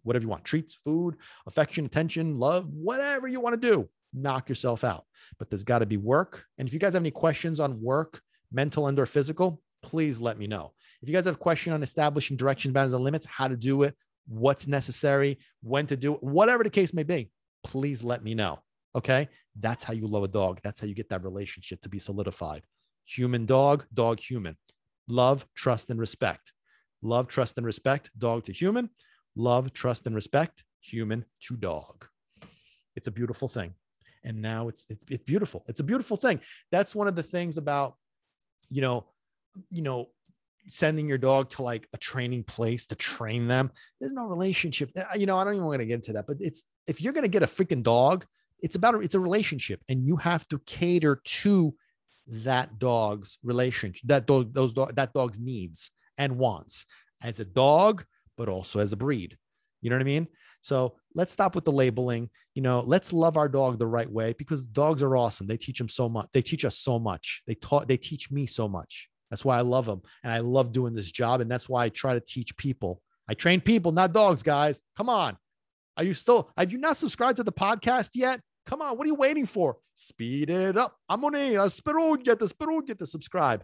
Whatever 0.03 0.23
you 0.23 0.29
want 0.29 0.45
treats, 0.45 0.73
food, 0.73 1.17
affection, 1.45 1.85
attention, 1.85 2.35
love, 2.35 2.67
whatever 2.69 3.27
you 3.27 3.39
want 3.39 3.61
to 3.61 3.69
do, 3.69 3.89
knock 4.13 4.49
yourself 4.49 4.83
out. 4.83 5.05
But 5.37 5.49
there's 5.49 5.63
got 5.63 5.79
to 5.79 5.85
be 5.85 5.97
work. 5.97 6.45
And 6.57 6.67
if 6.67 6.73
you 6.73 6.79
guys 6.79 6.93
have 6.93 7.01
any 7.01 7.11
questions 7.11 7.59
on 7.59 7.81
work, 7.81 8.21
mental 8.51 8.87
and 8.87 8.99
or 8.99 9.05
physical, 9.05 9.61
please 9.81 10.19
let 10.19 10.37
me 10.37 10.47
know. 10.47 10.73
If 11.01 11.09
you 11.09 11.15
guys 11.15 11.25
have 11.25 11.35
a 11.35 11.39
question 11.39 11.73
on 11.73 11.83
establishing 11.83 12.37
direction, 12.37 12.73
boundaries, 12.73 12.93
and 12.93 13.03
limits, 13.03 13.25
how 13.25 13.47
to 13.47 13.55
do 13.55 13.83
it, 13.83 13.95
what's 14.27 14.67
necessary, 14.67 15.39
when 15.61 15.87
to 15.87 15.97
do 15.97 16.13
it, 16.13 16.23
whatever 16.23 16.63
the 16.63 16.69
case 16.69 16.93
may 16.93 17.03
be, 17.03 17.31
please 17.63 18.03
let 18.03 18.23
me 18.23 18.35
know. 18.35 18.59
Okay. 18.95 19.29
That's 19.59 19.83
how 19.83 19.93
you 19.93 20.07
love 20.07 20.23
a 20.23 20.27
dog. 20.27 20.59
That's 20.63 20.79
how 20.79 20.87
you 20.87 20.95
get 20.95 21.09
that 21.09 21.23
relationship 21.23 21.81
to 21.81 21.89
be 21.89 21.99
solidified. 21.99 22.63
Human 23.05 23.45
dog, 23.45 23.85
dog 23.93 24.19
human. 24.19 24.57
Love, 25.07 25.45
trust, 25.55 25.89
and 25.89 25.99
respect. 25.99 26.53
Love, 27.01 27.27
trust, 27.27 27.57
and 27.57 27.65
respect, 27.65 28.09
dog 28.17 28.43
to 28.45 28.53
human. 28.53 28.89
Love, 29.35 29.73
trust, 29.73 30.05
and 30.05 30.15
respect, 30.15 30.63
human 30.81 31.25
to 31.41 31.57
dog. 31.57 32.05
It's 32.95 33.07
a 33.07 33.11
beautiful 33.11 33.47
thing. 33.47 33.73
And 34.23 34.41
now 34.41 34.67
it's, 34.67 34.85
it's 34.89 35.05
it's 35.09 35.23
beautiful. 35.23 35.63
It's 35.67 35.79
a 35.79 35.83
beautiful 35.83 36.17
thing. 36.17 36.41
That's 36.71 36.93
one 36.93 37.07
of 37.07 37.15
the 37.15 37.23
things 37.23 37.57
about, 37.57 37.95
you 38.70 38.82
know, 38.82 39.05
you 39.72 39.82
know, 39.82 40.10
sending 40.68 41.07
your 41.07 41.18
dog 41.18 41.49
to 41.49 41.64
like 41.64 41.88
a 41.93 41.97
training 41.97 42.43
place 42.43 42.86
to 42.88 42.95
train 42.95 43.47
them. 43.47 43.72
There's 43.99 44.14
no 44.14 44.26
relationship. 44.26 44.91
Uh, 44.95 45.16
you 45.16 45.26
know, 45.26 45.38
I 45.38 45.43
don't 45.43 45.55
even 45.55 45.66
want 45.66 45.80
to 45.80 45.86
get 45.86 45.95
into 45.95 46.14
that, 46.14 46.28
but 46.28 46.38
it's 46.39 46.64
if 46.88 47.01
you're 47.01 47.14
gonna 47.14 47.28
get 47.28 47.43
a 47.43 47.47
freaking 47.47 47.84
dog 47.84 48.26
it's 48.62 48.76
about 48.76 49.03
it's 49.03 49.16
a 49.16 49.20
relationship 49.20 49.82
and 49.89 50.05
you 50.05 50.16
have 50.18 50.47
to 50.49 50.60
cater 50.60 51.22
to 51.24 51.74
that 52.28 52.78
dog's 52.80 53.38
relationship 53.43 54.01
that 54.05 54.26
dog 54.26 54.53
those 54.53 54.74
dog, 54.74 54.95
that 54.95 55.14
dog's 55.14 55.39
needs 55.39 55.91
and 56.18 56.38
wants 56.38 56.86
as 57.24 57.39
a 57.39 57.45
dog 57.45 58.05
but 58.38 58.49
also 58.49 58.80
as 58.80 58.93
a 58.93 58.97
breed 58.97 59.38
you 59.82 59.89
know 59.89 59.95
what 59.95 60.01
i 60.01 60.05
mean 60.05 60.28
so 60.62 60.95
let's 61.16 61.32
stop 61.32 61.55
with 61.55 61.66
the 61.66 61.72
labeling 61.72 62.30
you 62.53 62.62
know 62.62 62.82
let's 62.82 63.14
love 63.14 63.38
our 63.38 63.49
dog 63.49 63.80
the 63.80 63.88
right 63.88 64.10
way 64.10 64.34
because 64.38 64.64
dogs 64.64 65.01
are 65.01 65.18
awesome 65.18 65.47
they 65.47 65.57
teach 65.57 65.78
them 65.78 65.89
so 65.89 66.10
much 66.10 66.28
they 66.34 66.41
teach 66.41 66.66
us 66.66 66.78
so 66.78 66.99
much 66.99 67.41
they 67.47 67.55
taught 67.55 67.88
they 67.88 67.97
teach 67.97 68.30
me 68.32 68.45
so 68.45 68.68
much 68.68 69.10
that's 69.30 69.45
why 69.45 69.57
i 69.57 69.62
love 69.62 69.86
them 69.86 70.01
and 70.24 70.34
i 70.34 70.39
love 70.39 70.72
doing 70.72 70.93
this 70.93 71.12
job 71.12 71.41
and 71.41 71.49
that's 71.49 71.70
why 71.70 71.86
i 71.86 71.89
try 71.89 72.14
to 72.14 72.22
teach 72.22 72.55
people 72.57 73.01
i 73.28 73.34
train 73.34 73.62
people 73.62 73.91
not 73.91 74.14
dogs 74.14 74.43
guys 74.43 74.82
come 74.95 75.10
on 75.10 75.38
are 75.97 76.03
you 76.03 76.14
still 76.14 76.51
have 76.57 76.72
you 76.72 76.78
not 76.78 76.97
subscribed 76.97 77.38
to 77.38 77.43
the 77.43 77.51
podcast 77.51 78.10
yet 78.16 78.39
Come 78.70 78.84
on, 78.84 78.97
what 78.97 79.05
are 79.05 79.07
you 79.07 79.16
waiting 79.16 79.47
for? 79.47 79.78
Speed 79.95 80.51
it 80.51 80.78
up. 80.78 80.95
I'm 81.10 81.26
on 81.26 81.34
a 81.34 81.55
it. 81.55 82.24
Get 82.24 82.38
the 82.38 82.84
get 82.86 82.99
the 82.99 83.07
subscribe. 83.07 83.64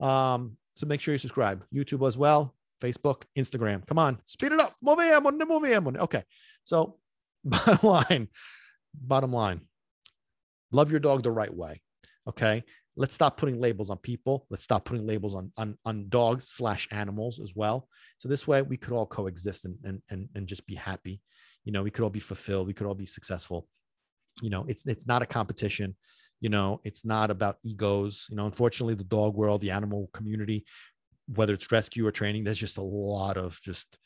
Um, 0.00 0.56
so 0.76 0.86
make 0.86 1.00
sure 1.00 1.12
you 1.12 1.18
subscribe. 1.18 1.64
YouTube 1.74 2.06
as 2.06 2.16
well, 2.16 2.54
Facebook, 2.84 3.22
Instagram. 3.36 3.86
Come 3.86 3.98
on, 3.98 4.20
speed 4.26 4.52
it 4.52 4.60
up. 4.60 4.76
Move. 4.82 5.96
Okay. 5.96 6.22
So 6.64 6.98
bottom 7.44 7.78
line, 7.88 8.28
bottom 8.94 9.32
line, 9.32 9.62
love 10.70 10.90
your 10.90 11.00
dog 11.00 11.22
the 11.22 11.32
right 11.32 11.54
way. 11.54 11.80
Okay. 12.28 12.62
Let's 12.96 13.14
stop 13.14 13.36
putting 13.36 13.60
labels 13.60 13.90
on 13.90 13.98
people. 13.98 14.46
Let's 14.50 14.62
stop 14.62 14.84
putting 14.84 15.04
labels 15.04 15.34
on, 15.34 15.50
on, 15.56 15.76
on 15.84 16.08
dogs 16.08 16.48
slash 16.48 16.86
animals 16.92 17.40
as 17.40 17.52
well. 17.56 17.88
So 18.18 18.28
this 18.28 18.46
way 18.46 18.62
we 18.62 18.76
could 18.76 18.92
all 18.92 19.06
coexist 19.06 19.64
and, 19.64 19.76
and, 19.82 20.00
and, 20.10 20.28
and 20.36 20.46
just 20.46 20.64
be 20.64 20.76
happy. 20.76 21.20
You 21.64 21.72
know, 21.72 21.82
we 21.82 21.90
could 21.90 22.04
all 22.04 22.10
be 22.10 22.20
fulfilled. 22.20 22.68
We 22.68 22.72
could 22.72 22.86
all 22.86 22.94
be 22.94 23.06
successful. 23.06 23.66
You 24.42 24.50
know, 24.50 24.64
it's, 24.68 24.86
it's 24.86 25.08
not 25.08 25.22
a 25.22 25.26
competition. 25.26 25.96
You 26.40 26.50
know, 26.50 26.80
it's 26.84 27.04
not 27.04 27.30
about 27.32 27.56
egos. 27.64 28.26
You 28.30 28.36
know, 28.36 28.44
unfortunately, 28.46 28.94
the 28.94 29.04
dog 29.04 29.34
world, 29.34 29.60
the 29.60 29.70
animal 29.72 30.08
community, 30.12 30.64
whether 31.26 31.54
it's 31.54 31.72
rescue 31.72 32.06
or 32.06 32.12
training, 32.12 32.44
there's 32.44 32.58
just 32.58 32.78
a 32.78 32.82
lot 32.82 33.36
of 33.36 33.60
just 33.62 33.98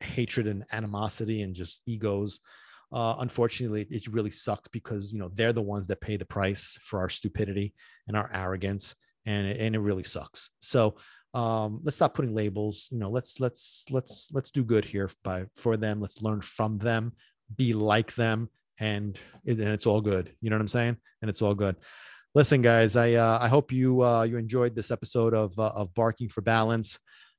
hatred 0.00 0.46
and 0.46 0.64
animosity 0.72 1.42
and 1.42 1.54
just 1.54 1.82
egos 1.86 2.40
uh, 2.92 3.16
unfortunately, 3.18 3.86
it 3.90 4.06
really 4.08 4.30
sucks 4.30 4.68
because 4.68 5.12
you 5.12 5.18
know 5.18 5.28
they're 5.32 5.52
the 5.52 5.62
ones 5.62 5.86
that 5.86 6.00
pay 6.00 6.16
the 6.16 6.24
price 6.24 6.78
for 6.82 7.00
our 7.00 7.08
stupidity 7.08 7.74
and 8.06 8.16
our 8.16 8.30
arrogance, 8.32 8.94
and 9.26 9.46
it, 9.46 9.60
and 9.60 9.74
it 9.74 9.80
really 9.80 10.04
sucks. 10.04 10.50
So 10.60 10.96
um, 11.34 11.80
let's 11.82 11.96
stop 11.96 12.14
putting 12.14 12.34
labels. 12.34 12.88
You 12.92 12.98
know, 12.98 13.10
let's 13.10 13.40
let's 13.40 13.84
let's 13.90 14.30
let's 14.32 14.50
do 14.50 14.62
good 14.62 14.84
here 14.84 15.10
by 15.24 15.46
for 15.56 15.76
them. 15.76 16.00
Let's 16.00 16.22
learn 16.22 16.40
from 16.40 16.78
them, 16.78 17.12
be 17.56 17.72
like 17.72 18.14
them, 18.14 18.48
and, 18.78 19.18
it, 19.44 19.58
and 19.58 19.68
it's 19.68 19.86
all 19.86 20.00
good. 20.00 20.32
You 20.40 20.50
know 20.50 20.56
what 20.56 20.62
I'm 20.62 20.68
saying? 20.68 20.96
And 21.22 21.28
it's 21.28 21.42
all 21.42 21.54
good. 21.54 21.76
Listen, 22.36 22.60
guys, 22.60 22.96
I 22.96 23.14
uh, 23.14 23.38
I 23.40 23.48
hope 23.48 23.72
you 23.72 24.02
uh, 24.02 24.24
you 24.24 24.36
enjoyed 24.36 24.74
this 24.74 24.90
episode 24.90 25.32
of 25.32 25.58
uh, 25.58 25.72
of 25.74 25.94
Barking 25.94 26.28
for 26.28 26.42
Balance. 26.42 26.98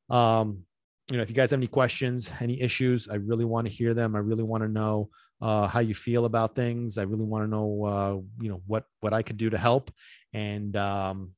Um, 0.10 0.64
you 1.12 1.18
know, 1.18 1.22
if 1.22 1.30
you 1.30 1.36
guys 1.36 1.52
have 1.52 1.60
any 1.60 1.68
questions, 1.68 2.32
any 2.42 2.60
issues, 2.60 3.08
I 3.08 3.18
really 3.18 3.46
want 3.46 3.68
to 3.68 3.72
hear 3.72 3.94
them. 3.94 4.16
I 4.16 4.20
really 4.20 4.42
want 4.42 4.64
to 4.64 4.68
know 4.68 5.12
uh, 5.40 5.68
how 5.68 5.82
you 5.82 5.94
feel 5.94 6.26
about 6.26 6.56
things. 6.56 6.98
I 6.98 7.04
really 7.04 7.26
want 7.26 7.44
to 7.44 7.48
know, 7.48 7.86
uh, 7.86 8.44
you 8.44 8.50
know, 8.50 8.64
what 8.66 8.86
what 9.02 9.14
I 9.14 9.22
could 9.22 9.38
do 9.38 9.52
to 9.52 9.58
help, 9.60 9.92
and 10.34 10.76
um, 10.76 11.30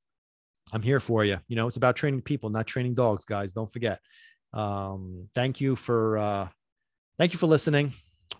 I'm 0.71 0.81
here 0.81 1.01
for 1.01 1.25
you. 1.25 1.37
You 1.49 1.57
know, 1.57 1.67
it's 1.67 1.75
about 1.75 1.97
training 1.97 2.21
people, 2.21 2.49
not 2.49 2.65
training 2.65 2.93
dogs, 2.93 3.25
guys. 3.25 3.51
Don't 3.51 3.69
forget. 3.69 3.99
Um, 4.53 5.27
thank 5.35 5.59
you 5.59 5.75
for 5.75 6.17
uh, 6.17 6.47
thank 7.17 7.33
you 7.33 7.39
for 7.39 7.47
listening. 7.47 7.91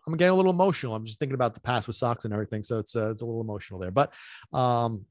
I'm 0.08 0.18
getting 0.18 0.32
a 0.32 0.36
little 0.36 0.52
emotional. 0.52 0.96
I'm 0.96 1.06
just 1.06 1.20
thinking 1.20 1.36
about 1.36 1.54
the 1.54 1.62
past 1.62 1.88
with 1.88 1.96
socks 1.96 2.26
and 2.26 2.34
everything, 2.34 2.64
so 2.64 2.80
it's 2.80 2.96
uh, 2.96 3.12
it's 3.12 3.22
a 3.22 3.26
little 3.26 3.42
emotional 3.42 3.80
there. 3.80 3.92
But 3.92 4.14
um, 4.54 5.06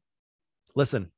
listen, 0.78 1.10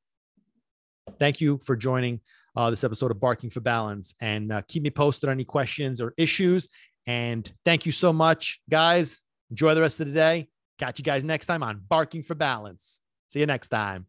thank 1.18 1.40
you 1.40 1.58
for 1.58 1.76
joining 1.76 2.20
uh, 2.56 2.70
this 2.70 2.82
episode 2.82 3.10
of 3.10 3.20
Barking 3.20 3.50
for 3.50 3.60
Balance, 3.60 4.14
and 4.20 4.50
uh, 4.50 4.62
keep 4.66 4.82
me 4.82 4.90
posted 4.90 5.28
on 5.28 5.34
any 5.34 5.44
questions 5.44 6.00
or 6.00 6.14
issues. 6.16 6.68
And 7.06 7.50
thank 7.64 7.84
you 7.86 7.92
so 7.92 8.12
much, 8.12 8.60
guys. 8.68 9.22
Enjoy 9.50 9.74
the 9.74 9.82
rest 9.82 10.00
of 10.00 10.06
the 10.06 10.14
day. 10.14 10.48
Catch 10.78 10.98
you 10.98 11.04
guys 11.04 11.24
next 11.24 11.46
time 11.46 11.62
on 11.62 11.82
Barking 11.88 12.22
for 12.22 12.34
Balance. 12.34 13.00
See 13.28 13.40
you 13.40 13.46
next 13.46 13.68
time. 13.68 14.06